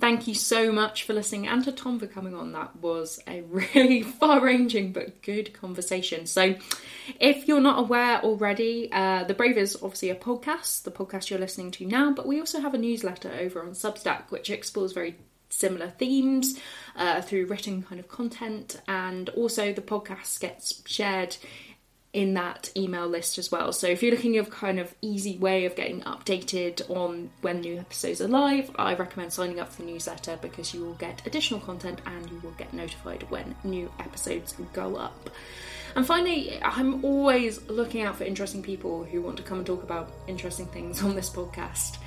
Thank 0.00 0.26
you 0.26 0.34
so 0.34 0.72
much 0.72 1.04
for 1.04 1.14
listening 1.14 1.46
and 1.46 1.64
to 1.64 1.72
Tom 1.72 2.00
for 2.00 2.08
coming 2.08 2.34
on. 2.34 2.52
That 2.52 2.76
was 2.76 3.20
a 3.28 3.42
really 3.74 4.02
far 4.02 4.40
ranging 4.40 4.92
but 4.92 5.22
good 5.22 5.54
conversation. 5.54 6.26
So, 6.26 6.56
if 7.20 7.46
you're 7.46 7.60
not 7.60 7.78
aware 7.78 8.20
already, 8.22 8.90
uh, 8.92 9.24
The 9.24 9.34
Brave 9.34 9.56
is 9.56 9.76
obviously 9.76 10.10
a 10.10 10.16
podcast, 10.16 10.82
the 10.82 10.90
podcast 10.90 11.30
you're 11.30 11.38
listening 11.38 11.70
to 11.72 11.86
now, 11.86 12.12
but 12.12 12.26
we 12.26 12.40
also 12.40 12.60
have 12.60 12.74
a 12.74 12.78
newsletter 12.78 13.32
over 13.32 13.62
on 13.62 13.70
Substack 13.70 14.30
which 14.30 14.50
explores 14.50 14.92
very 14.92 15.16
similar 15.54 15.90
themes 15.90 16.58
uh, 16.96 17.22
through 17.22 17.46
written 17.46 17.82
kind 17.82 18.00
of 18.00 18.08
content, 18.08 18.80
and 18.86 19.28
also 19.30 19.72
the 19.72 19.82
podcast 19.82 20.40
gets 20.40 20.82
shared 20.86 21.36
in 22.14 22.34
that 22.34 22.70
email 22.76 23.08
list 23.08 23.38
as 23.38 23.50
well. 23.50 23.72
So 23.72 23.88
if 23.88 24.00
you're 24.00 24.12
looking 24.12 24.38
of 24.38 24.48
kind 24.48 24.78
of 24.78 24.94
easy 25.02 25.36
way 25.36 25.64
of 25.64 25.74
getting 25.74 26.00
updated 26.02 26.88
on 26.88 27.30
when 27.40 27.60
new 27.60 27.76
episodes 27.78 28.20
are 28.20 28.28
live, 28.28 28.70
I 28.76 28.94
recommend 28.94 29.32
signing 29.32 29.58
up 29.58 29.72
for 29.72 29.82
the 29.82 29.90
newsletter 29.90 30.38
because 30.40 30.72
you 30.72 30.84
will 30.84 30.94
get 30.94 31.26
additional 31.26 31.58
content 31.58 32.00
and 32.06 32.30
you 32.30 32.38
will 32.38 32.52
get 32.52 32.72
notified 32.72 33.28
when 33.30 33.56
new 33.64 33.90
episodes 33.98 34.54
go 34.72 34.94
up. 34.94 35.28
And 35.96 36.06
finally, 36.06 36.60
I'm 36.62 37.04
always 37.04 37.68
looking 37.68 38.02
out 38.02 38.16
for 38.16 38.24
interesting 38.24 38.62
people 38.62 39.02
who 39.02 39.20
want 39.20 39.36
to 39.38 39.42
come 39.42 39.58
and 39.58 39.66
talk 39.66 39.82
about 39.82 40.12
interesting 40.28 40.66
things 40.66 41.02
on 41.02 41.16
this 41.16 41.30
podcast. 41.30 41.98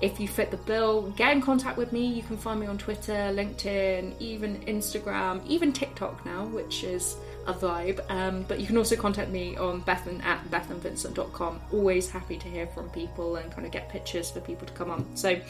If 0.00 0.20
you 0.20 0.28
fit 0.28 0.50
the 0.50 0.58
bill, 0.58 1.10
get 1.12 1.32
in 1.32 1.40
contact 1.40 1.78
with 1.78 1.90
me. 1.90 2.06
You 2.06 2.22
can 2.22 2.36
find 2.36 2.60
me 2.60 2.66
on 2.66 2.76
Twitter, 2.76 3.12
LinkedIn, 3.12 4.14
even 4.20 4.60
Instagram, 4.62 5.44
even 5.46 5.72
TikTok 5.72 6.24
now, 6.26 6.44
which 6.44 6.84
is 6.84 7.16
a 7.46 7.54
vibe. 7.54 8.04
Um, 8.10 8.44
but 8.46 8.60
you 8.60 8.66
can 8.66 8.76
also 8.76 8.94
contact 8.94 9.30
me 9.30 9.56
on 9.56 9.80
Bethan 9.82 10.22
at 10.22 10.44
bethanvincent.com. 10.50 11.60
Always 11.72 12.10
happy 12.10 12.36
to 12.36 12.48
hear 12.48 12.66
from 12.66 12.90
people 12.90 13.36
and 13.36 13.50
kind 13.50 13.64
of 13.66 13.72
get 13.72 13.88
pictures 13.88 14.30
for 14.30 14.40
people 14.40 14.66
to 14.66 14.72
come 14.74 14.90
on. 14.90 15.16
So 15.16 15.40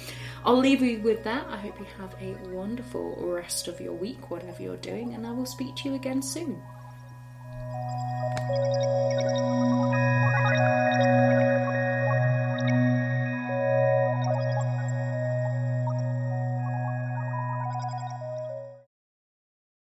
I'll 0.45 0.59
leave 0.59 0.81
you 0.81 1.01
with 1.01 1.25
that. 1.25 1.47
I 1.49 1.57
hope 1.57 1.79
you 1.81 1.87
have 1.99 2.15
a 2.21 2.35
wonderful 2.51 3.17
rest 3.21 3.67
of 3.67 3.81
your 3.81 3.95
week, 3.95 4.31
whatever 4.31 4.63
you're 4.63 4.77
doing, 4.77 5.15
and 5.15 5.27
I 5.27 5.33
will 5.33 5.47
speak 5.47 5.75
to 5.77 5.89
you 5.89 5.97
again 5.97 6.23
soon. 6.23 6.63